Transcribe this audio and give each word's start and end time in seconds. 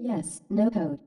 Yes, 0.00 0.44
no 0.48 0.70
code. 0.70 1.00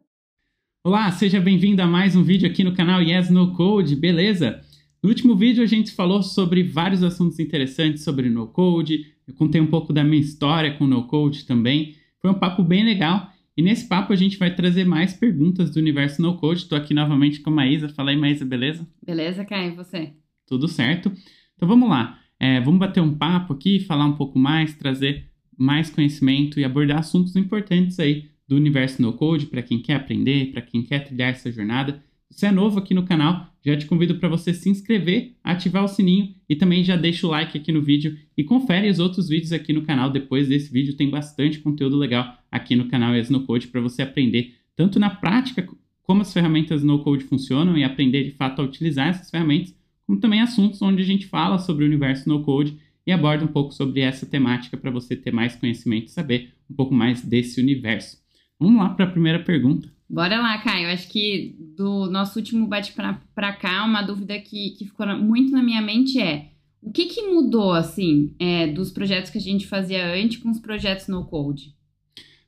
Olá, 0.83 1.09
seja 1.11 1.39
bem-vindo 1.39 1.81
a 1.81 1.87
mais 1.87 2.15
um 2.15 2.23
vídeo 2.23 2.47
aqui 2.47 2.63
no 2.63 2.73
canal 2.73 3.01
Yes 3.01 3.29
No 3.29 3.53
Code, 3.53 3.95
beleza? 3.95 4.61
No 5.01 5.09
último 5.09 5.35
vídeo 5.35 5.63
a 5.63 5.65
gente 5.65 5.91
falou 5.91 6.21
sobre 6.21 6.63
vários 6.63 7.01
assuntos 7.01 7.39
interessantes 7.39 8.03
sobre 8.03 8.29
no 8.29 8.47
code, 8.47 9.13
eu 9.27 9.33
contei 9.33 9.59
um 9.59 9.67
pouco 9.67 9.91
da 9.91 10.03
minha 10.03 10.21
história 10.21 10.77
com 10.77 10.85
no 10.85 11.07
code 11.07 11.45
também. 11.45 11.95
Foi 12.21 12.29
um 12.29 12.35
papo 12.35 12.63
bem 12.63 12.83
legal 12.83 13.31
e 13.57 13.61
nesse 13.61 13.87
papo 13.87 14.13
a 14.13 14.15
gente 14.15 14.37
vai 14.37 14.53
trazer 14.53 14.85
mais 14.85 15.13
perguntas 15.13 15.71
do 15.71 15.79
universo 15.79 16.21
no 16.21 16.37
code. 16.37 16.61
Estou 16.61 16.77
aqui 16.77 16.93
novamente 16.93 17.39
com 17.39 17.49
a 17.49 17.53
Maísa. 17.53 17.89
Fala 17.89 18.11
aí, 18.11 18.17
Maísa, 18.17 18.45
beleza? 18.45 18.87
Beleza, 19.05 19.43
Caio, 19.43 19.73
e 19.73 19.75
você? 19.75 20.13
Tudo 20.45 20.67
certo. 20.67 21.11
Então 21.55 21.67
vamos 21.67 21.89
lá. 21.89 22.19
É, 22.39 22.59
vamos 22.61 22.79
bater 22.79 23.01
um 23.01 23.15
papo 23.15 23.53
aqui, 23.53 23.79
falar 23.79 24.05
um 24.05 24.15
pouco 24.15 24.37
mais, 24.37 24.75
trazer 24.75 25.29
mais 25.57 25.89
conhecimento 25.89 26.59
e 26.59 26.65
abordar 26.65 26.99
assuntos 26.99 27.35
importantes 27.35 27.99
aí 27.99 28.34
do 28.47 28.55
universo 28.55 29.01
no 29.01 29.13
code 29.13 29.47
para 29.47 29.61
quem 29.61 29.79
quer 29.79 29.95
aprender, 29.95 30.51
para 30.51 30.61
quem 30.61 30.83
quer 30.83 30.99
trilhar 30.99 31.29
essa 31.29 31.51
jornada. 31.51 32.03
Se 32.29 32.45
é 32.45 32.51
novo 32.51 32.79
aqui 32.79 32.93
no 32.93 33.05
canal, 33.05 33.53
já 33.63 33.77
te 33.77 33.85
convido 33.85 34.15
para 34.15 34.29
você 34.29 34.53
se 34.53 34.69
inscrever, 34.69 35.33
ativar 35.43 35.83
o 35.83 35.87
sininho 35.87 36.35
e 36.49 36.55
também 36.55 36.83
já 36.83 36.95
deixa 36.95 37.25
o 37.25 37.29
like 37.29 37.57
aqui 37.57 37.71
no 37.71 37.81
vídeo 37.81 38.17
e 38.37 38.43
confere 38.43 38.89
os 38.89 38.99
outros 38.99 39.29
vídeos 39.29 39.53
aqui 39.53 39.71
no 39.73 39.83
canal. 39.83 40.09
Depois 40.09 40.47
desse 40.47 40.71
vídeo 40.71 40.95
tem 40.95 41.09
bastante 41.09 41.59
conteúdo 41.59 41.97
legal 41.97 42.37
aqui 42.51 42.75
no 42.75 42.87
canal 42.87 43.11
no 43.29 43.45
Code 43.45 43.67
para 43.67 43.81
você 43.81 44.01
aprender 44.01 44.55
tanto 44.75 44.99
na 44.99 45.09
prática 45.09 45.67
como 46.03 46.21
as 46.21 46.31
ferramentas 46.31 46.83
no 46.83 46.99
Code 47.03 47.23
funcionam 47.23 47.77
e 47.77 47.83
aprender 47.83 48.23
de 48.23 48.31
fato 48.31 48.61
a 48.61 48.65
utilizar 48.65 49.07
essas 49.07 49.31
ferramentas, 49.31 49.75
como 50.05 50.19
também 50.19 50.41
assuntos 50.41 50.81
onde 50.81 51.01
a 51.01 51.05
gente 51.05 51.25
fala 51.25 51.57
sobre 51.57 51.83
o 51.83 51.87
universo 51.87 52.29
no 52.29 52.43
Code 52.43 52.77
e 53.07 53.11
aborda 53.11 53.45
um 53.45 53.47
pouco 53.47 53.71
sobre 53.71 54.01
essa 54.01 54.25
temática 54.25 54.77
para 54.77 54.91
você 54.91 55.15
ter 55.15 55.31
mais 55.31 55.55
conhecimento 55.55 56.07
e 56.07 56.11
saber 56.11 56.53
um 56.69 56.75
pouco 56.75 56.93
mais 56.93 57.23
desse 57.23 57.61
universo. 57.61 58.24
Vamos 58.59 58.81
lá 58.81 58.89
para 58.89 59.05
a 59.05 59.11
primeira 59.11 59.43
pergunta. 59.43 59.89
Bora 60.09 60.39
lá, 60.39 60.57
Caio. 60.59 60.89
Acho 60.89 61.09
que 61.09 61.55
do 61.75 62.09
nosso 62.09 62.39
último 62.39 62.67
bate 62.67 62.93
para 62.93 63.53
cá, 63.53 63.83
uma 63.83 64.01
dúvida 64.01 64.39
que, 64.39 64.71
que 64.71 64.85
ficou 64.85 65.07
muito 65.17 65.51
na 65.51 65.63
minha 65.63 65.81
mente 65.81 66.19
é 66.19 66.51
o 66.81 66.91
que, 66.91 67.07
que 67.07 67.23
mudou, 67.23 67.71
assim, 67.71 68.35
é, 68.39 68.67
dos 68.67 68.91
projetos 68.91 69.31
que 69.31 69.39
a 69.39 69.41
gente 69.41 69.65
fazia 69.65 70.13
antes 70.13 70.37
com 70.37 70.51
os 70.51 70.59
projetos 70.59 71.07
no 71.07 71.25
code? 71.25 71.73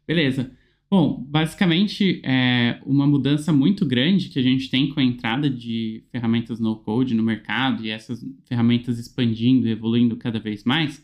Beleza. 0.07 0.51
Bom, 0.89 1.25
basicamente, 1.27 2.21
é 2.23 2.79
uma 2.85 3.07
mudança 3.07 3.51
muito 3.51 3.85
grande 3.85 4.29
que 4.29 4.37
a 4.37 4.43
gente 4.43 4.69
tem 4.69 4.89
com 4.89 4.99
a 4.99 5.03
entrada 5.03 5.49
de 5.49 6.03
ferramentas 6.11 6.59
no 6.59 6.77
code 6.77 7.15
no 7.15 7.23
mercado 7.23 7.83
e 7.83 7.89
essas 7.89 8.23
ferramentas 8.45 8.99
expandindo, 8.99 9.67
evoluindo 9.67 10.15
cada 10.15 10.39
vez 10.39 10.63
mais, 10.63 11.03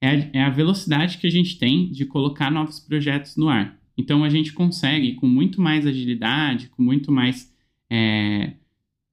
é 0.00 0.08
a, 0.08 0.30
é 0.32 0.42
a 0.44 0.50
velocidade 0.50 1.18
que 1.18 1.26
a 1.26 1.30
gente 1.30 1.58
tem 1.58 1.90
de 1.90 2.06
colocar 2.06 2.50
novos 2.50 2.78
projetos 2.80 3.36
no 3.36 3.48
ar. 3.48 3.77
Então 3.98 4.22
a 4.22 4.28
gente 4.28 4.52
consegue, 4.52 5.14
com 5.14 5.26
muito 5.26 5.60
mais 5.60 5.84
agilidade, 5.84 6.68
com 6.68 6.80
muito 6.80 7.10
mais 7.10 7.52
é, 7.90 8.52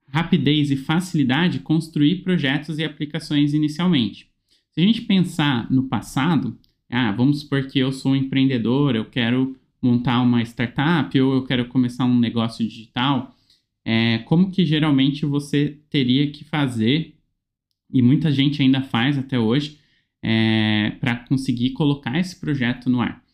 rapidez 0.07 0.69
e 0.69 0.77
facilidade, 0.77 1.59
construir 1.59 2.17
projetos 2.21 2.77
e 2.77 2.83
aplicações 2.83 3.55
inicialmente. 3.55 4.29
Se 4.71 4.79
a 4.79 4.83
gente 4.83 5.01
pensar 5.01 5.69
no 5.71 5.83
passado, 5.83 6.55
ah, 6.89 7.11
vamos 7.11 7.39
supor 7.39 7.65
que 7.65 7.79
eu 7.79 7.91
sou 7.91 8.11
um 8.11 8.15
empreendedor, 8.15 8.95
eu 8.95 9.05
quero 9.05 9.57
montar 9.81 10.21
uma 10.21 10.41
startup 10.43 11.19
ou 11.19 11.33
eu 11.33 11.43
quero 11.43 11.65
começar 11.67 12.05
um 12.05 12.19
negócio 12.19 12.65
digital, 12.67 13.35
é, 13.83 14.19
como 14.19 14.51
que 14.51 14.65
geralmente 14.65 15.25
você 15.25 15.79
teria 15.89 16.29
que 16.31 16.43
fazer, 16.43 17.15
e 17.91 18.01
muita 18.01 18.31
gente 18.31 18.61
ainda 18.61 18.81
faz 18.81 19.17
até 19.17 19.39
hoje, 19.39 19.79
é, 20.21 20.91
para 20.99 21.15
conseguir 21.17 21.71
colocar 21.71 22.19
esse 22.19 22.39
projeto 22.39 22.89
no 22.89 23.01
ar? 23.01 23.24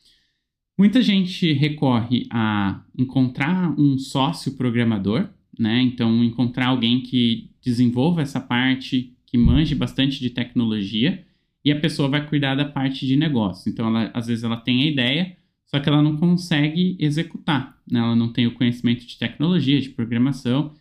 Muita 0.78 1.02
gente 1.02 1.54
recorre 1.54 2.28
a 2.32 2.84
encontrar 2.98 3.80
um 3.80 3.98
sócio 3.98 4.54
programador, 4.54 5.30
né? 5.58 5.82
Então, 5.82 6.24
encontrar 6.24 6.68
alguém 6.68 7.02
que 7.02 7.50
desenvolva 7.62 8.22
essa 8.22 8.40
parte, 8.40 9.14
que 9.26 9.38
manje 9.38 9.76
bastante 9.76 10.20
de 10.20 10.30
tecnologia, 10.30 11.24
e 11.64 11.72
a 11.72 11.80
pessoa 11.80 12.10
vai 12.10 12.28
cuidar 12.28 12.56
da 12.56 12.66
parte 12.66 13.06
de 13.06 13.16
negócio. 13.16 13.70
Então, 13.70 13.88
ela, 13.88 14.10
às 14.14 14.28
vezes 14.28 14.44
ela 14.44 14.58
tem 14.58 14.82
a 14.82 14.88
ideia, 14.88 15.38
só 15.68 15.80
que 15.80 15.88
ela 15.88 16.02
não 16.02 16.18
consegue 16.18 16.98
executar, 17.00 17.78
né? 17.90 18.00
Ela 18.00 18.16
não 18.16 18.34
tem 18.34 18.48
o 18.48 18.54
conhecimento 18.54 19.06
de 19.06 19.18
tecnologia, 19.18 19.80
de 19.80 19.90
programação, 19.90 20.74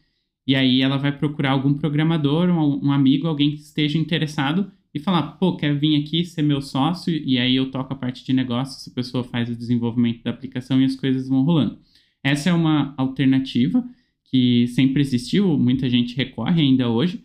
e 0.47 0.57
aí 0.57 0.81
ela 0.81 0.97
vai 0.97 1.17
procurar 1.17 1.51
algum 1.51 1.75
programador, 1.75 2.49
um, 2.49 2.87
um 2.87 2.93
amigo, 2.93 3.27
alguém 3.27 3.51
que 3.51 3.61
esteja 3.61 3.99
interessado 3.99 4.73
e 4.95 4.99
falar, 4.99 5.23
pô, 5.33 5.57
quer 5.57 5.75
vir 5.79 6.03
aqui 6.03 6.25
ser 6.25 6.43
meu 6.43 6.61
sócio 6.61 7.13
e 7.13 7.39
aí 7.39 7.57
eu 7.57 7.71
toco 7.71 7.93
a 7.93 7.97
parte 7.97 8.25
de 8.25 8.33
negócios, 8.33 8.89
a 8.89 8.95
pessoa 8.95 9.23
faz 9.23 9.49
o 9.49 9.57
desenvolvimento 9.57 10.23
da 10.23 10.31
aplicação 10.31 10.81
e 10.81 10.85
as 10.85 10.97
coisas 10.97 11.29
vão 11.29 11.43
rolando. 11.43 11.79
Essa 12.23 12.51
é 12.51 12.53
uma 12.53 12.95
alternativa 12.97 13.85
que 14.25 14.67
sempre 14.69 15.01
existiu, 15.01 15.59
muita 15.59 15.89
gente 15.89 16.17
recorre 16.17 16.61
ainda 16.63 16.89
hoje. 16.89 17.25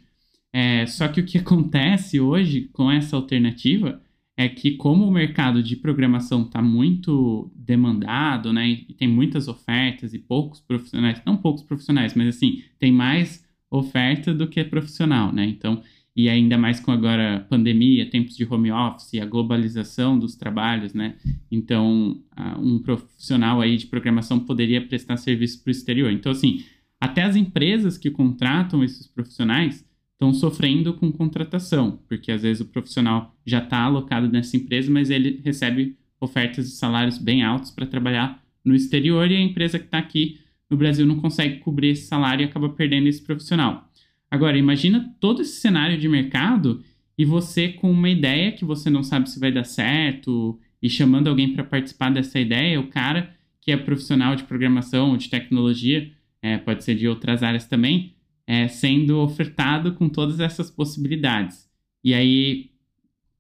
É, 0.54 0.86
só 0.86 1.08
que 1.08 1.22
o 1.22 1.26
que 1.26 1.38
acontece 1.40 2.20
hoje 2.20 2.70
com 2.72 2.92
essa 2.92 3.16
alternativa 3.16 4.02
é 4.38 4.50
que 4.50 4.72
como 4.72 5.08
o 5.08 5.12
mercado 5.12 5.64
de 5.64 5.76
programação 5.76 6.44
está 6.44 6.62
muito 6.62 7.52
demandado, 7.56 8.52
né, 8.52 8.68
e 8.68 8.94
tem 8.94 9.08
muitas 9.08 9.48
ofertas 9.48 10.14
e 10.14 10.20
poucos 10.20 10.60
profissionais, 10.60 11.22
não 11.26 11.38
poucos 11.38 11.64
profissionais, 11.64 12.14
mas 12.14 12.36
assim, 12.36 12.62
tem 12.78 12.92
mais 12.92 13.46
oferta 13.72 14.34
do 14.34 14.48
que 14.48 14.64
profissional, 14.64 15.32
né? 15.32 15.46
Então, 15.46 15.82
e 16.16 16.30
ainda 16.30 16.58
mais 16.58 16.80
com 16.80 16.92
agora 16.92 17.46
pandemia, 17.50 18.10
tempos 18.10 18.38
de 18.38 18.46
home 18.46 18.72
office, 18.72 19.20
a 19.22 19.26
globalização 19.26 20.18
dos 20.18 20.36
trabalhos, 20.36 20.94
né? 20.94 21.16
Então, 21.52 22.22
um 22.58 22.80
profissional 22.80 23.60
aí 23.60 23.76
de 23.76 23.88
programação 23.88 24.40
poderia 24.40 24.86
prestar 24.86 25.18
serviço 25.18 25.62
para 25.62 25.70
o 25.70 25.72
exterior. 25.72 26.12
Então, 26.12 26.32
assim, 26.32 26.64
até 27.02 27.24
as 27.24 27.36
empresas 27.36 27.98
que 27.98 28.10
contratam 28.10 28.84
esses 28.84 29.08
profissionais 29.08 29.86
estão 30.14 30.34
sofrendo 30.34 30.94
com 30.94 31.12
contratação, 31.12 32.00
porque 32.08 32.32
às 32.32 32.44
vezes 32.44 32.62
o 32.62 32.66
profissional 32.66 33.36
já 33.46 33.62
está 33.62 33.80
alocado 33.80 34.30
nessa 34.30 34.56
empresa, 34.56 34.90
mas 34.90 35.10
ele 35.10 35.42
recebe 35.44 35.98
ofertas 36.22 36.66
de 36.68 36.72
salários 36.76 37.18
bem 37.18 37.44
altos 37.44 37.72
para 37.72 37.86
trabalhar 37.86 38.42
no 38.64 38.74
exterior 38.74 39.30
e 39.30 39.36
a 39.36 39.42
empresa 39.42 39.78
que 39.78 39.86
está 39.86 39.98
aqui 39.98 40.40
no 40.70 40.78
Brasil 40.78 41.06
não 41.06 41.20
consegue 41.20 41.60
cobrir 41.60 41.90
esse 41.90 42.08
salário 42.08 42.44
e 42.44 42.46
acaba 42.46 42.70
perdendo 42.70 43.08
esse 43.08 43.22
profissional. 43.22 43.92
Agora, 44.30 44.58
imagina 44.58 45.16
todo 45.20 45.42
esse 45.42 45.60
cenário 45.60 45.98
de 45.98 46.10
mercado 46.10 46.84
e 47.18 47.24
você 47.24 47.70
com 47.70 47.90
uma 47.92 48.10
ideia 48.10 48.52
que 48.52 48.66
você 48.66 48.90
não 48.90 49.04
sabe 49.04 49.30
se 49.30 49.40
vai 49.40 49.52
dar 49.52 49.64
certo 49.64 50.60
e 50.82 50.90
chamando 50.90 51.28
alguém 51.28 51.54
para 51.54 51.64
participar 51.64 52.12
dessa 52.12 52.40
ideia, 52.40 52.80
o 52.80 52.88
cara 52.88 53.34
que 53.62 53.72
é 53.72 53.78
profissional 53.78 54.36
de 54.36 54.44
programação 54.44 55.12
ou 55.12 55.18
de 55.18 55.30
tecnologia, 55.30 56.12
é, 56.42 56.58
pode 56.58 56.84
ser 56.84 56.96
de 56.96 57.08
outras 57.08 57.42
áreas 57.42 57.66
também, 57.66 58.14
é, 58.46 58.68
sendo 58.68 59.20
ofertado 59.20 59.94
com 59.94 60.08
todas 60.08 60.40
essas 60.40 60.70
possibilidades. 60.70 61.68
E 62.04 62.14
aí 62.14 62.70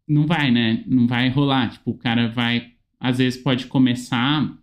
não 0.07 0.25
vai, 0.25 0.49
né? 0.49 0.83
Não 0.87 1.05
vai 1.05 1.29
rolar. 1.29 1.69
Tipo, 1.69 1.91
o 1.91 1.97
cara 1.97 2.27
vai, 2.27 2.71
às 2.99 3.19
vezes 3.19 3.39
pode 3.39 3.67
começar 3.67 4.57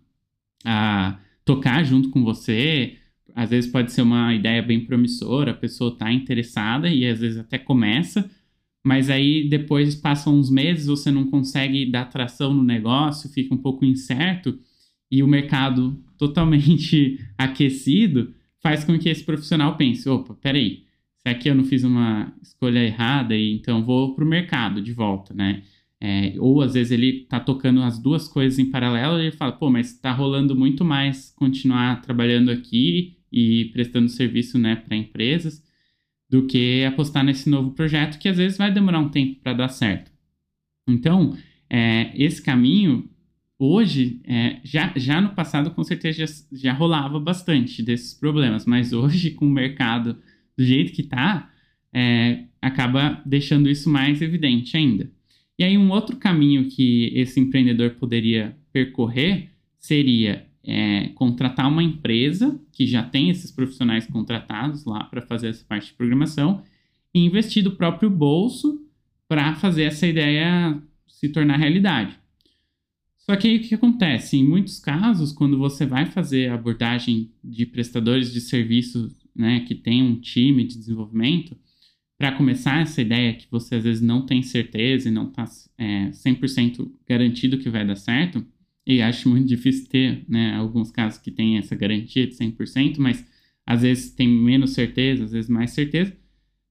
a 0.65 1.17
tocar 1.45 1.83
junto 1.83 2.09
com 2.09 2.23
você, 2.23 2.97
às 3.35 3.49
vezes 3.49 3.71
pode 3.71 3.91
ser 3.91 4.01
uma 4.01 4.33
ideia 4.33 4.61
bem 4.61 4.85
promissora, 4.85 5.51
a 5.51 5.55
pessoa 5.55 5.91
está 5.93 6.11
interessada 6.11 6.89
e 6.89 7.05
às 7.05 7.19
vezes 7.19 7.37
até 7.37 7.57
começa, 7.57 8.29
mas 8.85 9.09
aí 9.09 9.47
depois 9.49 9.95
passam 9.95 10.37
uns 10.37 10.49
meses, 10.49 10.85
você 10.85 11.09
não 11.09 11.25
consegue 11.29 11.89
dar 11.89 12.05
tração 12.05 12.53
no 12.53 12.63
negócio, 12.63 13.29
fica 13.29 13.53
um 13.53 13.57
pouco 13.57 13.85
incerto 13.85 14.59
e 15.09 15.23
o 15.23 15.27
mercado 15.27 15.97
totalmente 16.17 17.19
aquecido 17.37 18.33
faz 18.61 18.83
com 18.83 18.97
que 18.97 19.09
esse 19.09 19.23
profissional 19.23 19.75
pense: 19.77 20.07
opa, 20.07 20.33
peraí, 20.35 20.83
se 21.17 21.29
aqui 21.29 21.49
eu 21.49 21.55
não 21.55 21.63
fiz 21.63 21.83
uma 21.83 22.33
escolha 22.41 22.79
errada, 22.79 23.35
e 23.35 23.53
então 23.53 23.83
vou 23.83 24.15
para 24.15 24.23
o 24.23 24.27
mercado 24.27 24.81
de 24.81 24.93
volta, 24.93 25.33
né? 25.33 25.63
É, 25.99 26.33
ou 26.37 26.61
às 26.61 26.73
vezes 26.73 26.91
ele 26.91 27.21
está 27.21 27.39
tocando 27.39 27.81
as 27.81 27.97
duas 27.97 28.27
coisas 28.27 28.59
em 28.59 28.69
paralelo 28.69 29.17
e 29.19 29.27
ele 29.27 29.31
fala, 29.31 29.53
pô, 29.53 29.69
mas 29.69 29.93
está 29.93 30.11
rolando 30.11 30.53
muito 30.53 30.83
mais 30.83 31.33
continuar 31.37 32.01
trabalhando 32.01 32.51
aqui 32.51 33.15
e 33.33 33.65
prestando 33.73 34.07
serviço 34.07 34.59
né, 34.59 34.75
para 34.75 34.95
empresas 34.95 35.63
do 36.29 36.45
que 36.45 36.83
apostar 36.85 37.23
nesse 37.23 37.49
novo 37.49 37.71
projeto 37.71 38.19
que 38.19 38.29
às 38.29 38.37
vezes 38.37 38.57
vai 38.57 38.71
demorar 38.71 38.99
um 38.99 39.09
tempo 39.09 39.39
para 39.41 39.53
dar 39.53 39.69
certo. 39.69 40.11
Então, 40.87 41.35
é, 41.69 42.11
esse 42.15 42.41
caminho, 42.41 43.09
hoje, 43.57 44.21
é, 44.25 44.59
já, 44.63 44.93
já 44.95 45.19
no 45.19 45.29
passado 45.29 45.71
com 45.71 45.83
certeza 45.83 46.25
já, 46.25 46.33
já 46.51 46.73
rolava 46.73 47.19
bastante 47.19 47.81
desses 47.81 48.13
problemas, 48.13 48.65
mas 48.65 48.93
hoje 48.93 49.31
com 49.31 49.45
o 49.45 49.49
mercado 49.49 50.17
do 50.55 50.63
jeito 50.63 50.93
que 50.93 51.01
está, 51.01 51.51
é, 51.91 52.45
acaba 52.61 53.21
deixando 53.25 53.69
isso 53.69 53.89
mais 53.89 54.21
evidente 54.21 54.77
ainda. 54.77 55.11
E 55.57 55.63
aí 55.63 55.77
um 55.77 55.91
outro 55.91 56.17
caminho 56.17 56.69
que 56.69 57.11
esse 57.15 57.39
empreendedor 57.39 57.91
poderia 57.91 58.55
percorrer 58.71 59.51
seria 59.79 60.47
é, 60.65 61.09
contratar 61.09 61.67
uma 61.67 61.83
empresa 61.83 62.59
que 62.71 62.85
já 62.85 63.03
tem 63.03 63.29
esses 63.29 63.51
profissionais 63.51 64.05
contratados 64.07 64.85
lá 64.85 65.03
para 65.03 65.21
fazer 65.21 65.49
essa 65.49 65.65
parte 65.65 65.87
de 65.87 65.93
programação 65.93 66.63
e 67.13 67.25
investir 67.25 67.63
do 67.63 67.75
próprio 67.75 68.09
bolso 68.09 68.81
para 69.27 69.55
fazer 69.55 69.83
essa 69.83 70.07
ideia 70.07 70.81
se 71.07 71.29
tornar 71.29 71.57
realidade. 71.57 72.17
Só 73.17 73.35
que 73.35 73.47
aí 73.47 73.57
o 73.57 73.61
que 73.61 73.75
acontece? 73.75 74.37
Em 74.37 74.43
muitos 74.43 74.79
casos, 74.79 75.31
quando 75.31 75.57
você 75.57 75.85
vai 75.85 76.05
fazer 76.05 76.49
abordagem 76.49 77.31
de 77.43 77.65
prestadores 77.65 78.33
de 78.33 78.41
serviços 78.41 79.25
né, 79.33 79.61
que 79.61 79.75
tem 79.75 80.03
um 80.03 80.19
time 80.19 80.65
de 80.65 80.77
desenvolvimento, 80.77 81.57
para 82.17 82.33
começar 82.33 82.81
essa 82.81 83.01
ideia 83.01 83.33
que 83.33 83.47
você 83.49 83.75
às 83.75 83.83
vezes 83.83 84.01
não 84.01 84.25
tem 84.25 84.41
certeza 84.41 85.09
e 85.09 85.11
não 85.11 85.27
está 85.27 85.45
é, 85.77 86.09
100% 86.09 86.89
garantido 87.07 87.57
que 87.57 87.69
vai 87.69 87.85
dar 87.85 87.95
certo, 87.95 88.45
e 88.85 89.01
acho 89.01 89.29
muito 89.29 89.47
difícil 89.47 89.87
ter 89.87 90.25
né, 90.27 90.53
alguns 90.55 90.91
casos 90.91 91.19
que 91.19 91.31
tem 91.31 91.57
essa 91.57 91.75
garantia 91.75 92.27
de 92.27 92.35
100%, 92.35 92.97
mas 92.97 93.25
às 93.65 93.81
vezes 93.81 94.11
tem 94.11 94.27
menos 94.27 94.71
certeza, 94.71 95.23
às 95.23 95.31
vezes 95.31 95.49
mais 95.49 95.71
certeza. 95.71 96.15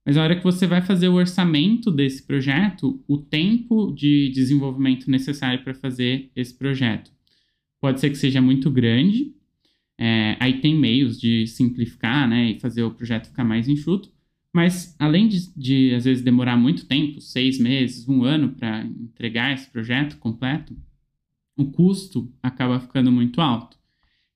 Mas 0.05 0.17
a 0.17 0.23
hora 0.23 0.37
que 0.37 0.43
você 0.43 0.67
vai 0.67 0.83
fazer 0.83 1.09
o 1.09 1.15
orçamento 1.15 1.91
desse 1.91 2.23
projeto, 2.25 3.03
o 3.07 3.19
tempo 3.19 3.93
de 3.93 4.31
desenvolvimento 4.31 5.11
necessário 5.11 5.63
para 5.63 5.75
fazer 5.75 6.31
esse 6.35 6.53
projeto 6.53 7.11
pode 7.81 8.01
ser 8.01 8.11
que 8.11 8.17
seja 8.17 8.41
muito 8.41 8.71
grande. 8.71 9.35
É, 9.99 10.37
aí 10.41 10.61
tem 10.61 10.75
meios 10.75 11.21
de 11.21 11.47
simplificar 11.47 12.29
né, 12.29 12.53
e 12.53 12.61
fazer 12.61 12.83
o 12.83 12.91
projeto 12.91 13.29
ficar 13.29 13.45
mais 13.45 13.69
enxuto. 13.69 14.11
Mas 14.53 14.95
além 14.99 15.29
de, 15.29 15.53
de 15.57 15.95
às 15.95 16.05
vezes 16.05 16.23
demorar 16.23 16.57
muito 16.57 16.87
tempo, 16.87 17.21
seis 17.21 17.59
meses, 17.59 18.09
um 18.09 18.23
ano 18.23 18.51
para 18.51 18.85
entregar 18.85 19.55
esse 19.55 19.71
projeto 19.71 20.19
completo, 20.19 20.77
o 21.63 21.71
custo 21.71 22.33
acaba 22.43 22.81
ficando 22.81 23.11
muito 23.11 23.41
alto. 23.41 23.77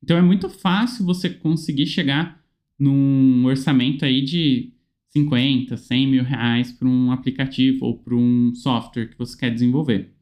Então 0.02 0.16
é 0.16 0.22
muito 0.22 0.48
fácil 0.48 1.04
você 1.04 1.28
conseguir 1.28 1.86
chegar 1.86 2.42
num 2.78 3.44
orçamento 3.44 4.04
aí 4.04 4.22
de 4.22 4.72
50, 5.10 5.76
100 5.76 6.06
mil 6.06 6.24
reais 6.24 6.72
para 6.72 6.88
um 6.88 7.10
aplicativo 7.10 7.86
ou 7.86 7.98
para 7.98 8.14
um 8.14 8.54
software 8.54 9.08
que 9.08 9.18
você 9.18 9.36
quer 9.36 9.50
desenvolver. 9.50 10.12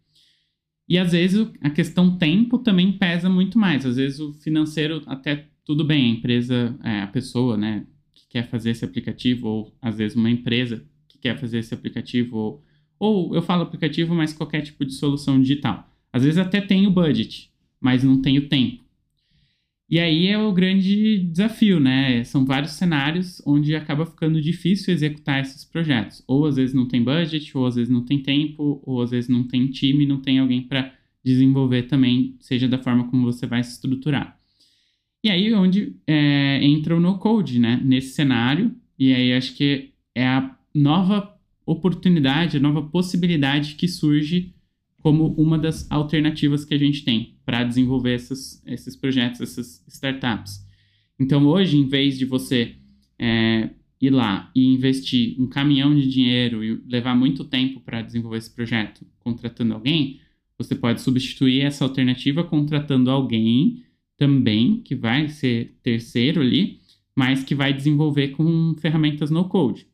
E 0.88 0.98
às 0.98 1.12
vezes 1.12 1.48
a 1.60 1.70
questão 1.70 2.16
tempo 2.16 2.58
também 2.58 2.92
pesa 2.92 3.28
muito 3.28 3.58
mais. 3.58 3.84
Às 3.84 3.96
vezes 3.96 4.20
o 4.20 4.34
financeiro 4.34 5.02
até 5.06 5.48
tudo 5.64 5.84
bem, 5.84 6.04
a 6.04 6.14
empresa, 6.14 6.78
é, 6.84 7.00
a 7.00 7.06
pessoa, 7.06 7.56
né, 7.56 7.86
que 8.14 8.28
quer 8.28 8.48
fazer 8.48 8.70
esse 8.70 8.84
aplicativo, 8.84 9.48
ou 9.48 9.76
às 9.80 9.96
vezes 9.96 10.16
uma 10.16 10.30
empresa 10.30 10.84
que 11.08 11.18
quer 11.18 11.38
fazer 11.38 11.58
esse 11.58 11.72
aplicativo, 11.72 12.36
ou, 12.36 12.64
ou 12.98 13.34
eu 13.34 13.42
falo 13.42 13.62
aplicativo, 13.62 14.14
mas 14.14 14.34
qualquer 14.34 14.60
tipo 14.60 14.84
de 14.84 14.92
solução 14.92 15.40
digital. 15.40 15.90
Às 16.14 16.22
vezes 16.22 16.38
até 16.38 16.60
tem 16.60 16.86
o 16.86 16.92
budget, 16.92 17.50
mas 17.80 18.04
não 18.04 18.22
tem 18.22 18.38
o 18.38 18.48
tempo. 18.48 18.84
E 19.90 19.98
aí 19.98 20.28
é 20.28 20.38
o 20.38 20.52
grande 20.52 21.18
desafio, 21.18 21.80
né? 21.80 22.22
São 22.22 22.46
vários 22.46 22.74
cenários 22.74 23.42
onde 23.44 23.74
acaba 23.74 24.06
ficando 24.06 24.40
difícil 24.40 24.94
executar 24.94 25.40
esses 25.40 25.64
projetos. 25.64 26.22
Ou 26.28 26.46
às 26.46 26.54
vezes 26.54 26.72
não 26.72 26.86
tem 26.86 27.02
budget, 27.02 27.58
ou 27.58 27.66
às 27.66 27.74
vezes 27.74 27.92
não 27.92 28.04
tem 28.04 28.22
tempo, 28.22 28.80
ou 28.86 29.02
às 29.02 29.10
vezes 29.10 29.28
não 29.28 29.42
tem 29.42 29.66
time, 29.66 30.06
não 30.06 30.20
tem 30.20 30.38
alguém 30.38 30.62
para 30.62 30.94
desenvolver 31.24 31.82
também, 31.82 32.36
seja 32.38 32.68
da 32.68 32.78
forma 32.78 33.08
como 33.08 33.24
você 33.24 33.44
vai 33.44 33.64
se 33.64 33.72
estruturar. 33.72 34.38
E 35.24 35.28
aí 35.28 35.48
é 35.48 35.58
onde 35.58 35.96
é, 36.06 36.60
entra 36.62 36.96
o 36.96 37.00
no-code, 37.00 37.58
né? 37.58 37.80
Nesse 37.84 38.14
cenário, 38.14 38.72
e 38.96 39.12
aí 39.12 39.32
acho 39.32 39.56
que 39.56 39.90
é 40.14 40.24
a 40.24 40.56
nova 40.72 41.36
oportunidade, 41.66 42.58
a 42.58 42.60
nova 42.60 42.82
possibilidade 42.82 43.74
que 43.74 43.88
surge 43.88 44.54
como 45.04 45.34
uma 45.34 45.58
das 45.58 45.86
alternativas 45.90 46.64
que 46.64 46.72
a 46.72 46.78
gente 46.78 47.04
tem 47.04 47.36
para 47.44 47.62
desenvolver 47.62 48.14
esses, 48.14 48.62
esses 48.66 48.96
projetos, 48.96 49.38
essas 49.42 49.84
startups. 49.86 50.66
Então, 51.20 51.46
hoje, 51.46 51.76
em 51.76 51.86
vez 51.86 52.16
de 52.16 52.24
você 52.24 52.76
é, 53.18 53.68
ir 54.00 54.08
lá 54.08 54.50
e 54.56 54.64
investir 54.64 55.38
um 55.38 55.46
caminhão 55.46 55.94
de 55.94 56.08
dinheiro 56.08 56.64
e 56.64 56.82
levar 56.88 57.14
muito 57.14 57.44
tempo 57.44 57.80
para 57.80 58.00
desenvolver 58.00 58.38
esse 58.38 58.54
projeto 58.54 59.06
contratando 59.18 59.74
alguém, 59.74 60.20
você 60.56 60.74
pode 60.74 61.02
substituir 61.02 61.60
essa 61.60 61.84
alternativa 61.84 62.42
contratando 62.42 63.10
alguém 63.10 63.84
também, 64.16 64.80
que 64.80 64.94
vai 64.94 65.28
ser 65.28 65.76
terceiro 65.82 66.40
ali, 66.40 66.78
mas 67.14 67.44
que 67.44 67.54
vai 67.54 67.74
desenvolver 67.74 68.28
com 68.28 68.74
ferramentas 68.78 69.30
no 69.30 69.50
code. 69.50 69.86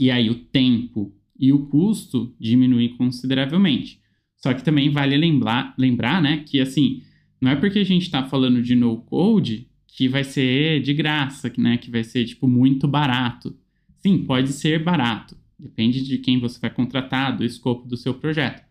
E 0.00 0.10
aí 0.10 0.28
o 0.28 0.34
tempo 0.34 1.14
e 1.38 1.52
o 1.52 1.66
custo 1.68 2.34
diminuem 2.40 2.96
consideravelmente. 2.96 4.04
Só 4.46 4.54
que 4.54 4.62
também 4.62 4.90
vale 4.90 5.16
lembrar, 5.16 5.74
lembrar 5.76 6.22
né, 6.22 6.44
que 6.46 6.60
assim, 6.60 7.02
não 7.40 7.50
é 7.50 7.56
porque 7.56 7.80
a 7.80 7.84
gente 7.84 8.02
está 8.02 8.22
falando 8.22 8.62
de 8.62 8.76
no 8.76 8.98
code 8.98 9.68
que 9.88 10.06
vai 10.06 10.22
ser 10.22 10.80
de 10.82 10.94
graça, 10.94 11.52
né, 11.58 11.76
que 11.78 11.90
vai 11.90 12.04
ser 12.04 12.24
tipo 12.24 12.46
muito 12.46 12.86
barato. 12.86 13.56
Sim, 13.98 14.18
pode 14.18 14.52
ser 14.52 14.84
barato, 14.84 15.36
depende 15.58 16.00
de 16.00 16.18
quem 16.18 16.38
você 16.38 16.60
vai 16.60 16.70
contratar, 16.70 17.36
do 17.36 17.44
escopo 17.44 17.88
do 17.88 17.96
seu 17.96 18.14
projeto. 18.14 18.62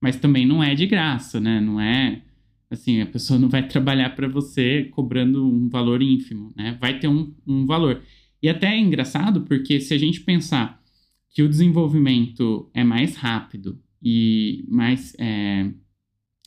Mas 0.00 0.16
também 0.16 0.44
não 0.44 0.64
é 0.64 0.74
de 0.74 0.84
graça, 0.84 1.38
né? 1.38 1.60
Não 1.60 1.80
é 1.80 2.22
assim, 2.68 3.00
a 3.00 3.06
pessoa 3.06 3.38
não 3.38 3.48
vai 3.48 3.68
trabalhar 3.68 4.10
para 4.16 4.26
você 4.26 4.88
cobrando 4.90 5.46
um 5.46 5.68
valor 5.68 6.02
ínfimo, 6.02 6.52
né? 6.56 6.76
Vai 6.80 6.98
ter 6.98 7.06
um, 7.06 7.32
um 7.46 7.64
valor. 7.66 8.02
E 8.42 8.48
até 8.48 8.66
é 8.66 8.80
engraçado 8.80 9.42
porque 9.42 9.78
se 9.80 9.94
a 9.94 9.98
gente 9.98 10.22
pensar 10.22 10.82
que 11.32 11.40
o 11.40 11.48
desenvolvimento 11.48 12.68
é 12.74 12.82
mais 12.82 13.14
rápido 13.14 13.78
e 14.02 14.64
mais 14.68 15.14
é, 15.18 15.70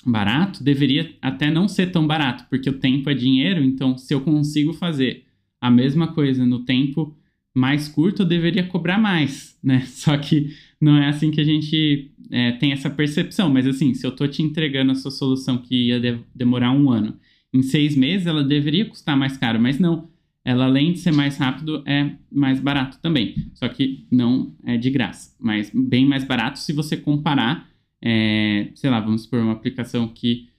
barato, 0.05 0.63
deveria 0.63 1.15
até 1.21 1.49
não 1.49 1.67
ser 1.67 1.91
tão 1.91 2.05
barato, 2.05 2.45
porque 2.49 2.69
o 2.69 2.79
tempo 2.79 3.09
é 3.09 3.13
dinheiro, 3.13 3.63
então 3.63 3.97
se 3.97 4.13
eu 4.13 4.21
consigo 4.21 4.73
fazer 4.73 5.25
a 5.61 5.71
mesma 5.71 6.13
coisa 6.13 6.45
no 6.45 6.65
tempo 6.65 7.15
mais 7.55 7.87
curto, 7.87 8.23
eu 8.23 8.25
deveria 8.25 8.67
cobrar 8.67 8.97
mais, 8.97 9.57
né? 9.63 9.81
Só 9.81 10.17
que 10.17 10.49
não 10.81 10.97
é 10.97 11.07
assim 11.07 11.31
que 11.31 11.39
a 11.39 11.45
gente 11.45 12.11
é, 12.31 12.53
tem 12.53 12.71
essa 12.71 12.89
percepção, 12.89 13.49
mas 13.49 13.67
assim, 13.67 13.93
se 13.93 14.05
eu 14.05 14.09
estou 14.09 14.27
te 14.27 14.41
entregando 14.41 14.91
a 14.91 14.95
sua 14.95 15.11
solução 15.11 15.57
que 15.57 15.87
ia 15.87 15.99
de 15.99 16.19
demorar 16.33 16.71
um 16.71 16.89
ano, 16.89 17.17
em 17.53 17.61
seis 17.61 17.95
meses 17.95 18.27
ela 18.27 18.43
deveria 18.43 18.85
custar 18.85 19.15
mais 19.15 19.37
caro, 19.37 19.59
mas 19.59 19.79
não 19.79 20.09
ela 20.45 20.65
além 20.65 20.91
de 20.91 20.99
ser 20.99 21.11
mais 21.11 21.37
rápido, 21.37 21.83
é 21.85 22.11
mais 22.31 22.59
barato 22.59 22.99
também. 23.01 23.35
Só 23.53 23.67
que 23.69 24.05
não 24.11 24.55
é 24.65 24.77
de 24.77 24.89
graça, 24.89 25.35
mas 25.39 25.71
bem 25.73 26.05
mais 26.05 26.23
barato 26.23 26.59
se 26.59 26.73
você 26.73 26.97
comparar, 26.97 27.69
é, 28.01 28.69
sei 28.75 28.89
lá, 28.89 28.99
vamos 28.99 29.23
supor 29.23 29.39
uma 29.39 29.53
aplicação 29.53 30.07
que 30.07 30.49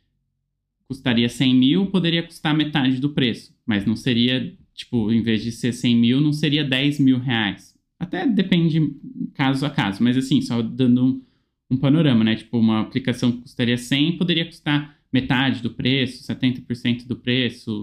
custaria 0.88 1.28
100 1.28 1.54
mil, 1.54 1.86
poderia 1.86 2.22
custar 2.22 2.56
metade 2.56 3.00
do 3.00 3.10
preço, 3.10 3.54
mas 3.66 3.84
não 3.84 3.96
seria, 3.96 4.54
tipo, 4.74 5.10
em 5.12 5.22
vez 5.22 5.42
de 5.42 5.52
ser 5.52 5.72
100 5.72 5.96
mil, 5.96 6.20
não 6.20 6.32
seria 6.32 6.64
10 6.64 7.00
mil 7.00 7.18
reais. 7.18 7.74
Até 7.98 8.26
depende 8.26 8.94
caso 9.34 9.64
a 9.66 9.70
caso, 9.70 10.02
mas 10.02 10.16
assim, 10.16 10.40
só 10.40 10.60
dando 10.62 11.04
um, 11.04 11.22
um 11.70 11.76
panorama, 11.76 12.24
né? 12.24 12.36
Tipo, 12.36 12.58
uma 12.58 12.80
aplicação 12.80 13.32
que 13.32 13.42
custaria 13.42 13.76
100 13.76 14.16
poderia 14.18 14.44
custar 14.44 14.96
metade 15.12 15.62
do 15.62 15.70
preço, 15.70 16.24
70% 16.24 17.06
do 17.06 17.16
preço, 17.16 17.82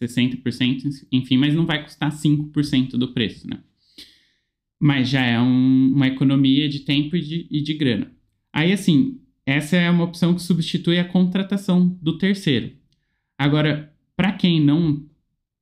60%, 0.00 1.06
enfim, 1.10 1.36
mas 1.36 1.54
não 1.54 1.66
vai 1.66 1.82
custar 1.82 2.12
5% 2.12 2.90
do 2.90 3.12
preço, 3.12 3.48
né? 3.48 3.60
Mas 4.80 5.08
já 5.08 5.24
é 5.24 5.40
um, 5.40 5.92
uma 5.94 6.08
economia 6.08 6.68
de 6.68 6.80
tempo 6.80 7.16
e 7.16 7.20
de, 7.20 7.46
e 7.50 7.62
de 7.62 7.74
grana. 7.74 8.12
Aí, 8.52 8.72
assim, 8.72 9.20
essa 9.46 9.76
é 9.76 9.88
uma 9.90 10.04
opção 10.04 10.34
que 10.34 10.42
substitui 10.42 10.98
a 10.98 11.04
contratação 11.04 11.88
do 12.02 12.18
terceiro. 12.18 12.72
Agora, 13.38 13.92
para 14.16 14.32
quem 14.32 14.60
não 14.60 15.04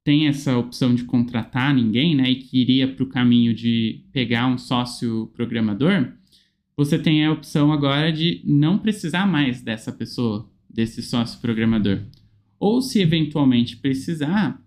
tem 0.02 0.26
essa 0.26 0.57
opção 0.57 0.95
de 0.95 1.05
contratar 1.05 1.75
ninguém, 1.75 2.14
né, 2.14 2.31
e 2.31 2.37
que 2.37 2.61
iria 2.61 2.88
para 2.88 3.05
o 3.05 3.09
caminho 3.09 3.55
de 3.55 4.07
pegar 4.12 4.47
um 4.47 4.59
sócio 4.59 5.31
programador, 5.35 6.12
você 6.76 6.99
tem 6.99 7.25
a 7.25 7.33
opção 7.33 7.73
agora 7.73 8.11
de 8.11 8.40
não 8.45 8.79
precisar 8.79 9.26
mais 9.26 9.61
dessa 9.61 9.93
pessoa, 9.93 10.50
desse 10.69 11.02
sócio 11.02 11.38
programador 11.40 12.00
ou 12.61 12.83
se 12.83 13.00
eventualmente 13.00 13.79
precisar, 13.79 14.62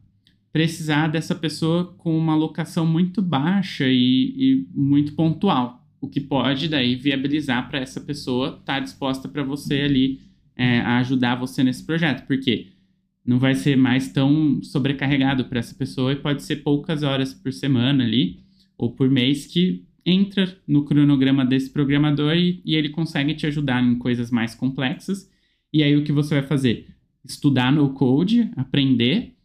precisar 0.51 1.07
dessa 1.07 1.35
pessoa 1.35 1.93
com 1.93 2.17
uma 2.17 2.35
locação 2.35 2.88
muito 2.88 3.21
baixa 3.21 3.85
e, 3.88 4.33
e 4.35 4.67
muito 4.73 5.13
pontual, 5.13 5.88
o 6.01 6.09
que 6.09 6.19
pode 6.19 6.67
daí 6.67 6.95
viabilizar 6.95 7.69
para 7.69 7.79
essa 7.79 8.01
pessoa 8.01 8.57
estar 8.59 8.63
tá 8.63 8.79
disposta 8.79 9.29
para 9.29 9.43
você 9.43 9.81
ali 9.81 10.19
é, 10.55 10.79
a 10.79 10.97
ajudar 10.97 11.35
você 11.35 11.63
nesse 11.63 11.85
projeto, 11.85 12.25
porque 12.25 12.67
não 13.23 13.39
vai 13.39 13.53
ser 13.53 13.77
mais 13.77 14.12
tão 14.12 14.62
sobrecarregado 14.63 15.45
para 15.45 15.59
essa 15.59 15.75
pessoa 15.75 16.12
e 16.12 16.17
pode 16.17 16.43
ser 16.43 16.57
poucas 16.57 17.03
horas 17.03 17.33
por 17.33 17.53
semana 17.53 18.03
ali 18.03 18.39
ou 18.77 18.91
por 18.91 19.09
mês 19.09 19.45
que 19.45 19.85
entra 20.05 20.57
no 20.67 20.83
cronograma 20.83 21.45
desse 21.45 21.69
programador 21.69 22.35
e, 22.35 22.62
e 22.65 22.75
ele 22.75 22.89
consegue 22.89 23.33
te 23.33 23.45
ajudar 23.45 23.81
em 23.81 23.97
coisas 23.97 24.29
mais 24.29 24.53
complexas. 24.53 25.31
E 25.71 25.81
aí 25.81 25.95
o 25.95 26.03
que 26.03 26.12
você 26.12 26.35
vai 26.35 26.43
fazer? 26.43 26.92
Estudar 27.25 27.72
no 27.72 27.89
code, 27.94 28.51
aprender, 28.56 29.36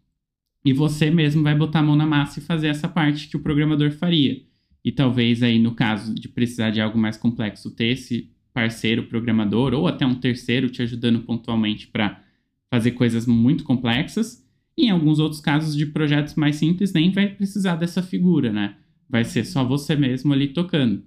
e 0.65 0.73
você 0.73 1.11
mesmo 1.11 1.43
vai 1.43 1.55
botar 1.55 1.81
a 1.81 1.83
mão 1.83 1.97
na 1.97 2.07
massa 2.07 2.41
e 2.41 2.43
fazer 2.43 2.69
essa 2.69 2.89
parte 2.89 3.29
que 3.29 3.37
o 3.37 3.41
programador 3.41 3.91
faria. 3.93 4.43
E 4.85 4.93
talvez 4.93 5.43
aí, 5.43 5.59
no 5.59 5.75
caso 5.75 6.15
de 6.15 6.29
precisar 6.29 6.71
de 6.71 6.81
algo 6.81 6.99
mais 6.99 7.17
complexo, 7.17 7.71
ter 7.71 7.87
esse 7.87 8.31
parceiro 8.53 9.05
programador 9.05 9.73
ou 9.75 9.87
até 9.87 10.05
um 10.05 10.15
terceiro 10.15 10.69
te 10.69 10.83
ajudando 10.83 11.21
pontualmente 11.21 11.87
para 11.87 12.23
fazer 12.71 12.93
coisas 12.93 13.27
muito 13.27 13.65
complexas. 13.65 14.45
E 14.77 14.87
em 14.87 14.91
alguns 14.91 15.19
outros 15.19 15.41
casos 15.41 15.77
de 15.77 15.87
projetos 15.87 16.35
mais 16.35 16.57
simples, 16.57 16.93
nem 16.93 17.11
vai 17.11 17.29
precisar 17.29 17.77
dessa 17.77 18.03
figura, 18.03 18.53
né? 18.53 18.77
Vai 19.09 19.25
ser 19.25 19.45
só 19.45 19.65
você 19.65 19.97
mesmo 19.97 20.33
ali 20.33 20.49
tocando. 20.49 21.03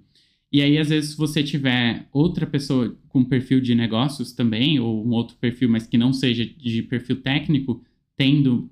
E 0.52 0.60
aí, 0.60 0.76
às 0.76 0.90
vezes, 0.90 1.12
se 1.12 1.16
você 1.16 1.42
tiver 1.42 2.06
outra 2.12 2.46
pessoa 2.46 2.94
com 3.08 3.24
perfil 3.24 3.60
de 3.60 3.74
negócios 3.74 4.32
também, 4.32 4.78
ou 4.78 5.06
um 5.06 5.10
outro 5.10 5.36
perfil, 5.36 5.68
mas 5.68 5.86
que 5.86 5.96
não 5.96 6.12
seja 6.12 6.44
de 6.44 6.82
perfil 6.82 7.22
técnico, 7.22 7.82
tendo 8.16 8.70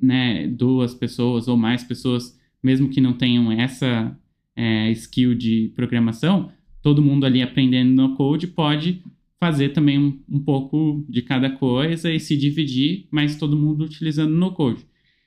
né, 0.00 0.46
duas 0.46 0.94
pessoas 0.94 1.46
ou 1.46 1.56
mais 1.56 1.84
pessoas, 1.84 2.38
mesmo 2.62 2.88
que 2.88 3.00
não 3.00 3.12
tenham 3.12 3.52
essa 3.52 4.16
é, 4.56 4.90
skill 4.92 5.34
de 5.34 5.70
programação, 5.76 6.50
todo 6.82 7.02
mundo 7.02 7.26
ali 7.26 7.42
aprendendo 7.42 7.90
no 7.90 8.16
code 8.16 8.46
pode 8.46 9.02
fazer 9.38 9.68
também 9.70 9.98
um, 9.98 10.18
um, 10.28 10.40
pouco 10.40 11.04
de 11.08 11.22
cada 11.22 11.50
coisa 11.50 12.12
e 12.12 12.18
se 12.18 12.36
dividir, 12.36 13.06
mas 13.10 13.36
todo 13.36 13.56
mundo 13.56 13.84
utilizando 13.84 14.34
no 14.34 14.52
code. 14.52 14.84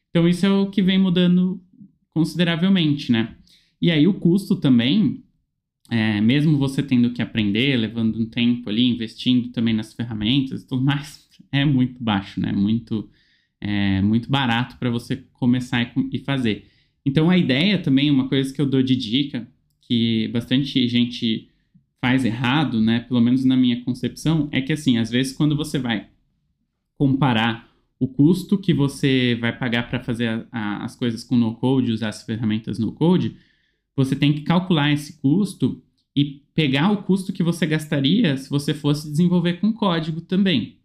Então 0.10 0.27
isso 0.27 0.46
é 0.46 0.51
o 0.51 0.70
que 0.70 0.81
vem 0.81 0.98
mudando 0.98 1.62
consideravelmente, 2.10 3.12
né? 3.12 3.36
E 3.81 3.89
aí 3.89 4.05
o 4.08 4.13
custo 4.13 4.58
também, 4.58 5.24
é, 5.91 6.21
mesmo 6.21 6.57
você 6.57 6.81
tendo 6.81 7.12
que 7.12 7.21
aprender, 7.21 7.75
levando 7.75 8.17
um 8.17 8.25
tempo 8.25 8.69
ali, 8.69 8.88
investindo 8.88 9.50
também 9.50 9.74
nas 9.74 9.93
ferramentas 9.93 10.62
e 10.62 10.67
tudo 10.67 10.81
mais, 10.81 11.27
é 11.51 11.65
muito 11.65 12.01
baixo, 12.01 12.39
né? 12.39 12.53
Muito, 12.53 13.10
é, 13.60 14.01
muito 14.01 14.29
barato 14.31 14.77
para 14.77 14.89
você 14.89 15.17
começar 15.33 15.93
e, 16.10 16.17
fazer. 16.19 16.65
Então 17.05 17.29
a 17.29 17.38
ideia 17.38 17.77
também, 17.77 18.10
uma 18.10 18.29
coisa 18.29 18.53
que 18.53 18.62
eu 18.62 18.65
dou 18.65 18.81
de 18.81 18.95
dica, 18.95 19.45
que 19.81 20.29
bastante 20.29 20.88
gente 20.88 21.50
faz 22.00 22.24
errado, 22.24 22.79
né? 22.79 23.01
Pelo 23.01 23.19
menos 23.19 23.43
na 23.43 23.57
minha 23.57 23.83
concepção, 23.83 24.48
é 24.50 24.62
que 24.62 24.71
assim, 24.71 24.98
às 24.98 25.12
vezes 25.12 25.33
quando 25.33 25.57
você 25.57 25.77
vai 25.77 26.07
comparar 26.98 27.69
o 28.00 28.07
custo 28.07 28.57
que 28.57 28.74
você 28.74 29.38
vai 29.41 29.57
pagar 29.57 29.89
para 29.89 30.00
fazer 30.00 30.27
a, 30.29 30.48
a, 30.53 30.86
as 30.86 30.95
coisas 30.95 31.21
com 31.21 31.36
no 31.36 31.53
code, 31.55 31.91
usar 31.91 32.10
as 32.10 32.24
ferramentas 32.24 32.79
no 32.79 32.93
code, 32.93 33.36
você 33.95 34.15
tem 34.15 34.33
que 34.33 34.41
calcular 34.41 34.91
esse 34.91 35.19
custo 35.19 35.81
e 36.15 36.41
pegar 36.53 36.91
o 36.91 37.03
custo 37.03 37.33
que 37.33 37.43
você 37.43 37.65
gastaria 37.65 38.38
se 38.38 38.50
você 38.50 38.74
fosse 38.74 39.10
desenvolver 39.10 39.60
com 39.60 39.74
código 39.74 40.21
também. 40.21 40.77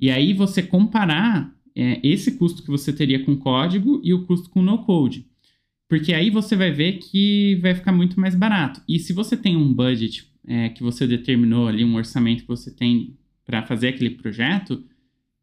E 0.00 0.10
aí 0.10 0.32
você 0.32 0.62
comparar 0.62 1.54
é, 1.74 2.00
esse 2.02 2.32
custo 2.32 2.62
que 2.62 2.70
você 2.70 2.92
teria 2.92 3.24
com 3.24 3.36
código 3.36 4.00
e 4.04 4.12
o 4.12 4.24
custo 4.26 4.50
com 4.50 4.62
no 4.62 4.78
code. 4.78 5.26
Porque 5.88 6.12
aí 6.12 6.30
você 6.30 6.56
vai 6.56 6.70
ver 6.70 6.98
que 6.98 7.56
vai 7.56 7.74
ficar 7.74 7.92
muito 7.92 8.18
mais 8.18 8.34
barato. 8.34 8.80
E 8.88 8.98
se 8.98 9.12
você 9.12 9.36
tem 9.36 9.56
um 9.56 9.72
budget 9.72 10.26
é, 10.46 10.68
que 10.70 10.82
você 10.82 11.06
determinou 11.06 11.68
ali, 11.68 11.84
um 11.84 11.96
orçamento 11.96 12.42
que 12.42 12.48
você 12.48 12.70
tem 12.70 13.16
para 13.44 13.62
fazer 13.62 13.88
aquele 13.88 14.10
projeto, 14.10 14.82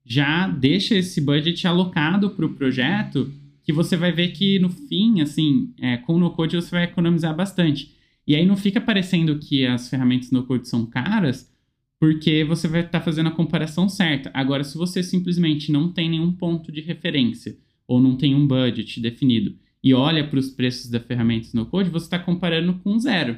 já 0.04 0.48
deixa 0.48 0.96
esse 0.96 1.22
budget 1.22 1.68
alocado 1.68 2.32
para 2.32 2.46
o 2.46 2.54
projeto, 2.54 3.32
que 3.72 3.76
você 3.76 3.96
vai 3.96 4.12
ver 4.12 4.34
que 4.34 4.60
no 4.60 4.70
fim, 4.70 5.22
assim, 5.22 5.74
é, 5.80 5.96
com 5.98 6.16
o 6.16 6.20
no-code 6.20 6.58
você 6.58 6.70
vai 6.70 6.84
economizar 6.84 7.34
bastante. 7.34 7.96
E 8.28 8.36
aí 8.36 8.46
não 8.46 8.58
fica 8.58 8.82
parecendo 8.82 9.40
que 9.40 9.66
as 9.66 9.90
ferramentas 9.90 10.30
no-code 10.30 10.68
são 10.68 10.86
caras, 10.86 11.50
porque 11.98 12.44
você 12.44 12.68
vai 12.68 12.82
estar 12.82 13.00
tá 13.00 13.06
fazendo 13.06 13.28
a 13.28 13.32
comparação 13.32 13.88
certa. 13.88 14.30
Agora, 14.34 14.64
se 14.64 14.78
você 14.78 15.02
simplesmente 15.02 15.72
não 15.72 15.92
tem 15.92 16.10
nenhum 16.10 16.34
ponto 16.34 16.72
de 16.72 16.82
referência, 16.82 17.58
ou 17.88 18.02
não 18.02 18.18
tem 18.18 18.36
um 18.36 18.46
budget 18.46 19.00
definido, 19.00 19.56
e 19.82 19.94
olha 19.94 20.28
para 20.28 20.40
os 20.40 20.50
preços 20.50 20.90
das 20.90 21.04
ferramentas 21.04 21.54
no-code, 21.54 21.90
você 21.90 22.06
está 22.06 22.20
comparando 22.20 22.74
com 22.76 23.00
zero 23.00 23.38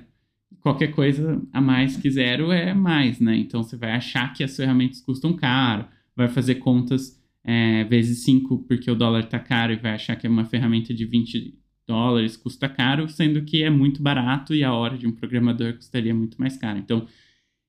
qualquer 0.62 0.92
coisa 0.92 1.42
a 1.52 1.60
mais 1.60 1.98
que 1.98 2.10
zero 2.10 2.52
é 2.52 2.74
mais, 2.74 3.20
né? 3.20 3.36
Então 3.38 3.62
você 3.64 3.76
vai 3.76 3.92
achar 3.92 4.34
que 4.34 4.44
as 4.44 4.56
ferramentas 4.56 5.02
custam 5.02 5.34
caro, 5.34 5.86
vai 6.16 6.30
fazer 6.30 6.56
contas 6.56 7.22
é, 7.44 7.84
vezes 7.84 8.24
5 8.24 8.60
porque 8.68 8.90
o 8.90 8.96
dólar 8.96 9.22
está 9.22 9.40
caro 9.40 9.74
e 9.74 9.78
vai 9.78 9.94
achar 9.94 10.16
que 10.16 10.26
é 10.26 10.30
uma 10.30 10.46
ferramenta 10.46 10.94
de 10.94 11.06
20 11.06 11.58
dólares 11.86 12.38
custa 12.38 12.70
caro, 12.70 13.10
sendo 13.10 13.44
que 13.44 13.64
é 13.64 13.70
muito 13.70 14.02
barato 14.02 14.56
e 14.56 14.64
a 14.64 14.74
hora 14.74 14.98
de 14.98 15.06
um 15.06 15.12
programador 15.12 15.74
custaria 15.74 16.14
muito 16.14 16.40
mais 16.40 16.58
caro. 16.58 16.80
Então, 16.80 17.08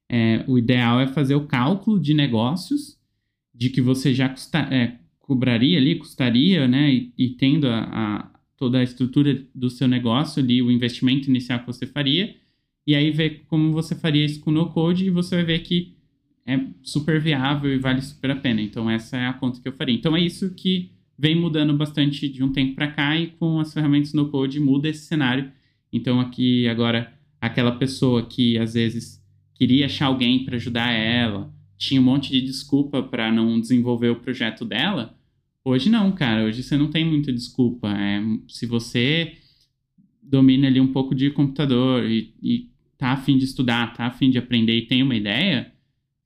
é, 0.08 0.44
o 0.46 0.58
ideal 0.58 1.00
é 1.00 1.06
fazer 1.06 1.34
o 1.34 1.46
cálculo 1.46 1.98
de 1.98 2.14
negócios 2.14 2.98
de 3.52 3.70
que 3.70 3.80
você 3.80 4.14
já 4.14 4.28
custa, 4.28 4.58
é, 4.70 4.98
cobraria 5.18 5.78
ali, 5.78 5.96
custaria, 5.96 6.68
né? 6.68 6.92
E, 6.92 7.12
e 7.16 7.28
tendo 7.30 7.66
a, 7.66 7.80
a, 7.80 8.30
toda 8.56 8.78
a 8.78 8.82
estrutura 8.82 9.44
do 9.54 9.70
seu 9.70 9.88
negócio 9.88 10.42
ali, 10.42 10.62
o 10.62 10.70
investimento 10.70 11.28
inicial 11.28 11.60
que 11.60 11.66
você 11.66 11.86
faria, 11.86 12.36
e 12.86 12.94
aí 12.94 13.10
ver 13.10 13.44
como 13.48 13.72
você 13.72 13.94
faria 13.94 14.24
isso 14.24 14.40
com 14.40 14.50
no 14.50 14.70
code 14.70 15.06
e 15.06 15.10
você 15.10 15.36
vai 15.36 15.44
ver 15.44 15.58
que 15.60 15.96
é 16.46 16.60
super 16.82 17.20
viável 17.20 17.72
e 17.72 17.78
vale 17.78 18.02
super 18.02 18.30
a 18.30 18.36
pena. 18.36 18.60
Então 18.60 18.88
essa 18.90 19.16
é 19.16 19.26
a 19.26 19.32
conta 19.32 19.60
que 19.60 19.68
eu 19.68 19.72
faria. 19.72 19.94
Então 19.94 20.16
é 20.16 20.20
isso 20.20 20.54
que 20.54 20.90
vem 21.18 21.34
mudando 21.34 21.76
bastante 21.76 22.28
de 22.28 22.42
um 22.42 22.52
tempo 22.52 22.74
para 22.74 22.90
cá 22.90 23.16
e 23.16 23.28
com 23.28 23.60
as 23.60 23.72
ferramentas 23.72 24.12
no 24.12 24.28
code 24.30 24.60
muda 24.60 24.88
esse 24.88 25.06
cenário. 25.06 25.50
Então 25.92 26.20
aqui 26.20 26.68
agora 26.68 27.12
aquela 27.40 27.72
pessoa 27.72 28.26
que 28.26 28.58
às 28.58 28.74
vezes 28.74 29.22
queria 29.54 29.86
achar 29.86 30.06
alguém 30.06 30.44
para 30.44 30.56
ajudar 30.56 30.90
ela, 30.90 31.52
tinha 31.76 32.00
um 32.00 32.04
monte 32.04 32.30
de 32.30 32.40
desculpa 32.40 33.02
para 33.02 33.30
não 33.30 33.60
desenvolver 33.60 34.08
o 34.08 34.16
projeto 34.16 34.64
dela. 34.64 35.16
Hoje 35.64 35.88
não, 35.88 36.12
cara. 36.12 36.44
Hoje 36.44 36.62
você 36.62 36.76
não 36.76 36.90
tem 36.90 37.04
muita 37.04 37.32
desculpa. 37.32 37.88
É, 37.88 38.22
se 38.48 38.66
você 38.66 39.34
domina 40.22 40.66
ali 40.66 40.80
um 40.80 40.92
pouco 40.92 41.14
de 41.14 41.30
computador 41.30 42.04
e, 42.04 42.34
e 42.42 42.70
tá 42.98 43.08
afim 43.12 43.38
de 43.38 43.44
estudar, 43.44 43.94
tá 43.94 44.06
afim 44.06 44.30
de 44.30 44.38
aprender 44.38 44.76
e 44.76 44.86
tem 44.86 45.02
uma 45.02 45.14
ideia, 45.14 45.72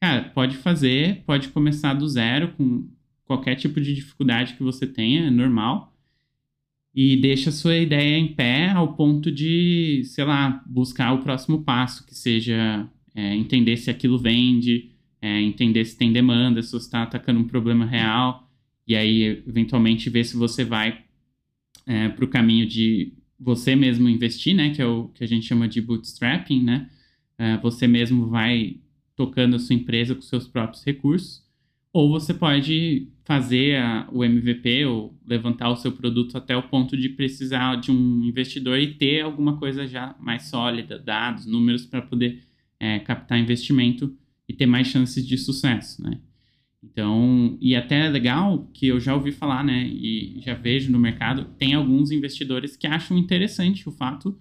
cara, 0.01 0.31
pode 0.31 0.57
fazer, 0.57 1.23
pode 1.27 1.49
começar 1.49 1.95
do 1.95 2.09
zero 2.09 2.53
com 2.53 2.89
qualquer 3.25 3.57
tipo 3.57 3.81
de 3.81 3.95
dificuldade 3.95 4.55
que 4.55 4.63
você 4.63 4.87
tenha, 4.87 5.27
é 5.27 5.31
normal. 5.31 5.95
E 6.95 7.17
deixa 7.17 7.51
a 7.51 7.53
sua 7.53 7.77
ideia 7.77 8.17
em 8.17 8.35
pé 8.35 8.71
ao 8.71 8.95
ponto 8.95 9.31
de, 9.31 10.03
sei 10.05 10.25
lá, 10.25 10.65
buscar 10.67 11.13
o 11.13 11.23
próximo 11.23 11.63
passo, 11.63 12.07
que 12.07 12.15
seja 12.15 12.89
é, 13.15 13.35
entender 13.35 13.77
se 13.77 13.91
aquilo 13.91 14.19
vende, 14.19 14.91
é, 15.21 15.41
entender 15.41 15.85
se 15.85 15.97
tem 15.97 16.13
demanda, 16.13 16.63
se 16.63 16.73
você 16.73 16.87
está 16.87 17.03
atacando 17.03 17.41
um 17.41 17.47
problema 17.47 17.85
real, 17.85 18.49
e 18.87 18.97
aí, 18.97 19.43
eventualmente, 19.47 20.09
ver 20.09 20.25
se 20.25 20.37
você 20.37 20.65
vai 20.65 21.05
é, 21.87 22.09
para 22.09 22.25
o 22.25 22.29
caminho 22.29 22.67
de 22.67 23.13
você 23.39 23.77
mesmo 23.77 24.09
investir, 24.09 24.55
né? 24.55 24.71
Que 24.71 24.83
é 24.83 24.87
o 24.87 25.09
que 25.09 25.23
a 25.23 25.27
gente 25.27 25.47
chama 25.47 25.69
de 25.69 25.81
bootstrapping, 25.81 26.63
né? 26.63 26.91
Uh, 27.39 27.61
você 27.63 27.87
mesmo 27.87 28.27
vai 28.27 28.79
tocando 29.19 29.57
a 29.57 29.59
sua 29.59 29.75
empresa 29.75 30.15
com 30.15 30.23
seus 30.23 30.47
próprios 30.47 30.85
recursos. 30.85 31.45
Ou 31.93 32.09
você 32.09 32.33
pode 32.33 33.09
fazer 33.25 33.77
a, 33.77 34.09
o 34.13 34.25
MVP 34.25 34.85
ou 34.85 35.19
levantar 35.27 35.71
o 35.71 35.77
seu 35.77 35.91
produto 35.91 36.39
até 36.39 36.57
o 36.57 36.63
ponto 36.63 36.97
de 36.97 37.09
precisar 37.09 37.75
de 37.77 37.91
um 37.91 38.23
investidor 38.23 38.79
e 38.79 38.95
ter 38.95 39.23
alguma 39.23 39.57
coisa 39.57 39.89
já 39.89 40.15
mais 40.21 40.45
sólida, 40.45 41.01
dados, 41.01 41.47
números 41.47 41.85
para 41.85 42.01
poder 42.01 42.45
é, 42.79 43.01
captar 43.01 43.41
investimento 43.41 44.15
e 44.49 44.55
ter 44.55 44.67
mais 44.67 44.87
chances 44.87 45.27
de 45.27 45.37
sucesso, 45.37 46.01
né? 46.01 46.21
Então, 46.81 47.59
e 47.61 47.75
até 47.75 48.07
é 48.07 48.09
legal 48.09 48.71
que 48.73 48.87
eu 48.87 49.01
já 49.01 49.13
ouvi 49.13 49.33
falar, 49.33 49.65
né, 49.65 49.85
e 49.85 50.41
já 50.41 50.55
vejo 50.55 50.93
no 50.93 50.99
mercado, 50.99 51.45
tem 51.59 51.75
alguns 51.75 52.13
investidores 52.13 52.77
que 52.77 52.87
acham 52.87 53.19
interessante 53.19 53.89
o 53.89 53.91
fato 53.91 54.39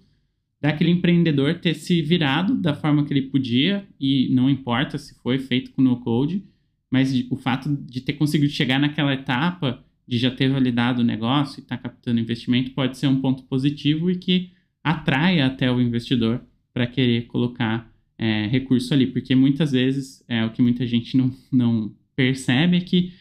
daquele 0.60 0.90
empreendedor 0.90 1.54
ter 1.54 1.74
se 1.74 2.02
virado 2.02 2.54
da 2.54 2.74
forma 2.74 3.04
que 3.04 3.12
ele 3.12 3.22
podia, 3.22 3.86
e 4.00 4.28
não 4.30 4.50
importa 4.50 4.98
se 4.98 5.14
foi 5.22 5.38
feito 5.38 5.70
com 5.72 5.82
no-code, 5.82 6.44
mas 6.90 7.12
o 7.30 7.36
fato 7.36 7.76
de 7.86 8.00
ter 8.00 8.14
conseguido 8.14 8.52
chegar 8.52 8.78
naquela 8.78 9.14
etapa 9.14 9.84
de 10.06 10.18
já 10.18 10.30
ter 10.30 10.48
validado 10.50 11.02
o 11.02 11.04
negócio 11.04 11.60
e 11.60 11.62
estar 11.62 11.76
tá 11.76 11.82
captando 11.82 12.18
investimento 12.18 12.70
pode 12.70 12.96
ser 12.96 13.06
um 13.06 13.20
ponto 13.20 13.42
positivo 13.44 14.10
e 14.10 14.16
que 14.16 14.50
atrai 14.82 15.40
até 15.40 15.70
o 15.70 15.80
investidor 15.80 16.40
para 16.72 16.86
querer 16.86 17.26
colocar 17.26 17.92
é, 18.16 18.46
recurso 18.46 18.92
ali, 18.94 19.06
porque 19.06 19.34
muitas 19.34 19.72
vezes 19.72 20.24
é 20.26 20.44
o 20.44 20.50
que 20.50 20.62
muita 20.62 20.86
gente 20.86 21.16
não, 21.16 21.30
não 21.52 21.94
percebe 22.16 22.78
é 22.78 22.80
que, 22.80 23.12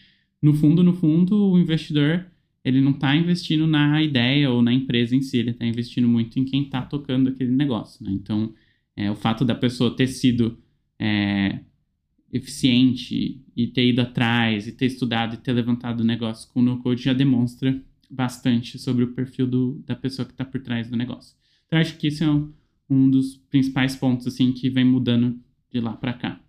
no 0.41 0.53
fundo, 0.53 0.81
no 0.81 0.93
fundo, 0.93 1.51
o 1.51 1.59
investidor 1.59 2.25
ele 2.67 2.81
não 2.81 2.91
está 2.91 3.15
investindo 3.15 3.65
na 3.65 4.03
ideia 4.03 4.51
ou 4.51 4.61
na 4.61 4.73
empresa 4.73 5.15
em 5.15 5.21
si, 5.21 5.37
ele 5.37 5.51
está 5.51 5.65
investindo 5.65 6.05
muito 6.05 6.37
em 6.37 6.43
quem 6.43 6.63
está 6.63 6.81
tocando 6.81 7.29
aquele 7.29 7.51
negócio. 7.51 8.03
Né? 8.03 8.11
Então, 8.11 8.53
é, 8.93 9.09
o 9.09 9.15
fato 9.15 9.45
da 9.45 9.55
pessoa 9.55 9.95
ter 9.95 10.07
sido 10.07 10.57
é, 10.99 11.61
eficiente 12.29 13.41
e 13.55 13.67
ter 13.67 13.87
ido 13.87 14.01
atrás 14.01 14.67
e 14.67 14.73
ter 14.73 14.87
estudado 14.87 15.35
e 15.35 15.37
ter 15.37 15.53
levantado 15.53 16.01
o 16.01 16.03
negócio 16.03 16.51
com 16.51 16.59
o 16.59 16.63
no-code 16.63 17.01
já 17.01 17.13
demonstra 17.13 17.81
bastante 18.11 18.77
sobre 18.77 19.05
o 19.05 19.13
perfil 19.13 19.47
do, 19.47 19.81
da 19.85 19.95
pessoa 19.95 20.25
que 20.25 20.33
está 20.33 20.43
por 20.43 20.59
trás 20.61 20.89
do 20.89 20.97
negócio. 20.97 21.37
Então, 21.67 21.79
acho 21.79 21.97
que 21.97 22.07
esse 22.07 22.21
é 22.21 22.29
um, 22.29 22.51
um 22.89 23.09
dos 23.09 23.37
principais 23.49 23.95
pontos 23.95 24.27
assim 24.27 24.51
que 24.51 24.69
vem 24.69 24.83
mudando 24.83 25.39
de 25.71 25.79
lá 25.79 25.93
para 25.93 26.11
cá. 26.11 26.41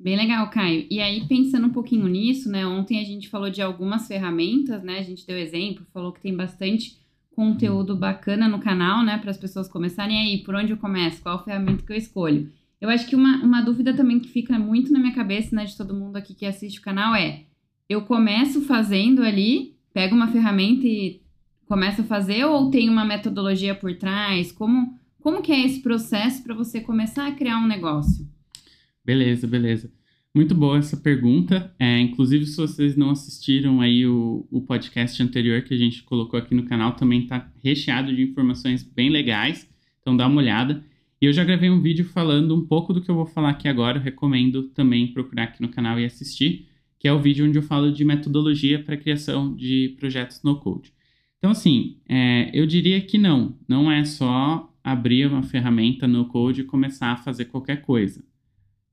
Bem 0.00 0.16
legal, 0.16 0.48
Caio. 0.48 0.86
E 0.88 1.00
aí, 1.00 1.26
pensando 1.26 1.66
um 1.66 1.72
pouquinho 1.72 2.06
nisso, 2.06 2.48
né? 2.48 2.64
Ontem 2.64 3.00
a 3.00 3.04
gente 3.04 3.28
falou 3.28 3.50
de 3.50 3.60
algumas 3.60 4.06
ferramentas, 4.06 4.82
né? 4.82 4.98
A 4.98 5.02
gente 5.02 5.26
deu 5.26 5.36
exemplo, 5.36 5.84
falou 5.92 6.12
que 6.12 6.20
tem 6.20 6.36
bastante 6.36 6.96
conteúdo 7.34 7.96
bacana 7.96 8.48
no 8.48 8.60
canal, 8.60 9.04
né? 9.04 9.18
Para 9.18 9.32
as 9.32 9.36
pessoas 9.36 9.68
começarem 9.68 10.16
aí, 10.16 10.38
por 10.44 10.54
onde 10.54 10.72
eu 10.72 10.76
começo? 10.76 11.20
Qual 11.20 11.42
ferramenta 11.44 11.84
que 11.84 11.92
eu 11.92 11.96
escolho? 11.96 12.48
Eu 12.80 12.88
acho 12.88 13.08
que 13.08 13.16
uma, 13.16 13.38
uma 13.42 13.60
dúvida 13.60 13.92
também 13.92 14.20
que 14.20 14.28
fica 14.28 14.56
muito 14.56 14.92
na 14.92 15.00
minha 15.00 15.14
cabeça, 15.14 15.54
né, 15.54 15.64
de 15.64 15.76
todo 15.76 15.94
mundo 15.94 16.16
aqui 16.16 16.32
que 16.32 16.46
assiste 16.46 16.78
o 16.78 16.82
canal 16.82 17.12
é: 17.14 17.42
eu 17.88 18.02
começo 18.02 18.62
fazendo 18.62 19.22
ali, 19.22 19.74
pego 19.92 20.14
uma 20.14 20.28
ferramenta 20.28 20.86
e 20.86 21.20
começo 21.66 22.02
a 22.02 22.04
fazer, 22.04 22.44
ou 22.44 22.70
tem 22.70 22.88
uma 22.88 23.04
metodologia 23.04 23.74
por 23.74 23.92
trás? 23.96 24.52
Como 24.52 24.96
Como 25.20 25.42
que 25.42 25.50
é 25.52 25.66
esse 25.66 25.80
processo 25.80 26.42
para 26.44 26.54
você 26.54 26.80
começar 26.80 27.26
a 27.26 27.32
criar 27.32 27.58
um 27.58 27.66
negócio? 27.66 28.37
Beleza, 29.08 29.46
beleza. 29.46 29.90
Muito 30.34 30.54
boa 30.54 30.76
essa 30.76 30.94
pergunta. 30.94 31.74
É, 31.78 31.98
inclusive, 31.98 32.44
se 32.44 32.58
vocês 32.58 32.94
não 32.94 33.08
assistiram 33.08 33.80
aí 33.80 34.06
o, 34.06 34.46
o 34.50 34.60
podcast 34.60 35.22
anterior 35.22 35.62
que 35.62 35.72
a 35.72 35.78
gente 35.78 36.02
colocou 36.02 36.38
aqui 36.38 36.54
no 36.54 36.64
canal, 36.64 36.92
também 36.92 37.22
está 37.22 37.50
recheado 37.64 38.14
de 38.14 38.20
informações 38.20 38.82
bem 38.82 39.08
legais. 39.08 39.66
Então 40.02 40.14
dá 40.14 40.26
uma 40.26 40.36
olhada. 40.42 40.84
E 41.22 41.24
eu 41.24 41.32
já 41.32 41.42
gravei 41.42 41.70
um 41.70 41.80
vídeo 41.80 42.04
falando 42.04 42.54
um 42.54 42.66
pouco 42.66 42.92
do 42.92 43.00
que 43.00 43.10
eu 43.10 43.14
vou 43.14 43.24
falar 43.24 43.48
aqui 43.48 43.66
agora. 43.66 43.96
Eu 43.96 44.02
recomendo 44.02 44.64
também 44.74 45.06
procurar 45.06 45.44
aqui 45.44 45.62
no 45.62 45.70
canal 45.70 45.98
e 45.98 46.04
assistir, 46.04 46.68
que 46.98 47.08
é 47.08 47.12
o 47.12 47.18
vídeo 47.18 47.46
onde 47.48 47.56
eu 47.56 47.62
falo 47.62 47.90
de 47.90 48.04
metodologia 48.04 48.78
para 48.78 48.94
criação 48.94 49.56
de 49.56 49.96
projetos 49.98 50.42
no 50.42 50.60
code. 50.60 50.92
Então, 51.38 51.52
assim, 51.52 51.96
é, 52.06 52.50
eu 52.52 52.66
diria 52.66 53.00
que 53.00 53.16
não. 53.16 53.56
Não 53.66 53.90
é 53.90 54.04
só 54.04 54.70
abrir 54.84 55.26
uma 55.26 55.42
ferramenta 55.42 56.06
no 56.06 56.26
code 56.26 56.60
e 56.60 56.64
começar 56.64 57.12
a 57.12 57.16
fazer 57.16 57.46
qualquer 57.46 57.80
coisa. 57.80 58.27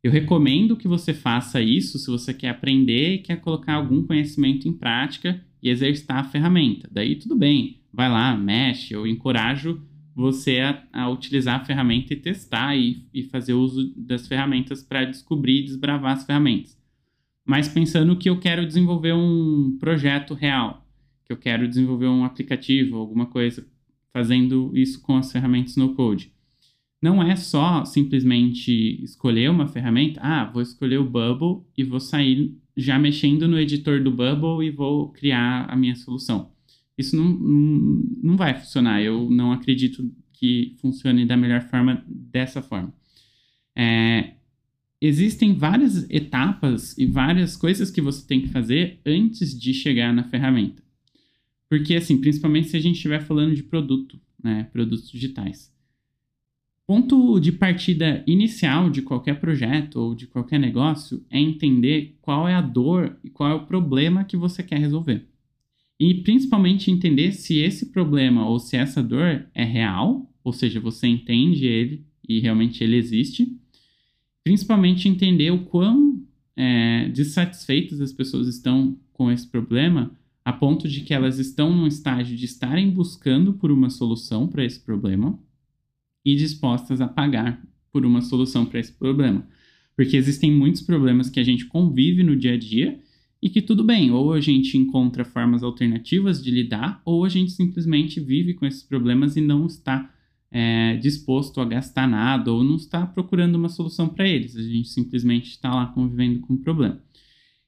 Eu 0.05 0.12
recomendo 0.12 0.77
que 0.77 0.88
você 0.88 1.15
faça 1.15 1.59
isso 1.59 1.97
se 1.97 2.12
você 2.12 2.31
quer 2.31 2.50
aprender 2.50 3.15
e 3.15 3.17
quer 3.17 3.41
colocar 3.41 3.74
algum 3.74 4.03
conhecimento 4.03 4.67
em 4.67 4.71
prática 4.71 5.43
e 5.63 5.67
exercitar 5.67 6.19
a 6.19 6.24
ferramenta. 6.24 6.88
Daí 6.91 7.15
tudo 7.15 7.35
bem, 7.35 7.81
vai 7.91 8.07
lá, 8.07 8.38
mexe. 8.38 8.93
Eu 8.93 9.07
encorajo 9.07 9.81
você 10.13 10.59
a, 10.59 10.83
a 10.93 11.09
utilizar 11.09 11.59
a 11.59 11.65
ferramenta 11.65 12.13
e 12.13 12.17
testar 12.17 12.77
e, 12.77 13.07
e 13.12 13.24
fazer 13.24 13.53
uso 13.53 13.91
das 13.97 14.27
ferramentas 14.27 14.83
para 14.83 15.05
descobrir 15.05 15.62
e 15.62 15.65
desbravar 15.65 16.13
as 16.13 16.24
ferramentas. 16.24 16.77
Mas 17.43 17.67
pensando 17.67 18.15
que 18.15 18.29
eu 18.29 18.39
quero 18.39 18.63
desenvolver 18.63 19.13
um 19.15 19.75
projeto 19.79 20.35
real, 20.35 20.88
que 21.25 21.33
eu 21.33 21.38
quero 21.38 21.67
desenvolver 21.67 22.09
um 22.09 22.24
aplicativo, 22.24 22.97
alguma 22.97 23.25
coisa, 23.25 23.65
fazendo 24.13 24.69
isso 24.75 25.01
com 25.01 25.17
as 25.17 25.31
ferramentas 25.31 25.75
no 25.75 25.95
code 25.95 26.35
não 27.05 27.21
é 27.21 27.35
só 27.35 27.85
simplesmente 27.85 29.00
escolher 29.03 29.51
uma 29.51 29.67
ferramenta, 29.67 30.19
ah, 30.24 30.50
vou 30.51 30.59
escolher 30.59 30.97
o 30.97 31.07
Bubble 31.07 31.63
e 31.77 31.83
vou 31.83 32.00
sair 32.00 32.57
já 32.75 32.97
mexendo 32.97 33.47
no 33.47 33.59
editor 33.59 34.01
do 34.01 34.09
Bubble 34.09 34.65
e 34.65 34.71
vou 34.71 35.09
criar 35.12 35.65
a 35.69 35.75
minha 35.75 35.95
solução. 35.95 36.51
Isso 36.97 37.15
não, 37.15 37.25
não, 38.24 38.35
vai 38.35 38.55
funcionar. 38.55 39.03
Eu 39.03 39.29
não 39.29 39.51
acredito 39.51 40.12
que 40.33 40.75
funcione 40.81 41.27
da 41.27 41.38
melhor 41.38 41.62
forma 41.62 42.03
dessa 42.07 42.59
forma. 42.59 42.91
É, 43.75 44.33
existem 45.00 45.53
várias 45.53 46.09
etapas 46.09 46.97
e 46.97 47.05
várias 47.05 47.55
coisas 47.55 47.91
que 47.91 48.01
você 48.01 48.25
tem 48.25 48.41
que 48.41 48.47
fazer 48.47 49.00
antes 49.05 49.57
de 49.57 49.75
chegar 49.75 50.12
na 50.12 50.24
ferramenta. 50.24 50.81
Porque, 51.69 51.95
assim, 51.95 52.17
principalmente 52.19 52.69
se 52.69 52.77
a 52.77 52.79
gente 52.79 52.95
estiver 52.95 53.21
falando 53.21 53.53
de 53.53 53.62
produto, 53.62 54.19
né, 54.43 54.63
produtos 54.74 55.12
digitais. 55.12 55.75
Ponto 56.88 57.39
de 57.39 57.51
partida 57.51 58.24
inicial 58.27 58.92
de 58.92 59.01
qualquer 59.01 59.39
projeto 59.39 59.96
ou 59.96 60.13
de 60.13 60.27
qualquer 60.27 60.60
negócio 60.60 61.25
é 61.32 61.39
entender 61.39 62.15
qual 62.22 62.48
é 62.48 62.54
a 62.54 62.62
dor 62.62 63.18
e 63.24 63.30
qual 63.30 63.50
é 63.50 63.54
o 63.56 63.65
problema 63.65 64.24
que 64.24 64.38
você 64.38 64.62
quer 64.62 64.77
resolver. 64.77 65.25
E 66.00 66.13
principalmente 66.13 66.92
entender 66.92 67.32
se 67.32 67.58
esse 67.58 67.88
problema 67.88 68.48
ou 68.48 68.60
se 68.60 68.77
essa 68.77 69.01
dor 69.01 69.48
é 69.56 69.63
real, 69.63 70.32
ou 70.44 70.54
seja, 70.54 70.80
você 70.80 71.08
entende 71.08 71.65
ele 71.65 72.06
e 72.27 72.39
realmente 72.39 72.84
ele 72.84 72.98
existe. 72.98 73.51
Principalmente 74.44 75.10
entender 75.10 75.50
o 75.50 75.65
quão 75.65 76.22
é, 76.56 77.10
dissatisfeitas 77.10 78.00
as 78.00 78.13
pessoas 78.13 78.48
estão 78.48 78.96
com 79.12 79.32
esse 79.32 79.48
problema, 79.48 80.12
a 80.44 80.54
ponto 80.54 80.88
de 80.88 81.01
que 81.01 81.15
elas 81.15 81.39
estão 81.39 81.75
num 81.75 81.88
estágio 81.88 82.38
de 82.38 82.46
estarem 82.46 82.92
buscando 82.92 83.54
por 83.54 83.72
uma 83.72 83.89
solução 83.89 84.48
para 84.48 84.63
esse 84.63 84.80
problema 84.80 85.39
e 86.25 86.36
dispostas 86.36 87.00
a 87.00 87.08
pagar 87.08 87.63
por 87.91 88.05
uma 88.05 88.22
solução 88.22 88.65
para 88.65 88.79
esse 88.79 88.91
problema. 88.91 89.48
Porque 89.96 90.17
existem 90.17 90.51
muitos 90.51 90.82
problemas 90.82 91.29
que 91.29 91.39
a 91.39 91.44
gente 91.44 91.65
convive 91.65 92.24
no 92.24 92.36
dia 92.36 92.55
a 92.55 92.58
dia 92.58 93.00
e 93.41 93.50
que 93.50 93.62
tudo 93.62 93.84
bem, 93.84 94.12
ou 94.12 94.34
a 94.34 94.41
gente 94.41 94.77
encontra 94.77 95.24
formas 95.24 95.62
alternativas 95.62 96.44
de 96.44 96.50
lidar, 96.50 97.01
ou 97.05 97.24
a 97.24 97.29
gente 97.29 97.51
simplesmente 97.51 98.20
vive 98.20 98.55
com 98.55 98.65
esses 98.65 98.82
problemas 98.82 99.38
e 99.38 99.41
não 99.41 99.67
está 99.67 100.11
é, 100.51 100.98
disposto 100.98 101.61
a 101.61 101.66
gastar 101.66 102.07
nada, 102.07 102.51
ou 102.51 102.64
não 102.64 102.75
está 102.75 103.05
procurando 103.05 103.55
uma 103.55 103.70
solução 103.70 104.09
para 104.09 104.27
eles, 104.27 104.55
a 104.55 104.61
gente 104.64 104.88
simplesmente 104.88 105.51
está 105.51 105.74
lá 105.74 105.85
convivendo 105.88 106.40
com 106.40 106.55
o 106.55 106.57
problema. 106.57 107.00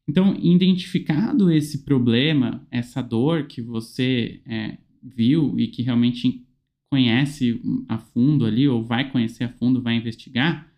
Então, 0.10 0.36
identificado 0.42 1.52
esse 1.52 1.84
problema, 1.84 2.66
essa 2.72 3.02
dor 3.02 3.46
que 3.46 3.62
você 3.62 4.42
é, 4.48 4.78
viu 5.04 5.60
e 5.60 5.68
que 5.68 5.82
realmente 5.82 6.47
conhece 6.90 7.62
a 7.88 7.98
fundo 7.98 8.46
ali, 8.46 8.68
ou 8.68 8.84
vai 8.84 9.12
conhecer 9.12 9.44
a 9.44 9.50
fundo, 9.50 9.82
vai 9.82 9.96
investigar, 9.96 10.72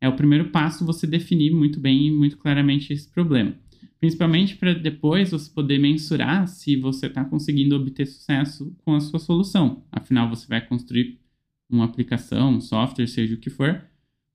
é 0.00 0.08
o 0.08 0.16
primeiro 0.16 0.50
passo 0.50 0.84
você 0.84 1.06
definir 1.06 1.52
muito 1.52 1.80
bem 1.80 2.06
e 2.06 2.10
muito 2.10 2.36
claramente 2.36 2.92
esse 2.92 3.10
problema. 3.10 3.54
Principalmente 3.98 4.56
para 4.56 4.74
depois 4.74 5.30
você 5.30 5.50
poder 5.50 5.78
mensurar 5.78 6.46
se 6.46 6.76
você 6.76 7.06
está 7.06 7.24
conseguindo 7.24 7.74
obter 7.74 8.06
sucesso 8.06 8.76
com 8.84 8.94
a 8.94 9.00
sua 9.00 9.18
solução. 9.18 9.84
Afinal, 9.90 10.28
você 10.28 10.46
vai 10.46 10.60
construir 10.60 11.18
uma 11.68 11.84
aplicação, 11.84 12.54
um 12.54 12.60
software, 12.60 13.06
seja 13.06 13.34
o 13.34 13.38
que 13.38 13.50
for, 13.50 13.82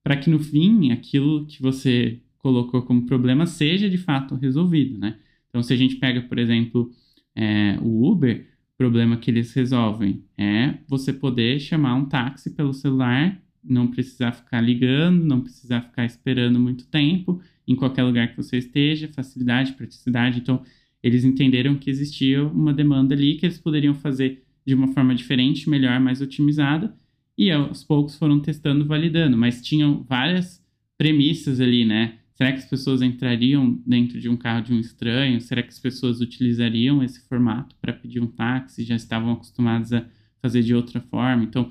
para 0.02 0.16
que 0.16 0.28
no 0.28 0.40
fim 0.40 0.90
aquilo 0.90 1.46
que 1.46 1.62
você 1.62 2.20
colocou 2.38 2.82
como 2.82 3.06
problema 3.06 3.46
seja 3.46 3.88
de 3.88 3.96
fato 3.96 4.34
resolvido, 4.34 4.98
né? 4.98 5.18
Então, 5.48 5.62
se 5.62 5.72
a 5.72 5.76
gente 5.76 5.96
pega, 5.96 6.22
por 6.22 6.38
exemplo, 6.38 6.90
é, 7.36 7.78
o 7.80 8.10
Uber, 8.10 8.46
problema 8.82 9.16
que 9.16 9.30
eles 9.30 9.52
resolvem 9.52 10.24
é 10.36 10.74
você 10.88 11.12
poder 11.12 11.60
chamar 11.60 11.94
um 11.94 12.04
táxi 12.04 12.50
pelo 12.50 12.74
celular, 12.74 13.40
não 13.62 13.86
precisar 13.86 14.32
ficar 14.32 14.60
ligando, 14.60 15.24
não 15.24 15.40
precisar 15.40 15.82
ficar 15.82 16.04
esperando 16.04 16.58
muito 16.58 16.88
tempo 16.88 17.40
em 17.66 17.76
qualquer 17.76 18.02
lugar 18.02 18.32
que 18.32 18.36
você 18.36 18.58
esteja, 18.58 19.06
facilidade, 19.06 19.74
praticidade. 19.74 20.40
Então, 20.40 20.64
eles 21.00 21.22
entenderam 21.22 21.76
que 21.76 21.88
existia 21.88 22.44
uma 22.44 22.74
demanda 22.74 23.14
ali 23.14 23.36
que 23.36 23.46
eles 23.46 23.56
poderiam 23.56 23.94
fazer 23.94 24.42
de 24.66 24.74
uma 24.74 24.88
forma 24.88 25.14
diferente, 25.14 25.70
melhor, 25.70 26.00
mais 26.00 26.20
otimizada, 26.20 26.92
e 27.38 27.52
aos 27.52 27.84
poucos 27.84 28.16
foram 28.16 28.40
testando, 28.40 28.84
validando, 28.84 29.38
mas 29.38 29.62
tinham 29.62 30.02
várias 30.08 30.60
premissas 30.98 31.60
ali, 31.60 31.84
né? 31.84 32.18
Será 32.42 32.50
que 32.54 32.58
as 32.58 32.68
pessoas 32.68 33.02
entrariam 33.02 33.80
dentro 33.86 34.20
de 34.20 34.28
um 34.28 34.36
carro 34.36 34.64
de 34.64 34.74
um 34.74 34.80
estranho? 34.80 35.40
Será 35.40 35.62
que 35.62 35.68
as 35.68 35.78
pessoas 35.78 36.20
utilizariam 36.20 37.00
esse 37.00 37.20
formato 37.28 37.76
para 37.80 37.92
pedir 37.92 38.18
um 38.18 38.26
táxi? 38.26 38.82
Já 38.82 38.96
estavam 38.96 39.30
acostumadas 39.30 39.92
a 39.92 40.04
fazer 40.40 40.60
de 40.64 40.74
outra 40.74 41.00
forma? 41.00 41.44
Então, 41.44 41.70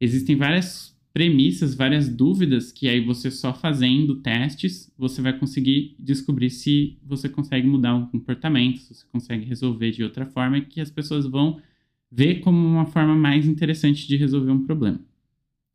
existem 0.00 0.36
várias 0.36 0.96
premissas, 1.12 1.74
várias 1.74 2.08
dúvidas 2.08 2.70
que 2.70 2.88
aí 2.88 3.00
você 3.04 3.32
só 3.32 3.52
fazendo 3.52 4.14
testes, 4.20 4.92
você 4.96 5.20
vai 5.20 5.36
conseguir 5.36 5.96
descobrir 5.98 6.50
se 6.50 6.96
você 7.02 7.28
consegue 7.28 7.66
mudar 7.66 7.96
um 7.96 8.06
comportamento, 8.06 8.78
se 8.78 8.94
você 8.94 9.06
consegue 9.10 9.44
resolver 9.44 9.90
de 9.90 10.04
outra 10.04 10.24
forma 10.24 10.60
que 10.60 10.80
as 10.80 10.88
pessoas 10.88 11.26
vão 11.26 11.60
ver 12.12 12.38
como 12.42 12.56
uma 12.56 12.86
forma 12.86 13.16
mais 13.16 13.44
interessante 13.44 14.06
de 14.06 14.16
resolver 14.16 14.52
um 14.52 14.64
problema. 14.64 15.00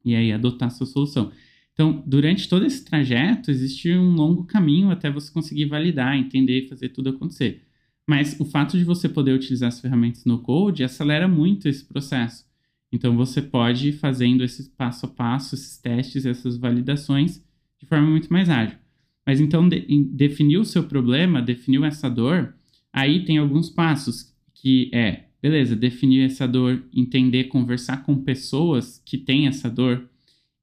E 0.06 0.15
aí 0.15 0.32
adotar 0.32 0.70
a 0.70 0.72
sua 0.72 0.88
solução. 0.88 1.34
Então, 1.73 2.03
durante 2.05 2.49
todo 2.49 2.65
esse 2.65 2.84
trajeto, 2.84 3.49
existe 3.49 3.91
um 3.91 4.12
longo 4.13 4.43
caminho 4.43 4.91
até 4.91 5.10
você 5.10 5.31
conseguir 5.31 5.65
validar, 5.65 6.15
entender 6.15 6.65
e 6.65 6.67
fazer 6.67 6.89
tudo 6.89 7.10
acontecer. 7.10 7.63
Mas 8.07 8.38
o 8.39 8.45
fato 8.45 8.77
de 8.77 8.84
você 8.84 9.07
poder 9.07 9.34
utilizar 9.34 9.69
as 9.69 9.79
ferramentas 9.79 10.25
no 10.25 10.39
Code 10.39 10.84
acelera 10.84 11.27
muito 11.27 11.67
esse 11.67 11.86
processo. 11.86 12.45
Então, 12.91 13.15
você 13.15 13.41
pode 13.41 13.89
ir 13.89 13.93
fazendo 13.93 14.43
esse 14.43 14.69
passo 14.71 15.05
a 15.05 15.10
passo, 15.10 15.55
esses 15.55 15.77
testes, 15.77 16.25
essas 16.25 16.57
validações 16.57 17.41
de 17.79 17.86
forma 17.88 18.10
muito 18.10 18.31
mais 18.31 18.49
ágil. 18.49 18.77
Mas 19.25 19.39
então, 19.39 19.67
de, 19.67 19.81
definiu 20.12 20.62
o 20.62 20.65
seu 20.65 20.84
problema, 20.84 21.41
definiu 21.41 21.86
essa 21.86 22.10
dor, 22.10 22.53
aí 22.91 23.23
tem 23.23 23.38
alguns 23.38 23.69
passos 23.69 24.36
que 24.53 24.89
é, 24.93 25.25
beleza, 25.41 25.75
definir 25.75 26.25
essa 26.25 26.47
dor, 26.47 26.84
entender, 26.93 27.45
conversar 27.45 28.03
com 28.03 28.23
pessoas 28.23 29.01
que 29.05 29.17
têm 29.17 29.47
essa 29.47 29.69
dor, 29.69 30.07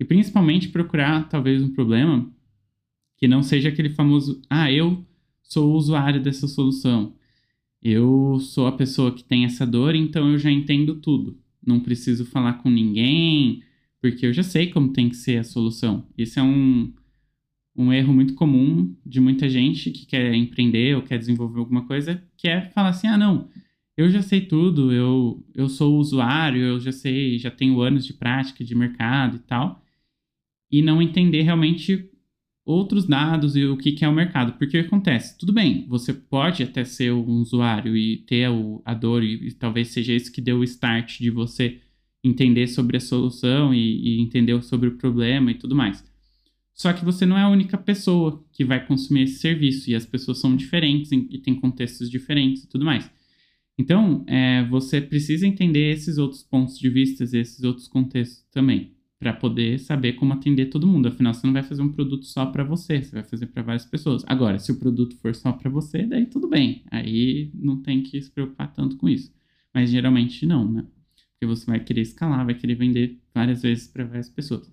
e 0.00 0.04
principalmente 0.04 0.68
procurar 0.68 1.28
talvez 1.28 1.62
um 1.62 1.72
problema 1.72 2.30
que 3.16 3.26
não 3.26 3.42
seja 3.42 3.68
aquele 3.68 3.90
famoso, 3.90 4.40
ah, 4.48 4.70
eu 4.70 5.04
sou 5.42 5.72
o 5.72 5.76
usuário 5.76 6.22
dessa 6.22 6.46
solução. 6.46 7.14
Eu 7.82 8.38
sou 8.40 8.66
a 8.66 8.72
pessoa 8.72 9.12
que 9.12 9.24
tem 9.24 9.44
essa 9.44 9.66
dor, 9.66 9.94
então 9.94 10.30
eu 10.30 10.38
já 10.38 10.50
entendo 10.50 10.96
tudo. 10.96 11.36
Não 11.64 11.80
preciso 11.80 12.24
falar 12.24 12.54
com 12.54 12.70
ninguém, 12.70 13.62
porque 14.00 14.26
eu 14.26 14.32
já 14.32 14.42
sei 14.42 14.68
como 14.68 14.92
tem 14.92 15.08
que 15.08 15.16
ser 15.16 15.38
a 15.38 15.44
solução. 15.44 16.06
Esse 16.16 16.38
é 16.38 16.42
um, 16.42 16.92
um 17.76 17.92
erro 17.92 18.12
muito 18.12 18.34
comum 18.34 18.94
de 19.04 19.20
muita 19.20 19.48
gente 19.48 19.90
que 19.90 20.06
quer 20.06 20.32
empreender 20.34 20.94
ou 20.96 21.02
quer 21.02 21.18
desenvolver 21.18 21.58
alguma 21.58 21.86
coisa, 21.86 22.22
que 22.36 22.48
é 22.48 22.62
falar 22.70 22.90
assim: 22.90 23.08
ah, 23.08 23.18
não, 23.18 23.48
eu 23.96 24.08
já 24.10 24.22
sei 24.22 24.42
tudo, 24.42 24.92
eu, 24.92 25.44
eu 25.54 25.68
sou 25.68 25.98
usuário, 25.98 26.62
eu 26.62 26.80
já 26.80 26.92
sei, 26.92 27.38
já 27.38 27.50
tenho 27.50 27.80
anos 27.80 28.06
de 28.06 28.12
prática 28.12 28.64
de 28.64 28.74
mercado 28.76 29.36
e 29.36 29.40
tal 29.40 29.82
e 30.70 30.82
não 30.82 31.00
entender 31.00 31.42
realmente 31.42 32.10
outros 32.64 33.06
dados 33.06 33.56
e 33.56 33.64
o 33.64 33.78
que, 33.78 33.92
que 33.92 34.04
é 34.04 34.08
o 34.08 34.14
mercado. 34.14 34.52
Porque 34.58 34.78
acontece? 34.78 35.38
Tudo 35.38 35.52
bem, 35.52 35.86
você 35.88 36.12
pode 36.12 36.62
até 36.62 36.84
ser 36.84 37.12
um 37.12 37.40
usuário 37.40 37.96
e 37.96 38.18
ter 38.18 38.50
o, 38.50 38.82
a 38.84 38.92
dor, 38.92 39.24
e, 39.24 39.48
e 39.48 39.52
talvez 39.52 39.88
seja 39.88 40.12
isso 40.12 40.30
que 40.30 40.40
deu 40.40 40.58
o 40.58 40.64
start 40.64 41.18
de 41.18 41.30
você 41.30 41.80
entender 42.22 42.66
sobre 42.66 42.96
a 42.96 43.00
solução 43.00 43.72
e, 43.72 44.18
e 44.18 44.20
entender 44.20 44.62
sobre 44.62 44.88
o 44.88 44.96
problema 44.96 45.50
e 45.50 45.54
tudo 45.54 45.74
mais. 45.74 46.04
Só 46.74 46.92
que 46.92 47.04
você 47.04 47.26
não 47.26 47.36
é 47.36 47.42
a 47.42 47.48
única 47.48 47.76
pessoa 47.76 48.44
que 48.52 48.64
vai 48.64 48.86
consumir 48.86 49.22
esse 49.22 49.38
serviço 49.38 49.90
e 49.90 49.94
as 49.94 50.06
pessoas 50.06 50.38
são 50.38 50.54
diferentes 50.54 51.10
e 51.10 51.38
têm 51.38 51.54
contextos 51.54 52.08
diferentes 52.08 52.64
e 52.64 52.68
tudo 52.68 52.84
mais. 52.84 53.10
Então, 53.76 54.24
é, 54.26 54.64
você 54.64 55.00
precisa 55.00 55.46
entender 55.46 55.92
esses 55.92 56.18
outros 56.18 56.42
pontos 56.42 56.78
de 56.78 56.88
vista, 56.88 57.24
esses 57.24 57.62
outros 57.64 57.88
contextos 57.88 58.44
também, 58.50 58.92
para 59.18 59.32
poder 59.32 59.78
saber 59.80 60.12
como 60.14 60.32
atender 60.32 60.66
todo 60.66 60.86
mundo. 60.86 61.08
Afinal, 61.08 61.34
você 61.34 61.46
não 61.46 61.52
vai 61.52 61.62
fazer 61.62 61.82
um 61.82 61.90
produto 61.90 62.24
só 62.24 62.46
para 62.46 62.62
você, 62.62 63.02
você 63.02 63.12
vai 63.12 63.24
fazer 63.24 63.46
para 63.46 63.62
várias 63.62 63.84
pessoas. 63.84 64.24
Agora, 64.26 64.58
se 64.58 64.70
o 64.70 64.78
produto 64.78 65.16
for 65.16 65.34
só 65.34 65.52
para 65.52 65.68
você, 65.68 66.06
daí 66.06 66.26
tudo 66.26 66.48
bem. 66.48 66.84
Aí 66.90 67.50
não 67.54 67.82
tem 67.82 68.02
que 68.02 68.20
se 68.22 68.30
preocupar 68.30 68.72
tanto 68.72 68.96
com 68.96 69.08
isso. 69.08 69.32
Mas 69.74 69.90
geralmente 69.90 70.46
não, 70.46 70.70
né? 70.70 70.86
Porque 71.32 71.46
você 71.46 71.66
vai 71.66 71.80
querer 71.80 72.02
escalar, 72.02 72.44
vai 72.44 72.54
querer 72.54 72.76
vender 72.76 73.18
várias 73.34 73.62
vezes 73.62 73.88
para 73.88 74.04
várias 74.04 74.28
pessoas. 74.28 74.72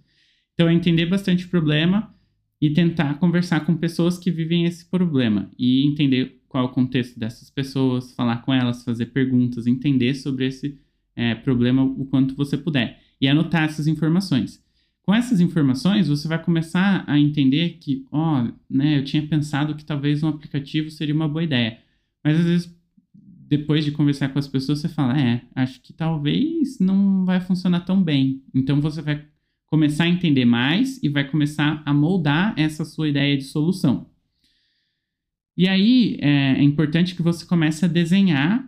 Então, 0.54 0.70
é 0.70 0.74
entender 0.74 1.08
bastante 1.08 1.46
o 1.46 1.50
problema 1.50 2.14
e 2.62 2.72
tentar 2.72 3.16
conversar 3.16 3.66
com 3.66 3.76
pessoas 3.76 4.18
que 4.18 4.32
vivem 4.32 4.66
esse 4.66 4.90
problema 4.90 5.52
e 5.58 5.86
entender 5.86 6.42
qual 6.48 6.66
é 6.66 6.68
o 6.68 6.72
contexto 6.72 7.20
dessas 7.20 7.50
pessoas, 7.50 8.14
falar 8.14 8.38
com 8.38 8.54
elas, 8.54 8.84
fazer 8.84 9.08
perguntas, 9.08 9.68
entender 9.68 10.14
sobre 10.14 10.48
esse 10.48 10.80
é, 11.16 11.36
problema 11.36 11.84
o 11.84 12.06
quanto 12.06 12.36
você 12.36 12.58
puder 12.58 13.05
e 13.20 13.28
anotar 13.28 13.64
essas 13.64 13.88
informações. 13.88 14.64
Com 15.02 15.14
essas 15.14 15.40
informações, 15.40 16.08
você 16.08 16.28
vai 16.28 16.42
começar 16.42 17.04
a 17.08 17.20
entender 17.20 17.78
que, 17.80 18.06
ó, 18.12 18.42
oh, 18.44 18.54
né, 18.70 18.98
eu 18.98 19.04
tinha 19.04 19.26
pensado 19.26 19.76
que 19.76 19.86
talvez 19.86 20.24
um 20.24 20.28
aplicativo 20.28 20.90
seria 20.90 21.14
uma 21.14 21.28
boa 21.28 21.44
ideia, 21.44 21.80
mas 22.24 22.40
às 22.40 22.46
vezes 22.46 22.76
depois 23.48 23.86
de 23.86 23.92
conversar 23.92 24.30
com 24.30 24.40
as 24.40 24.48
pessoas, 24.48 24.80
você 24.80 24.90
fala, 24.90 25.18
é, 25.20 25.42
acho 25.54 25.80
que 25.82 25.94
talvez 25.94 26.80
não 26.80 27.26
vai 27.26 27.40
funcionar 27.40 27.82
tão 27.82 28.02
bem. 28.02 28.42
Então 28.54 28.82
você 28.82 29.02
vai 29.02 29.24
começar 29.68 30.06
a 30.06 30.10
entender 30.10 30.46
mais 30.46 31.02
e 31.04 31.10
vai 31.10 31.24
começar 31.24 31.82
a 31.86 31.94
moldar 31.94 32.54
essa 32.58 32.84
sua 32.84 33.08
ideia 33.08 33.38
de 33.38 33.44
solução. 33.44 34.10
E 35.56 35.68
aí 35.68 36.18
é, 36.22 36.60
é 36.60 36.64
importante 36.64 37.16
que 37.16 37.22
você 37.22 37.46
comece 37.46 37.86
a 37.86 37.88
desenhar 37.88 38.68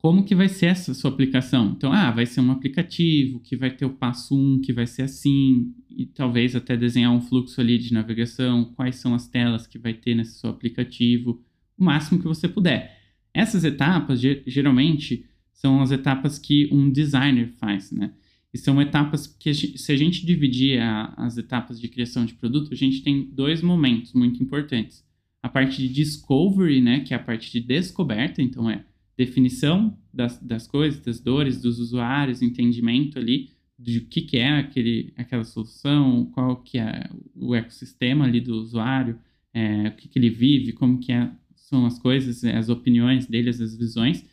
como 0.00 0.24
que 0.24 0.34
vai 0.34 0.48
ser 0.48 0.66
essa 0.66 0.94
sua 0.94 1.10
aplicação. 1.10 1.74
Então, 1.76 1.92
ah, 1.92 2.10
vai 2.10 2.24
ser 2.24 2.40
um 2.40 2.50
aplicativo 2.50 3.38
que 3.38 3.54
vai 3.54 3.70
ter 3.70 3.84
o 3.84 3.90
passo 3.90 4.34
1, 4.34 4.38
um, 4.54 4.58
que 4.58 4.72
vai 4.72 4.86
ser 4.86 5.02
assim, 5.02 5.74
e 5.90 6.06
talvez 6.06 6.56
até 6.56 6.74
desenhar 6.74 7.12
um 7.12 7.20
fluxo 7.20 7.60
ali 7.60 7.76
de 7.76 7.92
navegação, 7.92 8.72
quais 8.74 8.96
são 8.96 9.14
as 9.14 9.28
telas 9.28 9.66
que 9.66 9.78
vai 9.78 9.92
ter 9.92 10.14
nesse 10.14 10.38
seu 10.40 10.48
aplicativo, 10.48 11.44
o 11.76 11.84
máximo 11.84 12.18
que 12.18 12.26
você 12.26 12.48
puder. 12.48 12.98
Essas 13.34 13.62
etapas, 13.62 14.18
geralmente, 14.46 15.26
são 15.52 15.82
as 15.82 15.90
etapas 15.90 16.38
que 16.38 16.70
um 16.72 16.90
designer 16.90 17.48
faz, 17.58 17.92
né? 17.92 18.10
E 18.54 18.58
são 18.58 18.80
etapas 18.80 19.26
que, 19.26 19.52
se 19.52 19.92
a 19.92 19.96
gente 19.96 20.24
dividir 20.24 20.80
a, 20.80 21.12
as 21.18 21.36
etapas 21.36 21.78
de 21.78 21.88
criação 21.88 22.24
de 22.24 22.32
produto, 22.32 22.72
a 22.72 22.76
gente 22.76 23.02
tem 23.02 23.28
dois 23.30 23.60
momentos 23.60 24.14
muito 24.14 24.42
importantes. 24.42 25.04
A 25.42 25.48
parte 25.48 25.76
de 25.76 25.92
discovery, 25.92 26.80
né, 26.80 27.00
que 27.00 27.12
é 27.12 27.16
a 27.18 27.22
parte 27.22 27.52
de 27.52 27.60
descoberta, 27.60 28.40
então 28.42 28.68
é 28.68 28.84
definição 29.20 29.98
das, 30.12 30.38
das 30.38 30.66
coisas, 30.66 30.98
das 31.00 31.20
dores 31.20 31.60
dos 31.60 31.78
usuários, 31.78 32.40
entendimento 32.40 33.18
ali 33.18 33.50
de 33.78 34.00
que, 34.00 34.22
que 34.22 34.38
é 34.38 34.48
aquele, 34.48 35.12
aquela 35.14 35.44
solução, 35.44 36.24
qual 36.32 36.56
que 36.62 36.78
é 36.78 37.08
o 37.34 37.54
ecossistema 37.54 38.24
ali 38.24 38.40
do 38.40 38.54
usuário, 38.54 39.18
é, 39.52 39.88
o 39.88 39.92
que, 39.92 40.08
que 40.08 40.18
ele 40.18 40.30
vive, 40.30 40.72
como 40.72 40.98
que 40.98 41.12
é, 41.12 41.30
são 41.54 41.84
as 41.84 41.98
coisas, 41.98 42.42
as 42.44 42.70
opiniões 42.70 43.26
dele, 43.26 43.50
as 43.50 43.76
visões. 43.76 44.24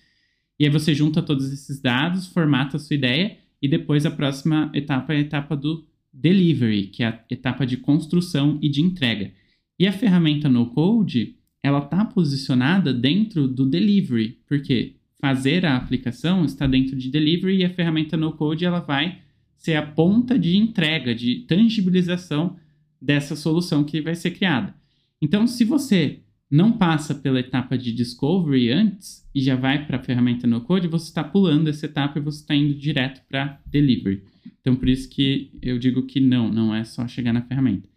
E 0.58 0.64
aí 0.64 0.72
você 0.72 0.96
junta 0.96 1.22
todos 1.22 1.52
esses 1.52 1.82
dados, 1.82 2.28
formata 2.28 2.78
a 2.78 2.80
sua 2.80 2.96
ideia 2.96 3.38
e 3.62 3.68
depois 3.68 4.06
a 4.06 4.12
próxima 4.12 4.72
etapa 4.74 5.14
é 5.14 5.18
a 5.18 5.22
etapa 5.22 5.56
do 5.56 5.86
delivery, 6.14 6.88
que 6.88 7.04
é 7.04 7.08
a 7.08 7.26
etapa 7.30 7.66
de 7.66 7.76
construção 7.76 8.58
e 8.62 8.70
de 8.70 8.82
entrega. 8.82 9.34
E 9.78 9.86
a 9.86 9.92
ferramenta 9.92 10.48
no 10.48 10.68
code, 10.68 11.37
ela 11.64 11.80
está 11.80 12.06
posicionada 12.06 12.94
dentro 12.94 13.48
do 13.48 13.66
delivery, 13.66 14.40
porque 14.48 14.96
fazer 15.20 15.66
a 15.66 15.76
aplicação 15.76 16.46
está 16.46 16.68
dentro 16.68 16.96
de 16.96 17.10
delivery 17.10 17.58
e 17.58 17.66
a 17.66 17.70
ferramenta 17.70 18.16
no 18.16 18.32
code 18.32 18.66
ela 18.66 18.80
vai 18.80 19.20
ser 19.58 19.76
a 19.76 19.86
ponta 19.86 20.38
de 20.38 20.56
entrega, 20.56 21.14
de 21.14 21.46
tangibilização 21.48 22.56
dessa 23.02 23.36
solução 23.36 23.84
que 23.84 24.02
vai 24.02 24.16
ser 24.16 24.32
criada. 24.32 24.74
Então, 25.22 25.48
se 25.48 25.66
você 25.66 26.20
não 26.50 26.72
passa 26.72 27.14
pela 27.14 27.40
etapa 27.40 27.78
de 27.78 27.92
discovery 27.92 28.72
antes 28.72 29.28
e 29.36 29.42
já 29.42 29.56
vai 29.56 29.86
para 29.86 29.98
a 29.98 30.04
ferramenta 30.04 30.48
no 30.48 30.62
code, 30.62 30.88
você 30.88 31.08
está 31.08 31.24
pulando 31.24 31.68
essa 31.68 31.86
etapa 31.86 32.20
e 32.20 32.22
você 32.22 32.42
está 32.42 32.56
indo 32.56 32.74
direto 32.74 33.22
para 33.28 33.60
delivery. 33.66 34.24
Então, 34.62 34.76
por 34.76 34.88
isso 34.88 35.10
que 35.10 35.52
eu 35.62 35.78
digo 35.78 36.04
que 36.04 36.20
não, 36.20 36.50
não 36.50 36.74
é 36.74 36.84
só 36.84 37.08
chegar 37.08 37.34
na 37.34 37.42
ferramenta. 37.42 37.90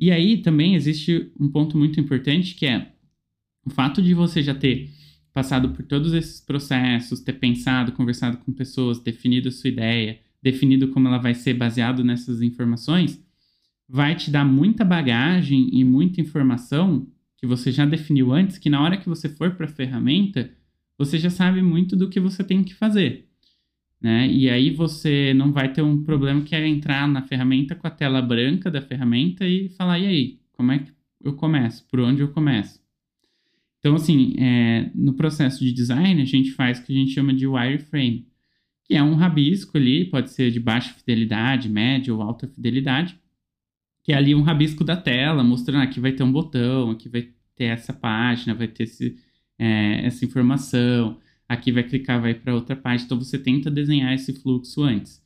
E 0.00 0.10
aí 0.10 0.38
também 0.38 0.74
existe 0.74 1.30
um 1.38 1.48
ponto 1.48 1.76
muito 1.76 2.00
importante 2.00 2.54
que 2.54 2.64
é 2.64 2.92
o 3.64 3.70
fato 3.70 4.00
de 4.00 4.14
você 4.14 4.42
já 4.42 4.54
ter 4.54 4.90
passado 5.30 5.68
por 5.70 5.84
todos 5.84 6.14
esses 6.14 6.40
processos, 6.40 7.20
ter 7.20 7.34
pensado, 7.34 7.92
conversado 7.92 8.38
com 8.38 8.50
pessoas, 8.50 8.98
definido 8.98 9.50
a 9.50 9.52
sua 9.52 9.68
ideia, 9.68 10.18
definido 10.42 10.88
como 10.88 11.06
ela 11.06 11.18
vai 11.18 11.34
ser 11.34 11.54
baseado 11.54 12.02
nessas 12.02 12.40
informações, 12.40 13.22
vai 13.86 14.16
te 14.16 14.30
dar 14.30 14.44
muita 14.44 14.84
bagagem 14.84 15.68
e 15.72 15.84
muita 15.84 16.20
informação 16.20 17.06
que 17.36 17.46
você 17.46 17.70
já 17.70 17.84
definiu 17.84 18.32
antes, 18.32 18.58
que 18.58 18.70
na 18.70 18.82
hora 18.82 18.96
que 18.96 19.08
você 19.08 19.28
for 19.28 19.54
para 19.54 19.66
a 19.66 19.68
ferramenta, 19.68 20.50
você 20.96 21.18
já 21.18 21.30
sabe 21.30 21.62
muito 21.62 21.94
do 21.94 22.08
que 22.08 22.20
você 22.20 22.42
tem 22.42 22.64
que 22.64 22.74
fazer. 22.74 23.29
Né? 24.00 24.28
E 24.28 24.48
aí 24.48 24.70
você 24.70 25.34
não 25.34 25.52
vai 25.52 25.72
ter 25.72 25.82
um 25.82 26.02
problema 26.02 26.40
que 26.40 26.54
é 26.54 26.66
entrar 26.66 27.06
na 27.06 27.22
ferramenta 27.22 27.74
com 27.74 27.86
a 27.86 27.90
tela 27.90 28.22
branca 28.22 28.70
da 28.70 28.80
ferramenta 28.80 29.46
e 29.46 29.68
falar, 29.70 29.98
e 29.98 30.06
aí, 30.06 30.40
como 30.52 30.72
é 30.72 30.78
que 30.78 30.92
eu 31.22 31.34
começo? 31.34 31.86
Por 31.86 32.00
onde 32.00 32.22
eu 32.22 32.28
começo? 32.28 32.80
Então, 33.78 33.94
assim, 33.94 34.34
é, 34.38 34.90
no 34.94 35.14
processo 35.14 35.64
de 35.64 35.72
design, 35.72 36.20
a 36.20 36.24
gente 36.24 36.52
faz 36.52 36.78
o 36.78 36.84
que 36.84 36.92
a 36.92 36.96
gente 36.96 37.12
chama 37.12 37.32
de 37.32 37.46
wireframe, 37.46 38.26
que 38.84 38.94
é 38.94 39.02
um 39.02 39.14
rabisco 39.14 39.76
ali, 39.76 40.04
pode 40.04 40.30
ser 40.30 40.50
de 40.50 40.60
baixa 40.60 40.92
fidelidade, 40.94 41.68
média 41.68 42.14
ou 42.14 42.22
alta 42.22 42.46
fidelidade, 42.46 43.18
que 44.02 44.12
é 44.12 44.16
ali 44.16 44.34
um 44.34 44.42
rabisco 44.42 44.84
da 44.84 44.96
tela, 44.96 45.44
mostrando 45.44 45.82
aqui 45.82 46.00
vai 46.00 46.12
ter 46.12 46.22
um 46.22 46.32
botão, 46.32 46.90
aqui 46.90 47.08
vai 47.08 47.28
ter 47.54 47.64
essa 47.64 47.92
página, 47.92 48.54
vai 48.54 48.68
ter 48.68 48.84
esse, 48.84 49.16
é, 49.58 50.06
essa 50.06 50.24
informação, 50.24 51.18
aqui 51.50 51.72
vai 51.72 51.82
clicar, 51.82 52.22
vai 52.22 52.32
para 52.32 52.54
outra 52.54 52.76
página. 52.76 53.06
Então 53.06 53.18
você 53.18 53.36
tenta 53.36 53.68
desenhar 53.68 54.14
esse 54.14 54.32
fluxo 54.32 54.84
antes. 54.84 55.20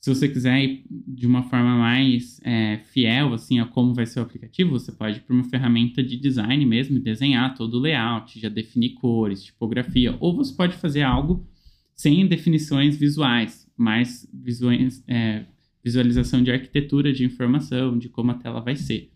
Se 0.00 0.14
você 0.14 0.26
quiser 0.26 0.64
ir 0.64 0.86
de 0.88 1.26
uma 1.26 1.42
forma 1.42 1.76
mais 1.76 2.40
é, 2.42 2.78
fiel 2.78 3.34
assim 3.34 3.60
a 3.60 3.66
como 3.66 3.92
vai 3.92 4.06
ser 4.06 4.20
o 4.20 4.22
aplicativo, 4.22 4.70
você 4.70 4.90
pode 4.90 5.18
ir 5.18 5.20
para 5.20 5.34
uma 5.34 5.44
ferramenta 5.44 6.02
de 6.02 6.16
design 6.16 6.64
mesmo, 6.64 6.98
desenhar 6.98 7.54
todo 7.54 7.74
o 7.74 7.80
layout, 7.80 8.40
já 8.40 8.48
definir 8.48 8.94
cores, 8.94 9.44
tipografia, 9.44 10.16
ou 10.18 10.34
você 10.34 10.54
pode 10.54 10.76
fazer 10.76 11.02
algo 11.02 11.46
sem 11.94 12.26
definições 12.26 12.96
visuais, 12.96 13.70
mais 13.76 14.26
visuais, 14.32 15.04
é, 15.06 15.44
visualização 15.84 16.42
de 16.42 16.50
arquitetura 16.50 17.12
de 17.12 17.22
informação, 17.24 17.98
de 17.98 18.08
como 18.08 18.30
a 18.30 18.34
tela 18.34 18.60
vai 18.60 18.76
ser. 18.76 19.10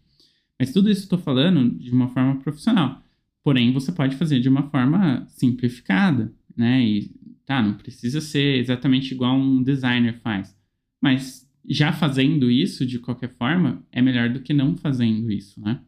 Mas 0.59 0.73
tudo 0.73 0.91
isso 0.91 1.05
estou 1.05 1.19
falando 1.19 1.79
de 1.79 1.91
uma 1.91 2.09
forma 2.09 2.37
profissional. 2.37 3.03
Porém, 3.43 3.73
você 3.73 3.91
pode 3.93 4.17
fazer 4.17 4.41
de 4.41 4.49
uma 4.49 4.65
forma 4.65 5.25
simplificada, 5.29 6.35
né? 6.61 6.85
E 6.85 7.11
tá, 7.47 7.63
não 7.63 7.75
precisa 7.75 8.21
ser 8.21 8.59
exatamente 8.59 9.13
igual 9.13 9.37
um 9.37 9.63
designer 9.63 10.21
faz. 10.21 10.55
Mas 11.01 11.49
já 11.69 11.93
fazendo 11.93 12.51
isso 12.51 12.87
de 12.87 12.99
qualquer 12.99 13.31
forma, 13.31 13.85
é 13.91 14.03
melhor 14.03 14.29
do 14.29 14.41
que 14.41 14.53
não 14.53 14.77
fazendo 14.77 15.33
isso, 15.33 15.61
né? 15.61 15.81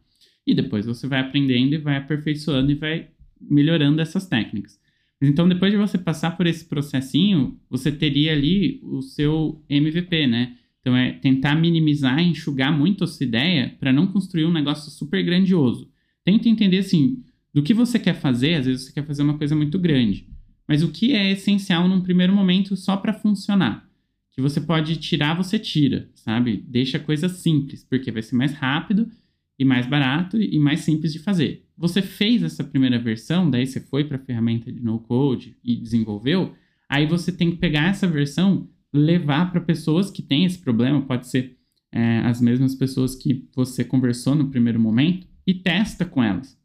E 0.45 0.53
depois 0.53 0.85
você 0.85 1.07
vai 1.07 1.21
aprendendo 1.21 1.73
e 1.73 1.77
vai 1.77 1.95
aperfeiçoando 1.95 2.71
e 2.71 2.75
vai 2.75 3.07
melhorando 3.39 4.01
essas 4.01 4.27
técnicas. 4.27 4.79
Então, 5.21 5.47
depois 5.47 5.71
de 5.71 5.77
você 5.77 5.97
passar 5.97 6.35
por 6.35 6.47
esse 6.47 6.65
processinho, 6.65 7.57
você 7.69 7.91
teria 7.91 8.33
ali 8.33 8.81
o 8.83 9.01
seu 9.01 9.63
MVP, 9.69 10.27
né? 10.27 10.57
Então, 10.81 10.97
é 10.97 11.13
tentar 11.13 11.55
minimizar 11.55 12.19
enxugar 12.19 12.77
muito 12.77 13.05
a 13.05 13.07
sua 13.07 13.25
ideia 13.25 13.73
para 13.79 13.93
não 13.93 14.07
construir 14.07 14.45
um 14.45 14.51
negócio 14.51 14.91
super 14.91 15.23
grandioso. 15.23 15.89
Tenta 16.25 16.49
entender, 16.49 16.79
assim, 16.79 17.23
do 17.53 17.63
que 17.63 17.73
você 17.73 17.97
quer 17.97 18.15
fazer. 18.15 18.55
Às 18.55 18.65
vezes 18.65 18.85
você 18.85 18.91
quer 18.91 19.05
fazer 19.05 19.23
uma 19.23 19.37
coisa 19.37 19.55
muito 19.55 19.79
grande. 19.79 20.27
Mas 20.67 20.83
o 20.83 20.91
que 20.91 21.13
é 21.13 21.31
essencial 21.31 21.87
num 21.87 22.01
primeiro 22.01 22.33
momento 22.33 22.75
só 22.75 22.97
para 22.97 23.13
funcionar? 23.13 23.87
Que 24.31 24.41
você 24.41 24.59
pode 24.59 24.95
tirar, 24.97 25.35
você 25.35 25.59
tira, 25.59 26.09
sabe? 26.15 26.57
Deixa 26.67 26.97
a 26.97 26.99
coisa 26.99 27.29
simples, 27.29 27.83
porque 27.83 28.11
vai 28.11 28.21
ser 28.21 28.35
mais 28.35 28.53
rápido 28.53 29.07
e 29.59 29.65
mais 29.65 29.85
barato 29.85 30.41
e 30.41 30.57
mais 30.57 30.81
simples 30.81 31.13
de 31.13 31.19
fazer. 31.19 31.65
Você 31.77 32.01
fez 32.01 32.41
essa 32.41 32.63
primeira 32.63 32.97
versão, 32.97 33.49
daí 33.49 33.65
você 33.65 33.79
foi 33.79 34.03
para 34.03 34.17
a 34.17 34.23
ferramenta 34.23 34.71
de 34.71 34.79
no 34.79 34.99
code 34.99 35.55
e 35.63 35.75
desenvolveu, 35.75 36.53
aí 36.89 37.05
você 37.05 37.31
tem 37.31 37.51
que 37.51 37.57
pegar 37.57 37.89
essa 37.89 38.07
versão 38.07 38.67
levar 38.91 39.51
para 39.51 39.61
pessoas 39.61 40.11
que 40.11 40.21
têm 40.21 40.45
esse 40.45 40.59
problema, 40.59 41.01
pode 41.01 41.27
ser 41.27 41.57
é, 41.91 42.19
as 42.19 42.41
mesmas 42.41 42.73
pessoas 42.75 43.15
que 43.15 43.47
você 43.55 43.83
conversou 43.83 44.35
no 44.35 44.49
primeiro 44.49 44.79
momento, 44.79 45.27
e 45.45 45.53
testa 45.53 46.05
com 46.05 46.23
elas. 46.23 46.57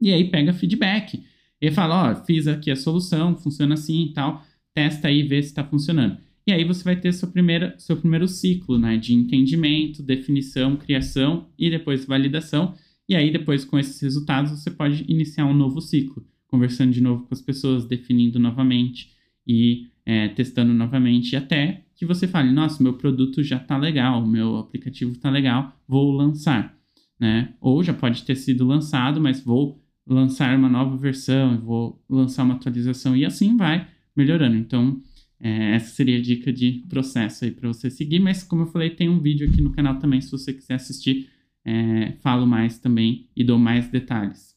E 0.00 0.12
aí 0.12 0.30
pega 0.30 0.52
feedback. 0.52 1.24
E 1.64 1.70
fala, 1.70 2.10
ó, 2.10 2.12
oh, 2.12 2.24
fiz 2.26 2.46
aqui 2.46 2.70
a 2.70 2.76
solução, 2.76 3.38
funciona 3.38 3.72
assim 3.72 4.02
e 4.04 4.12
tal, 4.12 4.44
testa 4.74 5.08
aí, 5.08 5.22
vê 5.22 5.42
se 5.42 5.48
está 5.48 5.64
funcionando. 5.64 6.18
E 6.46 6.52
aí 6.52 6.62
você 6.62 6.84
vai 6.84 6.94
ter 6.94 7.10
seu, 7.14 7.28
primeira, 7.28 7.74
seu 7.78 7.96
primeiro 7.96 8.28
ciclo 8.28 8.78
né, 8.78 8.98
de 8.98 9.14
entendimento, 9.14 10.02
definição, 10.02 10.76
criação 10.76 11.48
e 11.58 11.70
depois 11.70 12.04
validação. 12.04 12.74
E 13.08 13.16
aí, 13.16 13.32
depois, 13.32 13.64
com 13.64 13.78
esses 13.78 13.98
resultados, 13.98 14.50
você 14.50 14.70
pode 14.70 15.06
iniciar 15.08 15.46
um 15.46 15.54
novo 15.54 15.80
ciclo, 15.80 16.22
conversando 16.48 16.92
de 16.92 17.00
novo 17.00 17.24
com 17.24 17.32
as 17.32 17.40
pessoas, 17.40 17.86
definindo 17.86 18.38
novamente 18.38 19.08
e 19.46 19.86
é, 20.04 20.28
testando 20.28 20.74
novamente, 20.74 21.34
até 21.34 21.86
que 21.96 22.04
você 22.04 22.28
fale: 22.28 22.52
nossa, 22.52 22.82
meu 22.82 22.92
produto 22.92 23.42
já 23.42 23.56
está 23.56 23.78
legal, 23.78 24.26
meu 24.26 24.58
aplicativo 24.58 25.12
está 25.12 25.30
legal, 25.30 25.74
vou 25.88 26.12
lançar. 26.12 26.76
Né? 27.18 27.54
Ou 27.58 27.82
já 27.82 27.94
pode 27.94 28.22
ter 28.22 28.34
sido 28.34 28.66
lançado, 28.66 29.18
mas 29.18 29.42
vou 29.42 29.82
lançar 30.06 30.56
uma 30.56 30.68
nova 30.68 30.96
versão, 30.96 31.60
vou 31.60 32.02
lançar 32.08 32.44
uma 32.44 32.54
atualização 32.54 33.16
e 33.16 33.24
assim 33.24 33.56
vai 33.56 33.88
melhorando. 34.14 34.56
Então, 34.56 35.00
é, 35.40 35.74
essa 35.74 35.94
seria 35.94 36.18
a 36.18 36.22
dica 36.22 36.52
de 36.52 36.84
processo 36.88 37.44
aí 37.44 37.50
para 37.50 37.68
você 37.68 37.90
seguir. 37.90 38.20
Mas, 38.20 38.42
como 38.42 38.62
eu 38.62 38.66
falei, 38.66 38.90
tem 38.90 39.08
um 39.08 39.20
vídeo 39.20 39.48
aqui 39.48 39.60
no 39.60 39.72
canal 39.72 39.98
também, 39.98 40.20
se 40.20 40.30
você 40.30 40.52
quiser 40.52 40.74
assistir, 40.74 41.28
é, 41.64 42.12
falo 42.22 42.46
mais 42.46 42.78
também 42.78 43.28
e 43.36 43.42
dou 43.42 43.58
mais 43.58 43.88
detalhes. 43.88 44.54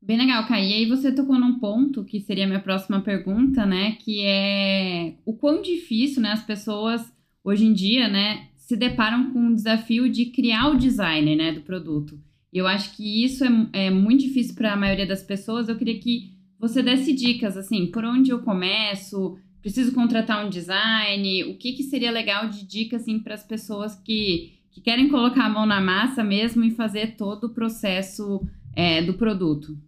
Bem 0.00 0.18
legal, 0.18 0.46
Kai. 0.48 0.68
E 0.68 0.72
aí 0.74 0.86
você 0.86 1.12
tocou 1.12 1.38
num 1.38 1.60
ponto 1.60 2.04
que 2.04 2.18
seria 2.20 2.44
a 2.44 2.48
minha 2.48 2.60
próxima 2.60 3.00
pergunta, 3.00 3.64
né? 3.64 3.92
Que 3.92 4.22
é 4.24 5.14
o 5.24 5.32
quão 5.32 5.62
difícil, 5.62 6.20
né, 6.20 6.32
as 6.32 6.44
pessoas 6.44 7.12
hoje 7.44 7.64
em 7.64 7.72
dia, 7.72 8.08
né, 8.08 8.48
se 8.56 8.76
deparam 8.76 9.32
com 9.32 9.48
o 9.48 9.54
desafio 9.54 10.08
de 10.08 10.26
criar 10.26 10.70
o 10.70 10.78
design, 10.78 11.34
né, 11.36 11.52
do 11.52 11.60
produto. 11.60 12.18
E 12.52 12.58
eu 12.58 12.66
acho 12.66 12.94
que 12.94 13.24
isso 13.24 13.44
é, 13.44 13.86
é 13.86 13.90
muito 13.90 14.22
difícil 14.22 14.54
para 14.54 14.72
a 14.72 14.76
maioria 14.76 15.06
das 15.06 15.22
pessoas. 15.22 15.68
Eu 15.68 15.76
queria 15.76 15.98
que 15.98 16.32
você 16.58 16.82
desse 16.82 17.12
dicas, 17.12 17.56
assim, 17.56 17.86
por 17.86 18.04
onde 18.04 18.30
eu 18.30 18.40
começo, 18.40 19.38
preciso 19.62 19.92
contratar 19.92 20.44
um 20.44 20.50
design, 20.50 21.44
o 21.44 21.56
que, 21.56 21.72
que 21.72 21.82
seria 21.82 22.10
legal 22.10 22.48
de 22.48 22.66
dica, 22.66 22.96
assim, 22.96 23.18
para 23.18 23.34
as 23.34 23.44
pessoas 23.44 23.94
que, 23.96 24.52
que 24.70 24.80
querem 24.80 25.08
colocar 25.08 25.46
a 25.46 25.48
mão 25.48 25.64
na 25.64 25.80
massa 25.80 26.22
mesmo 26.22 26.62
e 26.64 26.70
fazer 26.70 27.16
todo 27.16 27.44
o 27.44 27.54
processo 27.54 28.46
é, 28.74 29.00
do 29.02 29.14
produto. 29.14 29.78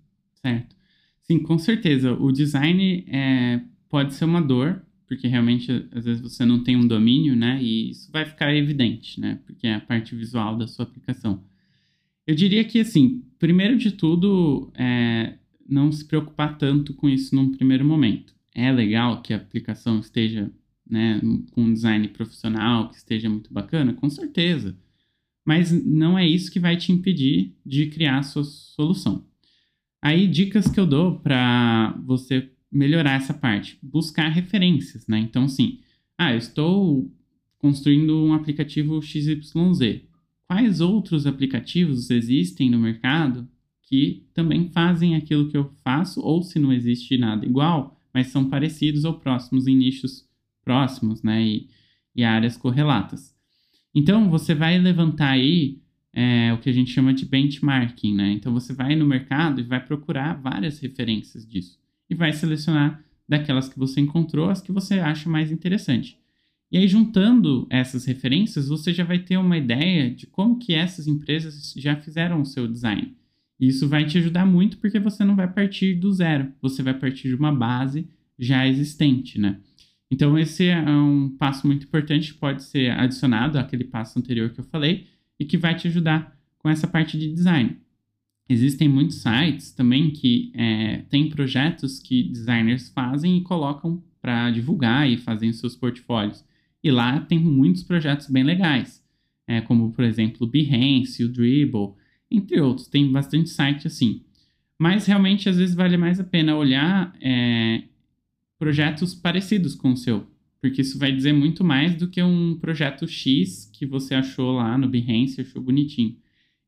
Certo. 0.40 0.74
Sim, 1.22 1.38
com 1.40 1.58
certeza. 1.58 2.12
O 2.12 2.32
design 2.32 3.04
é, 3.08 3.60
pode 3.88 4.14
ser 4.14 4.24
uma 4.24 4.40
dor, 4.40 4.82
porque 5.06 5.26
realmente 5.26 5.86
às 5.92 6.04
vezes 6.04 6.20
você 6.20 6.44
não 6.44 6.62
tem 6.62 6.76
um 6.76 6.86
domínio, 6.86 7.34
né? 7.34 7.62
E 7.62 7.90
isso 7.90 8.10
vai 8.12 8.24
ficar 8.24 8.54
evidente, 8.54 9.20
né? 9.20 9.38
Porque 9.46 9.66
é 9.66 9.74
a 9.74 9.80
parte 9.80 10.14
visual 10.14 10.56
da 10.56 10.66
sua 10.66 10.84
aplicação. 10.84 11.42
Eu 12.26 12.34
diria 12.34 12.64
que, 12.64 12.80
assim, 12.80 13.22
primeiro 13.38 13.76
de 13.76 13.92
tudo, 13.92 14.72
é, 14.74 15.34
não 15.68 15.92
se 15.92 16.04
preocupar 16.04 16.56
tanto 16.56 16.94
com 16.94 17.08
isso 17.08 17.34
num 17.34 17.50
primeiro 17.50 17.84
momento. 17.84 18.34
É 18.54 18.70
legal 18.72 19.20
que 19.22 19.32
a 19.32 19.36
aplicação 19.36 20.00
esteja 20.00 20.50
né, 20.88 21.20
com 21.50 21.62
um 21.62 21.72
design 21.72 22.06
profissional, 22.08 22.88
que 22.88 22.96
esteja 22.96 23.28
muito 23.28 23.52
bacana, 23.52 23.92
com 23.94 24.08
certeza. 24.08 24.76
Mas 25.44 25.72
não 25.72 26.18
é 26.18 26.26
isso 26.26 26.50
que 26.50 26.60
vai 26.60 26.76
te 26.76 26.92
impedir 26.92 27.54
de 27.64 27.86
criar 27.86 28.18
a 28.18 28.22
sua 28.22 28.44
solução. 28.44 29.26
Aí, 30.00 30.26
dicas 30.26 30.68
que 30.68 30.78
eu 30.78 30.86
dou 30.86 31.18
para 31.18 31.98
você 32.04 32.50
melhorar 32.70 33.16
essa 33.16 33.32
parte. 33.32 33.78
Buscar 33.82 34.28
referências, 34.28 35.06
né? 35.06 35.18
Então, 35.18 35.44
assim, 35.44 35.80
ah, 36.18 36.32
eu 36.32 36.38
estou 36.38 37.10
construindo 37.58 38.24
um 38.24 38.34
aplicativo 38.34 39.00
XYZ. 39.00 40.02
Quais 40.54 40.80
outros 40.80 41.26
aplicativos 41.26 42.10
existem 42.10 42.70
no 42.70 42.78
mercado 42.78 43.48
que 43.82 44.24
também 44.32 44.68
fazem 44.68 45.16
aquilo 45.16 45.48
que 45.48 45.56
eu 45.56 45.72
faço, 45.82 46.20
ou 46.20 46.44
se 46.44 46.60
não 46.60 46.72
existe 46.72 47.18
nada 47.18 47.44
igual, 47.44 47.98
mas 48.14 48.28
são 48.28 48.48
parecidos 48.48 49.04
ou 49.04 49.14
próximos 49.14 49.66
em 49.66 49.74
nichos 49.74 50.28
próximos, 50.64 51.24
né? 51.24 51.42
E, 51.44 51.68
e 52.14 52.22
áreas 52.22 52.56
correlatas. 52.56 53.34
Então, 53.92 54.30
você 54.30 54.54
vai 54.54 54.78
levantar 54.78 55.30
aí 55.30 55.82
é, 56.12 56.52
o 56.52 56.58
que 56.58 56.70
a 56.70 56.72
gente 56.72 56.92
chama 56.92 57.12
de 57.12 57.26
benchmarking, 57.26 58.14
né? 58.14 58.30
Então, 58.30 58.52
você 58.52 58.72
vai 58.72 58.94
no 58.94 59.04
mercado 59.04 59.60
e 59.60 59.64
vai 59.64 59.84
procurar 59.84 60.34
várias 60.34 60.78
referências 60.78 61.44
disso. 61.44 61.80
E 62.08 62.14
vai 62.14 62.32
selecionar 62.32 63.02
daquelas 63.28 63.68
que 63.68 63.76
você 63.76 64.00
encontrou 64.00 64.48
as 64.48 64.60
que 64.60 64.70
você 64.70 65.00
acha 65.00 65.28
mais 65.28 65.50
interessante. 65.50 66.16
E 66.74 66.76
aí, 66.76 66.88
juntando 66.88 67.68
essas 67.70 68.04
referências, 68.04 68.66
você 68.66 68.92
já 68.92 69.04
vai 69.04 69.20
ter 69.20 69.36
uma 69.36 69.56
ideia 69.56 70.10
de 70.10 70.26
como 70.26 70.58
que 70.58 70.74
essas 70.74 71.06
empresas 71.06 71.72
já 71.76 71.94
fizeram 71.94 72.40
o 72.40 72.44
seu 72.44 72.66
design. 72.66 73.16
Isso 73.60 73.88
vai 73.88 74.04
te 74.04 74.18
ajudar 74.18 74.44
muito 74.44 74.78
porque 74.78 74.98
você 74.98 75.22
não 75.22 75.36
vai 75.36 75.46
partir 75.46 75.94
do 75.94 76.12
zero, 76.12 76.52
você 76.60 76.82
vai 76.82 76.92
partir 76.92 77.28
de 77.28 77.36
uma 77.36 77.54
base 77.54 78.08
já 78.36 78.66
existente, 78.66 79.38
né? 79.38 79.60
Então, 80.10 80.36
esse 80.36 80.66
é 80.66 80.90
um 80.90 81.36
passo 81.38 81.64
muito 81.64 81.86
importante 81.86 82.34
pode 82.34 82.64
ser 82.64 82.90
adicionado 82.90 83.56
àquele 83.56 83.84
passo 83.84 84.18
anterior 84.18 84.50
que 84.50 84.58
eu 84.58 84.64
falei 84.64 85.06
e 85.38 85.44
que 85.44 85.56
vai 85.56 85.76
te 85.76 85.86
ajudar 85.86 86.36
com 86.58 86.68
essa 86.68 86.88
parte 86.88 87.16
de 87.16 87.32
design. 87.32 87.76
Existem 88.48 88.88
muitos 88.88 89.22
sites 89.22 89.70
também 89.70 90.10
que 90.10 90.50
é, 90.56 91.02
têm 91.08 91.28
projetos 91.28 92.00
que 92.00 92.24
designers 92.24 92.88
fazem 92.88 93.38
e 93.38 93.42
colocam 93.42 94.02
para 94.20 94.50
divulgar 94.50 95.08
e 95.08 95.16
fazem 95.16 95.52
seus 95.52 95.76
portfólios. 95.76 96.44
E 96.84 96.90
lá 96.90 97.18
tem 97.20 97.38
muitos 97.38 97.82
projetos 97.82 98.28
bem 98.28 98.44
legais, 98.44 99.02
é, 99.48 99.62
como, 99.62 99.90
por 99.90 100.04
exemplo, 100.04 100.46
o 100.46 100.50
Behance, 100.50 101.24
o 101.24 101.32
Dribble, 101.32 101.94
entre 102.30 102.60
outros. 102.60 102.86
Tem 102.86 103.10
bastante 103.10 103.48
site 103.48 103.86
assim. 103.86 104.22
Mas 104.78 105.06
realmente, 105.06 105.48
às 105.48 105.56
vezes, 105.56 105.74
vale 105.74 105.96
mais 105.96 106.20
a 106.20 106.24
pena 106.24 106.54
olhar 106.54 107.16
é, 107.22 107.84
projetos 108.58 109.14
parecidos 109.14 109.74
com 109.74 109.92
o 109.92 109.96
seu, 109.96 110.26
porque 110.60 110.82
isso 110.82 110.98
vai 110.98 111.10
dizer 111.10 111.32
muito 111.32 111.64
mais 111.64 111.94
do 111.94 112.08
que 112.08 112.22
um 112.22 112.58
projeto 112.60 113.08
X 113.08 113.70
que 113.72 113.86
você 113.86 114.14
achou 114.14 114.52
lá 114.52 114.76
no 114.76 114.88
Behance, 114.88 115.40
achou 115.40 115.62
bonitinho. 115.62 116.16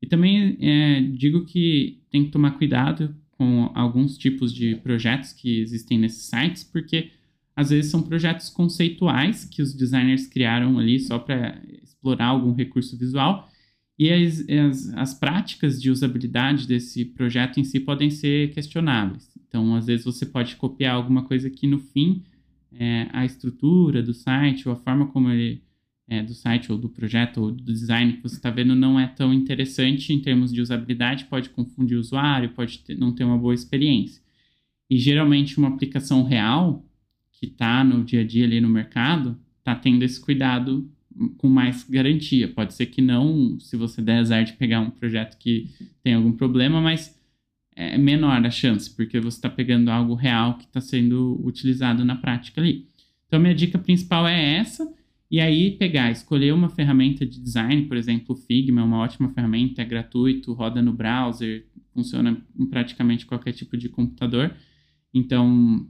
E 0.01 0.07
também 0.07 0.57
é, 0.59 1.01
digo 1.01 1.45
que 1.45 1.99
tem 2.09 2.25
que 2.25 2.31
tomar 2.31 2.51
cuidado 2.51 3.15
com 3.31 3.71
alguns 3.75 4.17
tipos 4.17 4.51
de 4.51 4.75
projetos 4.77 5.31
que 5.31 5.59
existem 5.59 5.99
nesses 5.99 6.23
sites, 6.23 6.63
porque 6.63 7.11
às 7.57 7.71
vezes 7.71 7.89
são 7.89 8.03
projetos 8.03 8.51
conceituais 8.51 9.43
que 9.43 9.63
os 9.63 9.73
designers 9.73 10.27
criaram 10.27 10.77
ali 10.77 10.99
só 10.99 11.17
para 11.17 11.59
explorar 11.81 12.27
algum 12.27 12.53
recurso 12.53 12.95
visual 12.95 13.49
e 13.97 14.13
as, 14.13 14.47
as, 14.47 14.93
as, 14.93 15.13
práticas 15.15 15.81
de 15.81 15.89
usabilidade 15.89 16.67
desse 16.67 17.03
projeto 17.03 17.59
em 17.59 17.63
si 17.63 17.79
podem 17.79 18.11
ser 18.11 18.51
questionáveis. 18.53 19.27
Então, 19.47 19.75
às 19.75 19.87
vezes, 19.87 20.05
você 20.05 20.23
pode 20.23 20.55
copiar 20.55 20.93
alguma 20.93 21.23
coisa 21.23 21.49
que, 21.49 21.65
no 21.65 21.79
fim, 21.79 22.21
é, 22.71 23.07
a 23.11 23.25
estrutura 23.25 24.03
do 24.03 24.13
site 24.13 24.69
ou 24.69 24.75
a 24.75 24.77
forma 24.77 25.07
como 25.07 25.31
ele 25.31 25.63
é, 26.07 26.21
do 26.21 26.35
site 26.35 26.71
ou 26.71 26.77
do 26.77 26.87
projeto 26.87 27.41
ou 27.41 27.51
do 27.51 27.73
design 27.73 28.13
que 28.13 28.21
você 28.21 28.35
está 28.35 28.51
vendo 28.51 28.75
não 28.75 28.99
é 28.99 29.07
tão 29.07 29.33
interessante 29.33 30.13
em 30.13 30.21
termos 30.21 30.53
de 30.53 30.61
usabilidade, 30.61 31.25
pode 31.25 31.49
confundir 31.49 31.97
o 31.97 32.01
usuário, 32.01 32.51
pode 32.51 32.77
ter, 32.79 32.95
não 32.95 33.11
ter 33.11 33.23
uma 33.23 33.37
boa 33.37 33.55
experiência. 33.55 34.21
E 34.87 34.99
geralmente 34.99 35.57
uma 35.57 35.69
aplicação 35.69 36.23
real 36.23 36.86
que 37.39 37.45
está 37.47 37.83
no 37.83 38.03
dia 38.03 38.21
a 38.21 38.23
dia 38.23 38.45
ali 38.45 38.59
no 38.59 38.69
mercado 38.69 39.37
está 39.59 39.75
tendo 39.75 40.03
esse 40.03 40.19
cuidado 40.19 40.89
com 41.37 41.49
mais 41.49 41.83
garantia. 41.83 42.47
Pode 42.47 42.73
ser 42.73 42.85
que 42.87 43.01
não, 43.01 43.59
se 43.59 43.75
você 43.75 44.01
der 44.01 44.19
azar 44.19 44.45
de 44.45 44.53
pegar 44.53 44.79
um 44.79 44.89
projeto 44.89 45.37
que 45.37 45.69
tem 46.01 46.13
algum 46.13 46.31
problema, 46.31 46.79
mas 46.79 47.17
é 47.75 47.97
menor 47.97 48.43
a 48.43 48.49
chance, 48.49 48.89
porque 48.89 49.19
você 49.19 49.37
está 49.37 49.49
pegando 49.49 49.89
algo 49.89 50.15
real 50.15 50.57
que 50.57 50.65
está 50.65 50.79
sendo 50.79 51.39
utilizado 51.45 52.03
na 52.05 52.15
prática 52.15 52.61
ali. 52.61 52.87
Então, 53.27 53.39
minha 53.39 53.53
dica 53.53 53.77
principal 53.77 54.27
é 54.27 54.55
essa. 54.55 54.91
E 55.29 55.41
aí, 55.41 55.71
pegar, 55.71 56.09
escolher 56.09 56.53
uma 56.53 56.69
ferramenta 56.69 57.25
de 57.25 57.39
design, 57.39 57.83
por 57.83 57.97
exemplo, 57.97 58.33
o 58.33 58.37
Figma 58.37 58.81
é 58.81 58.83
uma 58.83 58.99
ótima 58.99 59.29
ferramenta, 59.29 59.81
é 59.81 59.85
gratuito, 59.85 60.53
roda 60.53 60.81
no 60.81 60.93
browser, 60.93 61.65
funciona 61.93 62.41
em 62.57 62.65
praticamente 62.65 63.25
qualquer 63.25 63.51
tipo 63.51 63.75
de 63.75 63.89
computador. 63.89 64.55
Então, 65.13 65.85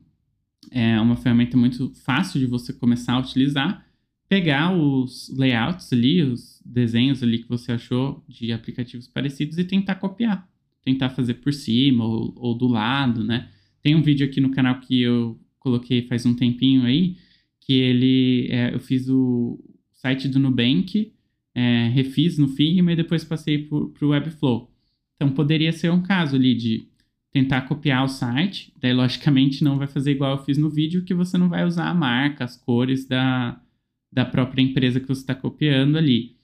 é 0.72 1.00
uma 1.00 1.16
ferramenta 1.16 1.58
muito 1.58 1.94
fácil 2.04 2.40
de 2.40 2.46
você 2.46 2.74
começar 2.74 3.14
a 3.14 3.20
utilizar 3.20 3.88
pegar 4.28 4.76
os 4.76 5.34
layouts 5.36 5.92
ali, 5.94 6.22
os 6.22 6.62
desenhos 6.66 7.24
ali 7.24 7.40
que 7.40 7.50
você 7.50 7.72
achou 7.72 8.24
de 8.28 8.52
aplicativos 8.52 9.08
parecidos 9.08 9.58
e 9.58 9.64
tentar 9.64 9.96
copiar. 9.96 10.48
Tentar 10.84 11.10
fazer 11.10 11.36
por 11.36 11.54
cima 11.54 12.06
ou, 12.06 12.34
ou 12.38 12.58
do 12.58 12.68
lado, 12.68 13.24
né? 13.24 13.50
Tem 13.82 13.96
um 13.96 14.02
vídeo 14.02 14.26
aqui 14.26 14.40
no 14.40 14.52
canal 14.52 14.80
que 14.80 15.02
eu 15.02 15.40
coloquei 15.60 16.02
faz 16.04 16.26
um 16.26 16.34
tempinho 16.34 16.84
aí, 16.84 17.18
que 17.60 17.74
ele, 17.74 18.48
é, 18.50 18.74
eu 18.74 18.80
fiz 18.80 19.10
o 19.10 19.60
site 19.94 20.28
do 20.28 20.40
Nubank, 20.40 21.12
é, 21.54 21.90
refiz 21.90 22.38
no 22.38 22.48
Figma 22.48 22.94
e 22.94 22.96
depois 22.96 23.26
passei 23.26 23.68
para 23.68 24.06
o 24.06 24.10
Webflow. 24.10 24.72
Então, 25.16 25.32
poderia 25.32 25.72
ser 25.72 25.92
um 25.92 26.02
caso 26.02 26.36
ali 26.36 26.56
de 26.56 26.88
tentar 27.38 27.62
copiar 27.62 28.04
o 28.04 28.08
site, 28.08 28.74
daí, 28.82 28.92
logicamente, 28.92 29.64
não 29.64 29.78
vai 29.78 29.88
fazer 29.88 30.12
igual 30.12 30.32
eu 30.38 30.44
fiz 30.44 30.58
no 30.58 30.72
vídeo, 30.72 31.04
que 31.04 31.14
você 31.14 31.38
não 31.38 31.48
vai 31.48 31.64
usar 31.64 31.88
a 31.88 31.94
marca, 31.94 32.44
as 32.44 32.58
cores 32.58 33.06
da, 33.06 33.62
da 34.12 34.26
própria 34.26 34.64
empresa 34.64 35.00
que 35.00 35.08
você 35.08 35.22
está 35.22 35.36
copiando 35.36 35.98
ali. 35.98 36.36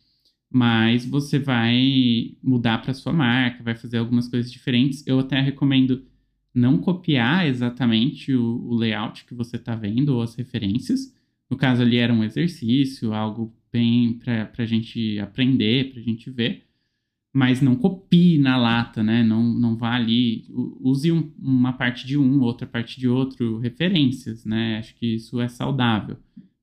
Mas 0.52 1.04
você 1.04 1.40
vai 1.40 2.38
mudar 2.44 2.80
para 2.80 2.94
sua 2.94 3.12
marca, 3.12 3.64
vai 3.64 3.74
fazer 3.74 3.98
algumas 3.98 4.28
coisas 4.28 4.52
diferentes. 4.52 5.06
Eu 5.08 5.18
até 5.20 5.42
recomendo 5.42 6.06
não 6.54 6.78
copiar 6.78 7.48
exatamente 7.48 8.32
o, 8.32 8.64
o 8.68 8.76
layout 8.76 9.26
que 9.26 9.34
você 9.34 9.56
está 9.56 9.74
vendo 9.74 10.10
ou 10.10 10.22
as 10.22 10.36
referências. 10.36 11.12
No 11.50 11.58
caso 11.58 11.82
ali 11.82 11.98
era 11.98 12.14
um 12.14 12.24
exercício, 12.24 13.14
algo 13.14 13.52
bem 13.72 14.20
para 14.20 14.52
a 14.60 14.66
gente 14.66 15.18
aprender, 15.18 15.92
para 15.92 16.00
a 16.00 16.04
gente 16.04 16.30
ver, 16.30 16.64
mas 17.34 17.62
não 17.62 17.76
copie 17.76 18.38
na 18.38 18.56
lata, 18.56 19.02
né? 19.02 19.24
Não, 19.24 19.44
não 19.44 19.76
vá 19.76 19.96
ali, 19.96 20.46
use 20.80 21.12
um, 21.12 21.32
uma 21.40 21.74
parte 21.74 22.06
de 22.06 22.16
um, 22.16 22.40
outra 22.42 22.68
parte 22.68 23.00
de 23.00 23.08
outro, 23.08 23.58
referências, 23.58 24.46
né? 24.46 24.78
Acho 24.78 24.96
que 24.96 25.16
isso 25.16 25.42
é 25.42 25.48
saudável, 25.48 26.18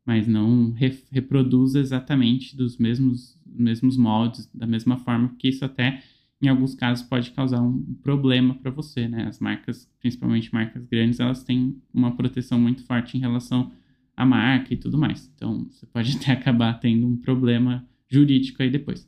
mas 0.06 0.28
não 0.28 0.70
re, 0.70 0.96
reproduza 1.10 1.80
exatamente 1.80 2.56
dos 2.56 2.78
mesmos, 2.78 3.36
mesmos 3.44 3.96
moldes, 3.96 4.48
da 4.54 4.66
mesma 4.66 4.96
forma, 4.98 5.28
porque 5.30 5.48
isso 5.48 5.64
até 5.64 6.04
em 6.40 6.48
alguns 6.48 6.74
casos 6.74 7.04
pode 7.06 7.32
causar 7.32 7.60
um 7.60 7.82
problema 8.02 8.54
para 8.54 8.70
você, 8.70 9.08
né? 9.08 9.24
As 9.24 9.40
marcas, 9.40 9.90
principalmente 9.98 10.54
marcas 10.54 10.86
grandes, 10.86 11.18
elas 11.18 11.42
têm 11.42 11.76
uma 11.92 12.16
proteção 12.16 12.60
muito 12.60 12.84
forte 12.84 13.16
em 13.16 13.20
relação 13.20 13.72
à 14.16 14.24
marca 14.24 14.72
e 14.72 14.76
tudo 14.76 14.96
mais. 14.96 15.30
Então, 15.34 15.66
você 15.68 15.84
pode 15.86 16.14
até 16.16 16.30
acabar 16.30 16.74
tendo 16.74 17.08
um 17.08 17.16
problema 17.16 17.84
jurídico 18.08 18.62
aí 18.62 18.70
depois. 18.70 19.06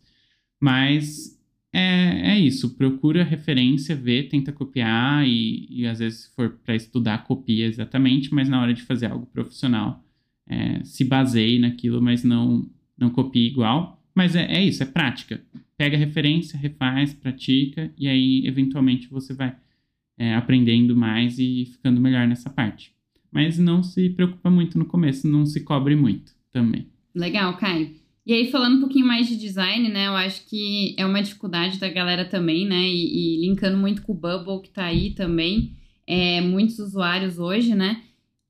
Mas 0.60 1.40
é, 1.72 2.32
é 2.32 2.38
isso, 2.38 2.76
procura 2.76 3.24
referência, 3.24 3.96
vê, 3.96 4.22
tenta 4.22 4.52
copiar 4.52 5.26
e, 5.26 5.66
e 5.70 5.86
às 5.86 5.98
vezes 5.98 6.24
se 6.24 6.34
for 6.34 6.50
para 6.64 6.76
estudar, 6.76 7.24
copia 7.24 7.66
exatamente, 7.66 8.32
mas 8.34 8.48
na 8.48 8.60
hora 8.60 8.74
de 8.74 8.82
fazer 8.82 9.06
algo 9.06 9.26
profissional, 9.26 10.04
é, 10.46 10.84
se 10.84 11.04
baseie 11.04 11.58
naquilo, 11.58 12.02
mas 12.02 12.22
não, 12.24 12.68
não 12.98 13.10
copie 13.10 13.46
igual. 13.46 13.98
Mas 14.14 14.36
é, 14.36 14.44
é 14.44 14.62
isso, 14.62 14.82
é 14.82 14.86
prática 14.86 15.42
pega 15.82 15.96
referência, 15.96 16.56
refaz, 16.56 17.12
pratica, 17.12 17.92
e 17.98 18.06
aí, 18.06 18.46
eventualmente, 18.46 19.08
você 19.08 19.34
vai 19.34 19.52
é, 20.16 20.32
aprendendo 20.36 20.94
mais 20.94 21.40
e 21.40 21.66
ficando 21.66 22.00
melhor 22.00 22.24
nessa 22.28 22.48
parte. 22.48 22.94
Mas 23.32 23.58
não 23.58 23.82
se 23.82 24.08
preocupa 24.10 24.48
muito 24.48 24.78
no 24.78 24.84
começo, 24.84 25.26
não 25.26 25.44
se 25.44 25.64
cobre 25.64 25.96
muito 25.96 26.36
também. 26.52 26.86
Legal, 27.12 27.56
Caio. 27.56 27.96
E 28.24 28.32
aí, 28.32 28.50
falando 28.50 28.76
um 28.76 28.80
pouquinho 28.80 29.06
mais 29.06 29.26
de 29.26 29.36
design, 29.36 29.88
né? 29.88 30.06
Eu 30.06 30.14
acho 30.14 30.46
que 30.46 30.94
é 30.96 31.04
uma 31.04 31.22
dificuldade 31.22 31.78
da 31.78 31.88
galera 31.88 32.24
também, 32.24 32.66
né? 32.66 32.82
E, 32.88 33.38
e 33.38 33.48
linkando 33.48 33.76
muito 33.76 34.02
com 34.02 34.12
o 34.12 34.16
Bubble 34.16 34.62
que 34.62 34.70
tá 34.70 34.84
aí 34.84 35.10
também. 35.10 35.76
É, 36.06 36.40
muitos 36.40 36.78
usuários 36.78 37.38
hoje, 37.38 37.74
né? 37.74 38.02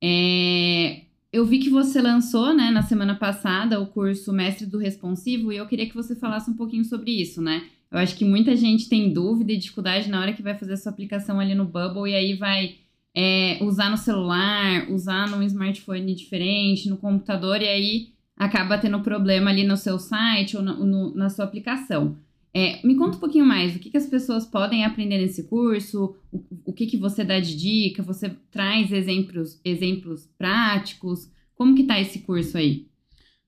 É, 0.02 1.02
eu 1.32 1.46
vi 1.46 1.58
que 1.58 1.70
você 1.70 2.02
lançou, 2.02 2.52
né, 2.52 2.70
na 2.70 2.82
semana 2.82 3.14
passada, 3.14 3.80
o 3.80 3.86
curso 3.86 4.32
Mestre 4.32 4.66
do 4.66 4.76
Responsivo 4.76 5.50
e 5.50 5.56
eu 5.56 5.66
queria 5.66 5.86
que 5.86 5.94
você 5.94 6.14
falasse 6.14 6.50
um 6.50 6.56
pouquinho 6.56 6.84
sobre 6.84 7.10
isso, 7.10 7.40
né? 7.40 7.64
Eu 7.90 7.98
acho 7.98 8.16
que 8.16 8.24
muita 8.24 8.54
gente 8.56 8.88
tem 8.88 9.12
dúvida 9.12 9.52
e 9.52 9.56
dificuldade 9.56 10.10
na 10.10 10.20
hora 10.20 10.32
que 10.32 10.42
vai 10.42 10.54
fazer 10.54 10.74
a 10.74 10.76
sua 10.76 10.92
aplicação 10.92 11.40
ali 11.40 11.54
no 11.54 11.64
Bubble 11.64 12.10
e 12.10 12.14
aí 12.14 12.34
vai 12.34 12.76
é, 13.14 13.58
usar 13.62 13.90
no 13.90 13.96
celular, 13.96 14.90
usar 14.90 15.28
num 15.30 15.42
smartphone 15.42 16.14
diferente, 16.14 16.88
no 16.88 16.96
computador 16.96 17.62
e 17.62 17.68
aí 17.68 18.11
acaba 18.36 18.78
tendo 18.78 19.00
problema 19.00 19.50
ali 19.50 19.64
no 19.64 19.76
seu 19.76 19.98
site 19.98 20.56
ou 20.56 20.62
no, 20.62 20.84
no, 20.84 21.14
na 21.14 21.28
sua 21.28 21.44
aplicação. 21.44 22.16
É, 22.54 22.86
me 22.86 22.94
conta 22.96 23.16
um 23.16 23.20
pouquinho 23.20 23.46
mais, 23.46 23.74
o 23.74 23.78
que, 23.78 23.88
que 23.88 23.96
as 23.96 24.06
pessoas 24.06 24.44
podem 24.44 24.84
aprender 24.84 25.18
nesse 25.18 25.44
curso, 25.44 26.14
o, 26.30 26.44
o 26.66 26.72
que, 26.72 26.86
que 26.86 26.98
você 26.98 27.24
dá 27.24 27.40
de 27.40 27.56
dica, 27.56 28.02
você 28.02 28.30
traz 28.50 28.92
exemplos, 28.92 29.58
exemplos 29.64 30.26
práticos, 30.36 31.30
como 31.54 31.74
que 31.74 31.84
tá 31.84 31.98
esse 31.98 32.18
curso 32.20 32.58
aí? 32.58 32.86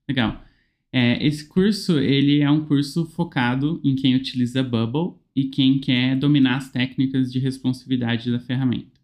Legal. 0.09 0.43
É, 0.91 1.23
esse 1.25 1.47
curso, 1.47 1.99
ele 1.99 2.39
é 2.39 2.49
um 2.49 2.65
curso 2.65 3.05
focado 3.05 3.81
em 3.83 3.95
quem 3.95 4.15
utiliza 4.15 4.63
Bubble 4.63 5.19
e 5.35 5.49
quem 5.49 5.79
quer 5.79 6.15
dominar 6.17 6.57
as 6.57 6.71
técnicas 6.71 7.31
de 7.31 7.37
responsividade 7.37 8.31
da 8.31 8.39
ferramenta. 8.39 8.95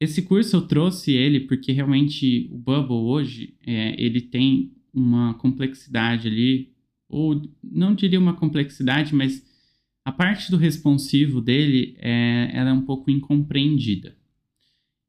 Esse 0.00 0.22
curso 0.22 0.56
eu 0.56 0.62
trouxe 0.62 1.12
ele 1.12 1.40
porque 1.40 1.72
realmente 1.72 2.48
o 2.50 2.56
Bubble 2.56 2.94
hoje, 2.94 3.54
é, 3.66 4.00
ele 4.02 4.20
tem 4.20 4.72
uma 4.92 5.34
complexidade 5.34 6.28
ali 6.28 6.72
ou 7.08 7.42
não 7.62 7.94
diria 7.94 8.18
uma 8.18 8.34
complexidade, 8.34 9.14
mas 9.14 9.44
a 10.04 10.12
parte 10.12 10.50
do 10.50 10.56
responsivo 10.56 11.40
dele 11.40 11.96
é, 11.98 12.50
ela 12.52 12.70
é 12.70 12.72
um 12.72 12.82
pouco 12.82 13.10
incompreendida. 13.10 14.16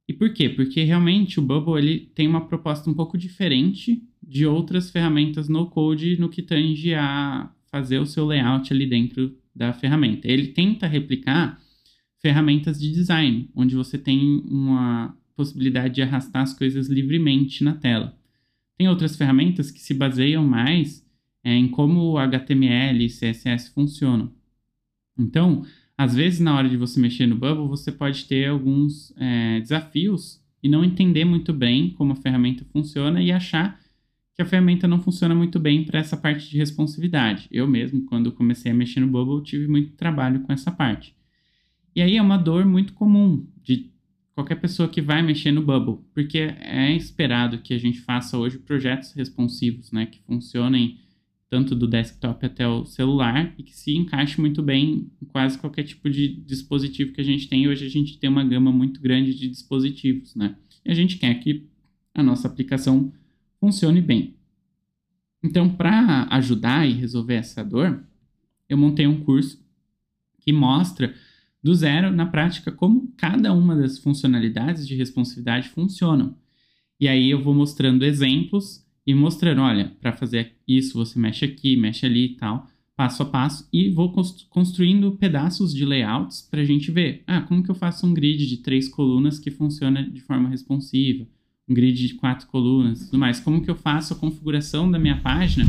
E 0.07 0.13
por 0.13 0.33
quê? 0.33 0.49
Porque 0.49 0.83
realmente 0.83 1.39
o 1.39 1.43
Bubble 1.43 1.77
ele 1.77 2.11
tem 2.13 2.27
uma 2.27 2.45
proposta 2.45 2.89
um 2.89 2.93
pouco 2.93 3.17
diferente 3.17 4.03
de 4.21 4.45
outras 4.45 4.89
ferramentas 4.89 5.47
no 5.47 5.67
code 5.67 6.19
no 6.19 6.29
que 6.29 6.41
tange 6.41 6.93
a 6.93 7.49
fazer 7.71 7.99
o 7.99 8.05
seu 8.05 8.25
layout 8.25 8.73
ali 8.73 8.85
dentro 8.85 9.37
da 9.55 9.71
ferramenta. 9.71 10.27
Ele 10.27 10.47
tenta 10.47 10.87
replicar 10.87 11.59
ferramentas 12.21 12.79
de 12.79 12.91
design, 12.91 13.49
onde 13.55 13.75
você 13.75 13.97
tem 13.97 14.43
uma 14.45 15.15
possibilidade 15.35 15.95
de 15.95 16.01
arrastar 16.01 16.43
as 16.43 16.53
coisas 16.53 16.87
livremente 16.87 17.63
na 17.63 17.73
tela. 17.73 18.17
Tem 18.81 18.89
outras 18.89 19.15
ferramentas 19.15 19.69
que 19.69 19.79
se 19.79 19.93
baseiam 19.93 20.43
mais 20.43 21.07
é, 21.43 21.53
em 21.53 21.67
como 21.67 21.99
o 22.01 22.17
HTML 22.17 23.05
e 23.05 23.09
CSS 23.09 23.69
funcionam. 23.69 24.33
Então, 25.15 25.63
às 25.95 26.15
vezes, 26.15 26.39
na 26.39 26.55
hora 26.55 26.67
de 26.67 26.75
você 26.75 26.99
mexer 26.99 27.27
no 27.27 27.35
Bubble, 27.35 27.67
você 27.67 27.91
pode 27.91 28.25
ter 28.25 28.49
alguns 28.49 29.13
é, 29.17 29.59
desafios 29.59 30.43
e 30.63 30.67
não 30.67 30.83
entender 30.83 31.25
muito 31.25 31.53
bem 31.53 31.91
como 31.91 32.13
a 32.13 32.15
ferramenta 32.15 32.65
funciona 32.73 33.21
e 33.21 33.31
achar 33.31 33.79
que 34.33 34.41
a 34.41 34.45
ferramenta 34.45 34.87
não 34.87 34.99
funciona 34.99 35.35
muito 35.35 35.59
bem 35.59 35.85
para 35.85 35.99
essa 35.99 36.17
parte 36.17 36.49
de 36.49 36.57
responsividade. 36.57 37.47
Eu 37.51 37.67
mesmo, 37.67 38.01
quando 38.05 38.31
comecei 38.31 38.71
a 38.71 38.75
mexer 38.75 39.01
no 39.01 39.07
Bubble, 39.07 39.43
tive 39.43 39.67
muito 39.67 39.91
trabalho 39.91 40.39
com 40.39 40.51
essa 40.51 40.71
parte. 40.71 41.15
E 41.95 42.01
aí 42.01 42.17
é 42.17 42.21
uma 42.21 42.35
dor 42.35 42.65
muito 42.65 42.93
comum 42.93 43.45
de 43.61 43.91
qualquer 44.41 44.55
pessoa 44.55 44.89
que 44.89 45.01
vai 45.01 45.21
mexer 45.21 45.51
no 45.51 45.61
Bubble, 45.61 46.03
porque 46.13 46.39
é 46.39 46.95
esperado 46.95 47.59
que 47.59 47.75
a 47.75 47.77
gente 47.77 47.99
faça 48.01 48.37
hoje 48.37 48.57
projetos 48.57 49.13
responsivos, 49.13 49.91
né, 49.91 50.07
que 50.07 50.19
funcionem 50.23 50.97
tanto 51.47 51.75
do 51.75 51.85
desktop 51.85 52.45
até 52.45 52.67
o 52.67 52.85
celular, 52.85 53.53
e 53.57 53.63
que 53.63 53.75
se 53.75 53.95
encaixe 53.95 54.39
muito 54.39 54.63
bem 54.63 55.11
em 55.21 55.25
quase 55.25 55.59
qualquer 55.59 55.83
tipo 55.83 56.09
de 56.09 56.29
dispositivo 56.29 57.11
que 57.13 57.21
a 57.21 57.23
gente 57.23 57.47
tem. 57.47 57.67
Hoje 57.67 57.85
a 57.85 57.89
gente 57.89 58.17
tem 58.17 58.29
uma 58.29 58.43
gama 58.43 58.71
muito 58.71 59.01
grande 59.01 59.33
de 59.35 59.49
dispositivos, 59.49 60.33
né? 60.33 60.55
E 60.83 60.89
a 60.89 60.93
gente 60.93 61.17
quer 61.17 61.35
que 61.35 61.67
a 62.15 62.23
nossa 62.23 62.47
aplicação 62.47 63.11
funcione 63.59 64.01
bem. 64.01 64.33
Então, 65.43 65.69
para 65.69 66.25
ajudar 66.31 66.87
e 66.87 66.93
resolver 66.93 67.35
essa 67.35 67.63
dor, 67.65 68.01
eu 68.69 68.77
montei 68.77 69.05
um 69.05 69.19
curso 69.19 69.61
que 70.39 70.53
mostra 70.53 71.13
do 71.63 71.75
zero 71.75 72.11
na 72.11 72.25
prática 72.25 72.71
como 72.71 73.13
cada 73.17 73.53
uma 73.53 73.75
das 73.75 73.99
funcionalidades 73.99 74.87
de 74.87 74.95
responsividade 74.95 75.69
funcionam. 75.69 76.35
E 76.99 77.07
aí 77.07 77.29
eu 77.29 77.43
vou 77.43 77.53
mostrando 77.53 78.05
exemplos 78.05 78.85
e 79.05 79.13
mostrando, 79.13 79.61
olha, 79.61 79.91
para 79.99 80.13
fazer 80.13 80.53
isso 80.67 80.97
você 80.97 81.17
mexe 81.17 81.45
aqui, 81.45 81.75
mexe 81.75 82.05
ali 82.05 82.25
e 82.25 82.35
tal, 82.35 82.67
passo 82.95 83.23
a 83.23 83.25
passo, 83.25 83.67
e 83.73 83.89
vou 83.89 84.13
construindo 84.49 85.13
pedaços 85.13 85.73
de 85.73 85.85
layouts 85.85 86.41
para 86.41 86.61
a 86.61 86.65
gente 86.65 86.91
ver, 86.91 87.23
ah, 87.25 87.41
como 87.41 87.63
que 87.63 87.71
eu 87.71 87.75
faço 87.75 88.05
um 88.05 88.13
grid 88.13 88.45
de 88.45 88.57
três 88.57 88.87
colunas 88.87 89.39
que 89.39 89.49
funciona 89.49 90.07
de 90.07 90.21
forma 90.21 90.49
responsiva, 90.49 91.27
um 91.67 91.73
grid 91.73 92.07
de 92.07 92.13
quatro 92.13 92.47
colunas, 92.47 93.05
tudo 93.05 93.17
mais, 93.17 93.39
como 93.39 93.63
que 93.63 93.71
eu 93.71 93.75
faço 93.75 94.13
a 94.13 94.17
configuração 94.17 94.89
da 94.91 94.99
minha 94.99 95.19
página 95.19 95.65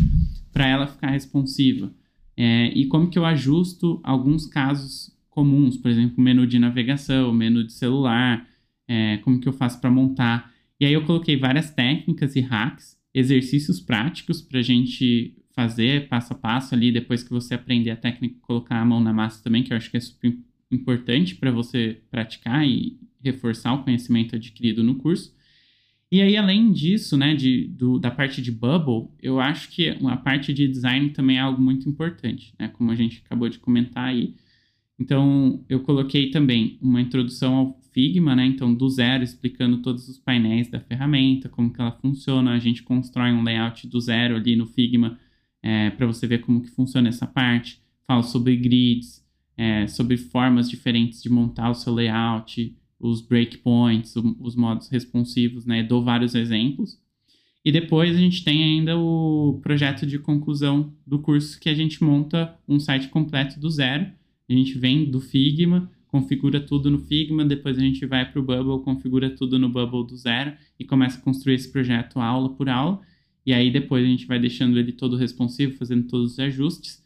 para 0.52 0.68
ela 0.68 0.86
ficar 0.86 1.10
responsiva, 1.10 1.90
é, 2.36 2.66
e 2.74 2.86
como 2.86 3.08
que 3.08 3.18
eu 3.18 3.24
ajusto 3.24 3.98
alguns 4.02 4.44
casos 4.44 5.10
comuns, 5.32 5.78
por 5.78 5.90
exemplo, 5.90 6.22
menu 6.22 6.46
de 6.46 6.58
navegação, 6.58 7.32
menu 7.32 7.64
de 7.64 7.72
celular, 7.72 8.46
é, 8.86 9.16
como 9.18 9.40
que 9.40 9.48
eu 9.48 9.52
faço 9.52 9.80
para 9.80 9.90
montar. 9.90 10.52
E 10.78 10.84
aí 10.84 10.92
eu 10.92 11.04
coloquei 11.04 11.36
várias 11.36 11.70
técnicas 11.70 12.36
e 12.36 12.40
hacks 12.40 12.98
exercícios 13.14 13.80
práticos 13.80 14.42
para 14.42 14.60
a 14.60 14.62
gente 14.62 15.34
fazer 15.54 16.08
passo 16.08 16.32
a 16.34 16.36
passo 16.36 16.74
ali, 16.74 16.92
depois 16.92 17.22
que 17.22 17.30
você 17.30 17.54
aprender 17.54 17.90
a 17.90 17.96
técnica, 17.96 18.36
colocar 18.42 18.80
a 18.80 18.84
mão 18.84 19.00
na 19.00 19.12
massa 19.12 19.42
também, 19.42 19.62
que 19.62 19.72
eu 19.72 19.76
acho 19.76 19.90
que 19.90 19.96
é 19.96 20.00
super 20.00 20.36
importante 20.70 21.34
para 21.34 21.50
você 21.50 22.00
praticar 22.10 22.66
e 22.66 22.98
reforçar 23.22 23.72
o 23.74 23.84
conhecimento 23.84 24.36
adquirido 24.36 24.82
no 24.82 24.96
curso. 24.96 25.34
E 26.10 26.20
aí, 26.20 26.36
além 26.36 26.72
disso, 26.72 27.16
né, 27.16 27.34
de, 27.34 27.68
do, 27.68 27.98
da 27.98 28.10
parte 28.10 28.42
de 28.42 28.52
Bubble, 28.52 29.08
eu 29.22 29.40
acho 29.40 29.70
que 29.70 29.88
a 29.88 30.16
parte 30.18 30.52
de 30.52 30.68
design 30.68 31.08
também 31.10 31.38
é 31.38 31.40
algo 31.40 31.60
muito 31.62 31.88
importante, 31.88 32.52
né, 32.58 32.68
como 32.68 32.90
a 32.90 32.94
gente 32.94 33.22
acabou 33.24 33.48
de 33.48 33.58
comentar 33.58 34.08
aí. 34.08 34.34
Então, 35.02 35.64
eu 35.68 35.80
coloquei 35.80 36.30
também 36.30 36.78
uma 36.80 37.00
introdução 37.00 37.56
ao 37.56 37.80
Figma, 37.90 38.36
né? 38.36 38.46
Então, 38.46 38.72
do 38.72 38.88
zero, 38.88 39.24
explicando 39.24 39.82
todos 39.82 40.08
os 40.08 40.16
painéis 40.16 40.70
da 40.70 40.78
ferramenta, 40.78 41.48
como 41.48 41.72
que 41.72 41.80
ela 41.80 41.90
funciona. 41.90 42.52
A 42.52 42.58
gente 42.60 42.84
constrói 42.84 43.32
um 43.32 43.42
layout 43.42 43.88
do 43.88 44.00
zero 44.00 44.36
ali 44.36 44.54
no 44.54 44.64
Figma 44.64 45.18
é, 45.60 45.90
para 45.90 46.06
você 46.06 46.24
ver 46.24 46.38
como 46.38 46.62
que 46.62 46.70
funciona 46.70 47.08
essa 47.08 47.26
parte. 47.26 47.82
Falo 48.06 48.22
sobre 48.22 48.56
grids, 48.56 49.26
é, 49.56 49.88
sobre 49.88 50.16
formas 50.16 50.70
diferentes 50.70 51.20
de 51.20 51.28
montar 51.28 51.70
o 51.70 51.74
seu 51.74 51.92
layout, 51.92 52.76
os 53.00 53.20
breakpoints, 53.20 54.14
os 54.38 54.54
modos 54.54 54.88
responsivos, 54.88 55.66
né? 55.66 55.82
Dou 55.82 56.04
vários 56.04 56.36
exemplos. 56.36 56.96
E 57.64 57.72
depois 57.72 58.14
a 58.14 58.20
gente 58.20 58.44
tem 58.44 58.62
ainda 58.62 58.96
o 58.96 59.58
projeto 59.64 60.06
de 60.06 60.16
conclusão 60.20 60.94
do 61.04 61.18
curso, 61.18 61.58
que 61.58 61.68
a 61.68 61.74
gente 61.74 62.04
monta 62.04 62.56
um 62.68 62.78
site 62.78 63.08
completo 63.08 63.58
do 63.58 63.68
zero. 63.68 64.06
A 64.52 64.56
gente 64.56 64.78
vem 64.78 65.10
do 65.10 65.20
Figma, 65.20 65.90
configura 66.06 66.60
tudo 66.60 66.90
no 66.90 66.98
Figma, 66.98 67.42
depois 67.42 67.78
a 67.78 67.80
gente 67.80 68.04
vai 68.04 68.30
para 68.30 68.38
o 68.38 68.44
Bubble, 68.44 68.84
configura 68.84 69.30
tudo 69.30 69.58
no 69.58 69.70
Bubble 69.70 70.06
do 70.06 70.14
zero 70.14 70.52
e 70.78 70.84
começa 70.84 71.18
a 71.18 71.22
construir 71.22 71.54
esse 71.54 71.72
projeto 71.72 72.20
aula 72.20 72.50
por 72.50 72.68
aula. 72.68 73.00
E 73.46 73.52
aí 73.52 73.70
depois 73.70 74.04
a 74.04 74.08
gente 74.08 74.26
vai 74.26 74.38
deixando 74.38 74.78
ele 74.78 74.92
todo 74.92 75.16
responsivo, 75.16 75.78
fazendo 75.78 76.06
todos 76.06 76.32
os 76.32 76.38
ajustes. 76.38 77.02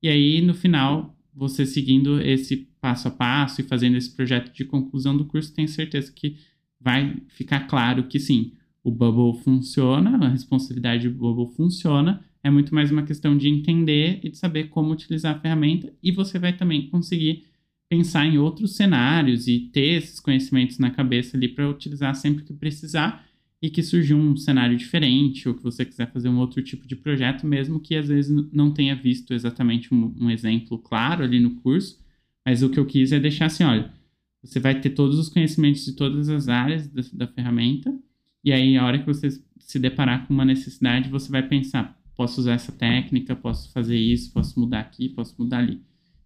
E 0.00 0.08
aí 0.08 0.40
no 0.40 0.54
final, 0.54 1.18
você 1.34 1.66
seguindo 1.66 2.20
esse 2.20 2.68
passo 2.80 3.08
a 3.08 3.10
passo 3.10 3.60
e 3.60 3.64
fazendo 3.64 3.96
esse 3.96 4.14
projeto 4.14 4.54
de 4.54 4.64
conclusão 4.64 5.16
do 5.16 5.24
curso, 5.24 5.52
tenho 5.52 5.68
certeza 5.68 6.12
que 6.12 6.36
vai 6.80 7.16
ficar 7.28 7.66
claro 7.66 8.04
que 8.04 8.20
sim, 8.20 8.52
o 8.84 8.90
Bubble 8.90 9.42
funciona, 9.42 10.16
a 10.24 10.28
responsabilidade 10.28 11.08
do 11.08 11.14
Bubble 11.16 11.52
funciona, 11.56 12.22
é 12.44 12.50
muito 12.50 12.74
mais 12.74 12.92
uma 12.92 13.02
questão 13.02 13.36
de 13.36 13.48
entender 13.48 14.20
e 14.22 14.28
de 14.28 14.36
saber 14.36 14.68
como 14.68 14.92
utilizar 14.92 15.34
a 15.34 15.40
ferramenta 15.40 15.90
e 16.02 16.12
você 16.12 16.38
vai 16.38 16.52
também 16.52 16.88
conseguir 16.90 17.46
pensar 17.88 18.26
em 18.26 18.36
outros 18.36 18.76
cenários 18.76 19.48
e 19.48 19.60
ter 19.72 19.96
esses 19.96 20.20
conhecimentos 20.20 20.78
na 20.78 20.90
cabeça 20.90 21.38
ali 21.38 21.48
para 21.48 21.68
utilizar 21.68 22.14
sempre 22.14 22.44
que 22.44 22.52
precisar 22.52 23.26
e 23.62 23.70
que 23.70 23.82
surgiu 23.82 24.18
um 24.18 24.36
cenário 24.36 24.76
diferente 24.76 25.48
ou 25.48 25.54
que 25.54 25.62
você 25.62 25.86
quiser 25.86 26.12
fazer 26.12 26.28
um 26.28 26.38
outro 26.38 26.62
tipo 26.62 26.86
de 26.86 26.94
projeto, 26.94 27.46
mesmo 27.46 27.80
que 27.80 27.96
às 27.96 28.08
vezes 28.08 28.30
não 28.52 28.70
tenha 28.74 28.94
visto 28.94 29.32
exatamente 29.32 29.94
um, 29.94 30.14
um 30.20 30.30
exemplo 30.30 30.78
claro 30.78 31.24
ali 31.24 31.40
no 31.40 31.54
curso, 31.56 31.98
mas 32.44 32.62
o 32.62 32.68
que 32.68 32.78
eu 32.78 32.84
quis 32.84 33.10
é 33.10 33.18
deixar 33.18 33.46
assim, 33.46 33.64
olha, 33.64 33.90
você 34.42 34.60
vai 34.60 34.78
ter 34.78 34.90
todos 34.90 35.18
os 35.18 35.30
conhecimentos 35.30 35.82
de 35.82 35.92
todas 35.92 36.28
as 36.28 36.46
áreas 36.46 36.86
da, 36.88 37.02
da 37.14 37.26
ferramenta 37.26 37.98
e 38.44 38.52
aí 38.52 38.76
a 38.76 38.84
hora 38.84 38.98
que 38.98 39.06
você 39.06 39.30
se 39.58 39.78
deparar 39.78 40.26
com 40.26 40.34
uma 40.34 40.44
necessidade, 40.44 41.08
você 41.08 41.30
vai 41.30 41.42
pensar, 41.42 41.98
posso 42.16 42.40
usar 42.40 42.54
essa 42.54 42.72
técnica, 42.72 43.34
posso 43.34 43.72
fazer 43.72 43.96
isso, 43.96 44.32
posso 44.32 44.58
mudar 44.58 44.80
aqui, 44.80 45.08
posso 45.08 45.34
mudar 45.38 45.58
ali. 45.58 45.80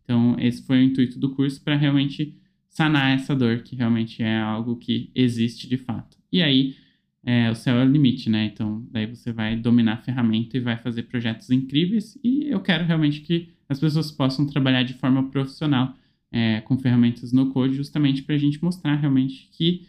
Então, 0.05 0.37
esse 0.39 0.63
foi 0.63 0.79
o 0.79 0.83
intuito 0.83 1.19
do 1.19 1.35
curso 1.35 1.63
para 1.63 1.77
realmente 1.77 2.35
sanar 2.69 3.15
essa 3.15 3.35
dor, 3.35 3.63
que 3.63 3.77
realmente 3.77 4.23
é 4.23 4.39
algo 4.39 4.77
que 4.77 5.11
existe 5.15 5.69
de 5.69 5.77
fato. 5.77 6.17
E 6.33 6.43
aí, 6.43 6.77
é, 7.25 7.51
o 7.51 7.55
céu 7.55 7.77
é 7.77 7.85
o 7.85 7.91
limite, 7.91 8.31
né? 8.31 8.47
Então, 8.47 8.87
daí 8.91 9.07
você 9.07 9.33
vai 9.33 9.57
dominar 9.57 9.95
a 9.95 10.03
ferramenta 10.03 10.57
e 10.57 10.61
vai 10.61 10.77
fazer 10.79 11.03
projetos 11.05 11.51
incríveis. 11.51 12.19
E 12.23 12.47
eu 12.49 12.61
quero 12.61 12.85
realmente 12.85 13.21
que 13.21 13.49
as 13.69 13.79
pessoas 13.79 14.11
possam 14.11 14.47
trabalhar 14.47 14.83
de 14.83 14.95
forma 14.95 15.29
profissional 15.31 15.95
é, 16.33 16.61
com 16.63 16.79
ferramentas 16.79 17.33
no 17.33 17.51
code, 17.53 17.75
justamente 17.75 18.23
para 18.23 18.35
a 18.35 18.39
gente 18.39 18.63
mostrar 18.63 18.95
realmente 18.95 19.49
que 19.53 19.87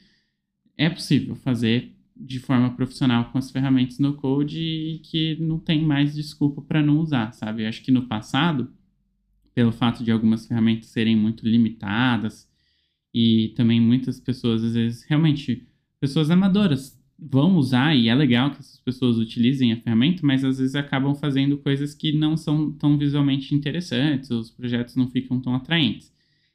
é 0.77 0.89
possível 0.89 1.35
fazer 1.35 1.93
de 2.19 2.39
forma 2.39 2.71
profissional 2.75 3.31
com 3.31 3.37
as 3.37 3.49
ferramentas 3.49 3.97
no 3.97 4.13
code 4.13 4.59
e 4.59 4.99
que 4.99 5.37
não 5.39 5.57
tem 5.57 5.83
mais 5.83 6.13
desculpa 6.13 6.61
para 6.61 6.81
não 6.81 6.99
usar, 6.99 7.31
sabe? 7.31 7.63
Eu 7.63 7.69
acho 7.69 7.81
que 7.81 7.91
no 7.91 8.07
passado, 8.07 8.71
pelo 9.55 9.71
fato 9.71 10.03
de 10.03 10.11
algumas 10.11 10.45
ferramentas 10.45 10.89
serem 10.89 11.15
muito 11.15 11.47
limitadas 11.47 12.49
e 13.13 13.53
também 13.55 13.79
muitas 13.79 14.19
pessoas, 14.19 14.63
às 14.63 14.73
vezes, 14.73 15.03
realmente, 15.03 15.67
pessoas 15.99 16.29
amadoras 16.29 16.99
vão 17.17 17.55
usar 17.57 17.95
e 17.95 18.07
é 18.07 18.15
legal 18.15 18.51
que 18.51 18.59
essas 18.59 18.79
pessoas 18.79 19.17
utilizem 19.17 19.73
a 19.73 19.77
ferramenta, 19.77 20.21
mas 20.23 20.43
às 20.43 20.57
vezes 20.57 20.75
acabam 20.75 21.13
fazendo 21.15 21.57
coisas 21.57 21.93
que 21.93 22.13
não 22.13 22.37
são 22.37 22.71
tão 22.71 22.97
visualmente 22.97 23.53
interessantes, 23.53 24.29
os 24.29 24.49
projetos 24.51 24.95
não 24.95 25.09
ficam 25.09 25.39
tão 25.39 25.53
atraentes. 25.53 26.13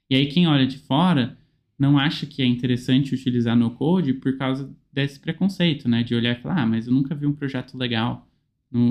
E 0.08 0.14
aí 0.14 0.26
quem 0.26 0.46
olha 0.46 0.66
de 0.66 0.78
fora 0.78 1.36
não 1.78 1.98
acha 1.98 2.24
que 2.24 2.40
é 2.40 2.46
interessante 2.46 3.14
utilizar 3.14 3.56
no 3.56 3.70
code 3.70 4.14
por 4.14 4.38
causa 4.38 4.74
desse 4.94 5.18
preconceito, 5.18 5.88
né? 5.88 6.02
De 6.02 6.14
olhar 6.14 6.38
e 6.38 6.40
falar, 6.40 6.62
ah, 6.62 6.66
mas 6.66 6.86
eu 6.86 6.92
nunca 6.92 7.14
vi 7.14 7.26
um 7.26 7.32
projeto 7.32 7.76
legal. 7.76 8.28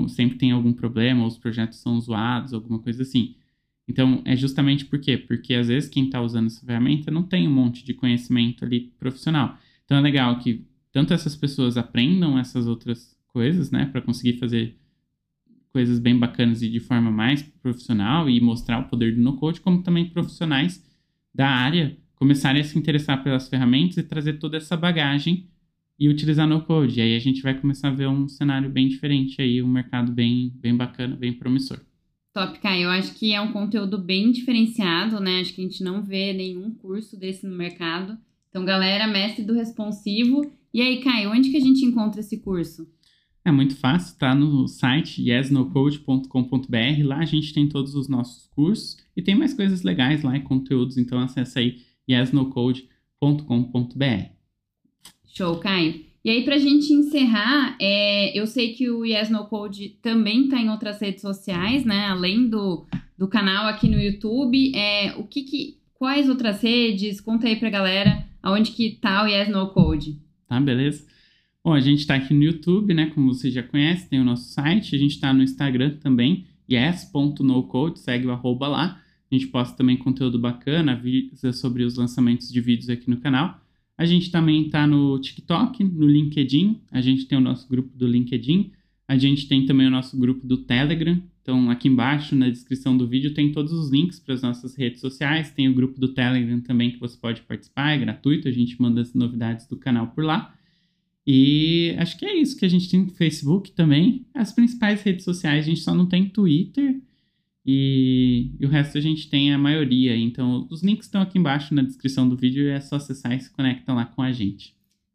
Sempre 0.08 0.38
tem 0.38 0.52
algum 0.52 0.72
problema, 0.72 1.22
ou 1.22 1.26
os 1.26 1.36
projetos 1.38 1.78
são 1.78 2.00
zoados, 2.00 2.52
alguma 2.52 2.78
coisa 2.78 3.02
assim. 3.02 3.34
Então, 3.86 4.22
é 4.24 4.34
justamente 4.34 4.84
por 4.86 4.98
quê? 4.98 5.18
Porque 5.18 5.54
às 5.54 5.68
vezes 5.68 5.90
quem 5.90 6.06
está 6.06 6.20
usando 6.20 6.46
essa 6.46 6.64
ferramenta 6.64 7.10
não 7.10 7.22
tem 7.22 7.46
um 7.46 7.52
monte 7.52 7.84
de 7.84 7.92
conhecimento 7.92 8.64
ali 8.64 8.92
profissional. 8.98 9.58
Então, 9.84 9.98
é 9.98 10.00
legal 10.00 10.38
que 10.38 10.64
tanto 10.90 11.12
essas 11.12 11.36
pessoas 11.36 11.76
aprendam 11.76 12.38
essas 12.38 12.66
outras 12.66 13.14
coisas, 13.28 13.70
né? 13.70 13.86
Para 13.86 14.00
conseguir 14.00 14.38
fazer 14.38 14.78
coisas 15.70 15.98
bem 15.98 16.16
bacanas 16.18 16.62
e 16.62 16.68
de 16.70 16.80
forma 16.80 17.10
mais 17.10 17.42
profissional 17.42 18.30
e 18.30 18.40
mostrar 18.40 18.78
o 18.78 18.88
poder 18.88 19.14
do 19.14 19.20
no-code, 19.20 19.60
como 19.60 19.82
também 19.82 20.08
profissionais 20.08 20.82
da 21.34 21.48
área 21.48 21.96
começarem 22.14 22.62
a 22.62 22.64
se 22.64 22.78
interessar 22.78 23.22
pelas 23.24 23.48
ferramentas 23.48 23.96
e 23.98 24.02
trazer 24.04 24.34
toda 24.34 24.56
essa 24.56 24.76
bagagem 24.76 25.48
e 25.98 26.08
utilizar 26.08 26.46
no 26.46 26.62
code. 26.62 26.98
E 26.98 27.02
aí 27.02 27.16
a 27.16 27.18
gente 27.18 27.42
vai 27.42 27.58
começar 27.58 27.88
a 27.88 27.94
ver 27.94 28.08
um 28.08 28.28
cenário 28.28 28.70
bem 28.70 28.88
diferente 28.88 29.40
aí, 29.40 29.62
um 29.62 29.68
mercado 29.68 30.12
bem, 30.12 30.52
bem 30.56 30.76
bacana, 30.76 31.16
bem 31.16 31.32
promissor. 31.32 31.80
Top, 32.32 32.58
Kai. 32.58 32.84
Eu 32.84 32.90
acho 32.90 33.14
que 33.14 33.32
é 33.32 33.40
um 33.40 33.52
conteúdo 33.52 33.96
bem 33.96 34.32
diferenciado, 34.32 35.20
né? 35.20 35.40
Acho 35.40 35.54
que 35.54 35.60
a 35.60 35.64
gente 35.64 35.84
não 35.84 36.02
vê 36.02 36.32
nenhum 36.32 36.74
curso 36.74 37.16
desse 37.16 37.46
no 37.46 37.56
mercado. 37.56 38.18
Então, 38.50 38.64
galera, 38.64 39.06
mestre 39.06 39.44
do 39.44 39.54
responsivo. 39.54 40.52
E 40.72 40.80
aí, 40.80 41.00
Kai, 41.00 41.28
onde 41.28 41.50
que 41.50 41.56
a 41.56 41.60
gente 41.60 41.84
encontra 41.84 42.20
esse 42.20 42.40
curso? 42.40 42.88
É 43.44 43.52
muito 43.52 43.76
fácil, 43.76 44.18
tá 44.18 44.34
no 44.34 44.66
site 44.66 45.22
yesnocode.com.br. 45.22 47.04
Lá 47.04 47.18
a 47.18 47.26
gente 47.26 47.52
tem 47.52 47.68
todos 47.68 47.94
os 47.94 48.08
nossos 48.08 48.46
cursos 48.48 48.96
e 49.14 49.22
tem 49.22 49.34
mais 49.34 49.52
coisas 49.52 49.82
legais 49.82 50.22
lá 50.22 50.34
e 50.36 50.40
conteúdos, 50.40 50.96
então 50.96 51.18
acessa 51.18 51.60
aí 51.60 51.82
yesnocode.com.br. 52.08 54.43
Show, 55.36 55.56
Caio. 55.58 56.04
E 56.24 56.30
aí, 56.30 56.44
para 56.44 56.54
a 56.54 56.58
gente 56.58 56.92
encerrar, 56.92 57.76
é, 57.80 58.38
eu 58.38 58.46
sei 58.46 58.72
que 58.72 58.88
o 58.88 59.04
Yes 59.04 59.28
No 59.28 59.46
Code 59.46 59.98
também 60.00 60.44
está 60.44 60.58
em 60.58 60.70
outras 60.70 61.00
redes 61.00 61.20
sociais, 61.20 61.84
né? 61.84 62.06
Além 62.06 62.48
do, 62.48 62.86
do 63.18 63.26
canal 63.26 63.66
aqui 63.66 63.88
no 63.88 64.00
YouTube. 64.00 64.72
É, 64.74 65.12
o 65.18 65.24
que, 65.24 65.42
que 65.42 65.76
quais 65.94 66.28
outras 66.28 66.62
redes? 66.62 67.20
Conta 67.20 67.48
aí 67.48 67.56
pra 67.56 67.68
galera 67.68 68.24
aonde 68.40 68.70
que 68.70 68.92
tá 68.92 69.24
o 69.24 69.26
Yes 69.26 69.48
No 69.48 69.68
Code. 69.70 70.18
Tá, 70.48 70.60
beleza. 70.60 71.04
Bom, 71.64 71.74
a 71.74 71.80
gente 71.80 72.00
está 72.00 72.14
aqui 72.14 72.32
no 72.32 72.44
YouTube, 72.44 72.94
né? 72.94 73.06
Como 73.06 73.34
você 73.34 73.50
já 73.50 73.62
conhece, 73.62 74.08
tem 74.08 74.20
o 74.20 74.24
nosso 74.24 74.52
site. 74.52 74.94
A 74.94 74.98
gente 74.98 75.16
está 75.16 75.32
no 75.32 75.42
Instagram 75.42 75.96
também, 75.96 76.46
yes.nocode, 76.70 77.98
segue 77.98 78.26
o 78.26 78.30
arroba 78.30 78.68
lá. 78.68 79.00
A 79.30 79.34
gente 79.34 79.48
posta 79.48 79.76
também 79.76 79.96
conteúdo 79.96 80.38
bacana, 80.38 80.92
avisos 80.92 81.58
sobre 81.58 81.82
os 81.82 81.96
lançamentos 81.96 82.52
de 82.52 82.60
vídeos 82.60 82.88
aqui 82.88 83.10
no 83.10 83.16
canal. 83.16 83.63
A 83.96 84.04
gente 84.04 84.30
também 84.30 84.66
está 84.66 84.86
no 84.86 85.18
TikTok, 85.18 85.84
no 85.84 86.06
LinkedIn. 86.06 86.80
A 86.90 87.00
gente 87.00 87.26
tem 87.26 87.38
o 87.38 87.40
nosso 87.40 87.68
grupo 87.68 87.96
do 87.96 88.06
LinkedIn. 88.06 88.72
A 89.06 89.16
gente 89.16 89.46
tem 89.46 89.66
também 89.66 89.86
o 89.86 89.90
nosso 89.90 90.18
grupo 90.18 90.46
do 90.46 90.56
Telegram. 90.58 91.20
Então, 91.42 91.70
aqui 91.70 91.88
embaixo 91.88 92.34
na 92.34 92.48
descrição 92.48 92.96
do 92.96 93.06
vídeo 93.06 93.34
tem 93.34 93.52
todos 93.52 93.72
os 93.72 93.90
links 93.90 94.18
para 94.18 94.34
as 94.34 94.42
nossas 94.42 94.74
redes 94.74 95.00
sociais. 95.00 95.50
Tem 95.50 95.68
o 95.68 95.74
grupo 95.74 96.00
do 96.00 96.08
Telegram 96.08 96.60
também 96.60 96.90
que 96.90 96.98
você 96.98 97.16
pode 97.16 97.42
participar, 97.42 97.92
é 97.92 97.98
gratuito. 97.98 98.48
A 98.48 98.52
gente 98.52 98.80
manda 98.80 99.00
as 99.02 99.14
novidades 99.14 99.66
do 99.66 99.76
canal 99.76 100.08
por 100.08 100.24
lá. 100.24 100.54
E 101.26 101.94
acho 101.98 102.18
que 102.18 102.24
é 102.24 102.34
isso 102.34 102.56
que 102.56 102.64
a 102.64 102.68
gente 102.68 102.90
tem 102.90 103.00
no 103.00 103.10
Facebook 103.10 103.72
também. 103.72 104.26
As 104.34 104.52
principais 104.52 105.02
redes 105.02 105.24
sociais, 105.24 105.64
a 105.64 105.68
gente 105.68 105.80
só 105.80 105.94
não 105.94 106.06
tem 106.06 106.28
Twitter 106.28 107.00
e, 107.66 108.50
e, 108.60 108.66
o 108.66 108.68
resto 108.68 108.98
a 108.98 109.00
gente 109.00 109.28
tem 109.30 109.52
a 109.52 109.58
maioria. 109.58 110.16
Então, 110.16 110.66
os 110.70 110.82
links 110.82 111.06
estão 111.06 111.22
aqui 111.22 111.38
embaixo 111.38 111.74
na 111.74 111.82
descrição 111.82 112.28
do 112.28 112.36
vídeo 112.36 112.64
e 112.64 112.70
é 112.70 112.80
só 112.80 112.96
acessar 112.96 113.32
e 113.32 113.40
se 113.40 113.50
conectar 113.50 113.94
lá 113.94 114.04
com 114.04 114.22
a 114.22 114.32
gente. 114.32 114.74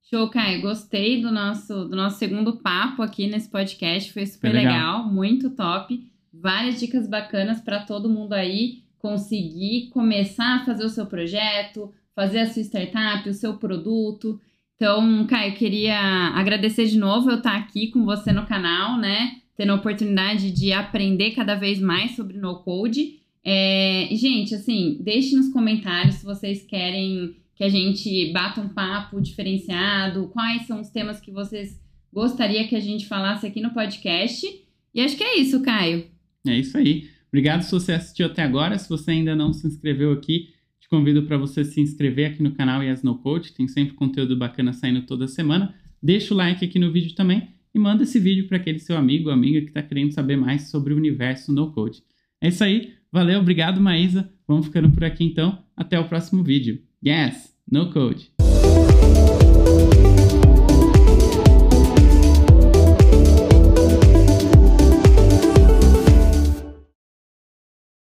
Show, 0.09 0.27
Caio. 0.29 0.61
Gostei 0.61 1.21
do 1.21 1.31
nosso, 1.31 1.85
do 1.85 1.95
nosso 1.95 2.17
segundo 2.17 2.57
papo 2.57 3.03
aqui 3.03 3.27
nesse 3.27 3.47
podcast. 3.49 4.11
Foi 4.11 4.25
super 4.25 4.51
legal. 4.51 4.73
legal, 4.73 5.13
muito 5.13 5.51
top. 5.51 6.03
Várias 6.33 6.79
dicas 6.79 7.07
bacanas 7.07 7.61
para 7.61 7.85
todo 7.85 8.09
mundo 8.09 8.33
aí 8.33 8.83
conseguir 8.97 9.89
começar 9.91 10.55
a 10.55 10.65
fazer 10.65 10.83
o 10.83 10.89
seu 10.89 11.05
projeto, 11.05 11.93
fazer 12.15 12.39
a 12.39 12.47
sua 12.47 12.63
startup, 12.63 13.29
o 13.29 13.33
seu 13.33 13.57
produto. 13.57 14.41
Então, 14.75 15.27
Caio, 15.27 15.55
queria 15.55 15.99
agradecer 16.33 16.85
de 16.87 16.97
novo 16.97 17.29
eu 17.29 17.37
estar 17.37 17.55
aqui 17.55 17.87
com 17.87 18.03
você 18.03 18.31
no 18.31 18.47
canal, 18.47 18.97
né? 18.97 19.39
Tendo 19.59 19.73
a 19.73 19.75
oportunidade 19.75 20.51
de 20.51 20.71
aprender 20.71 21.31
cada 21.31 21.53
vez 21.53 21.81
mais 21.81 22.15
sobre 22.15 22.37
no 22.37 22.63
code. 22.63 23.19
É, 23.43 24.07
gente, 24.13 24.55
assim, 24.55 24.97
deixe 25.01 25.35
nos 25.35 25.51
comentários 25.51 26.15
se 26.15 26.25
vocês 26.25 26.63
querem 26.63 27.35
que 27.53 27.65
a 27.65 27.67
gente 27.67 28.31
bata 28.31 28.61
um 28.61 28.69
papo 28.69 29.19
diferenciado, 29.19 30.29
quais 30.29 30.65
são 30.65 30.79
os 30.79 30.87
temas 30.87 31.19
que 31.19 31.29
vocês 31.29 31.77
gostariam 32.13 32.69
que 32.69 32.75
a 32.75 32.79
gente 32.79 33.05
falasse 33.05 33.45
aqui 33.45 33.59
no 33.59 33.73
podcast. 33.73 34.47
E 34.95 35.01
acho 35.01 35.17
que 35.17 35.23
é 35.25 35.37
isso, 35.37 35.61
Caio. 35.61 36.07
É 36.47 36.57
isso 36.57 36.77
aí. 36.77 37.09
Obrigado 37.27 37.63
se 37.63 37.71
você 37.71 37.91
assistiu 37.91 38.27
até 38.27 38.43
agora. 38.43 38.77
Se 38.77 38.87
você 38.87 39.11
ainda 39.11 39.35
não 39.35 39.51
se 39.51 39.67
inscreveu 39.67 40.13
aqui, 40.13 40.53
te 40.79 40.87
convido 40.87 41.23
para 41.23 41.37
você 41.37 41.65
se 41.65 41.81
inscrever 41.81 42.31
aqui 42.31 42.41
no 42.41 42.53
canal 42.53 42.81
Yes 42.81 43.03
No 43.03 43.17
Code. 43.17 43.51
Tem 43.51 43.67
sempre 43.67 43.93
conteúdo 43.93 44.37
bacana 44.37 44.71
saindo 44.71 45.01
toda 45.01 45.27
semana. 45.27 45.75
Deixa 46.01 46.33
o 46.33 46.37
like 46.37 46.63
aqui 46.63 46.79
no 46.79 46.93
vídeo 46.93 47.13
também 47.13 47.58
e 47.73 47.79
manda 47.79 48.03
esse 48.03 48.19
vídeo 48.19 48.47
para 48.47 48.57
aquele 48.57 48.79
seu 48.79 48.97
amigo 48.97 49.29
ou 49.29 49.33
amiga 49.33 49.61
que 49.61 49.67
está 49.67 49.81
querendo 49.81 50.11
saber 50.11 50.37
mais 50.37 50.69
sobre 50.69 50.93
o 50.93 50.97
universo 50.97 51.53
no 51.53 51.71
code. 51.71 52.03
É 52.41 52.47
isso 52.47 52.63
aí, 52.63 52.93
valeu, 53.11 53.39
obrigado 53.39 53.81
Maísa, 53.81 54.31
vamos 54.47 54.67
ficando 54.67 54.89
por 54.91 55.03
aqui 55.03 55.23
então, 55.23 55.63
até 55.75 55.99
o 55.99 56.07
próximo 56.07 56.43
vídeo. 56.43 56.81
Yes, 57.05 57.55
no 57.69 57.91
code! 57.91 58.38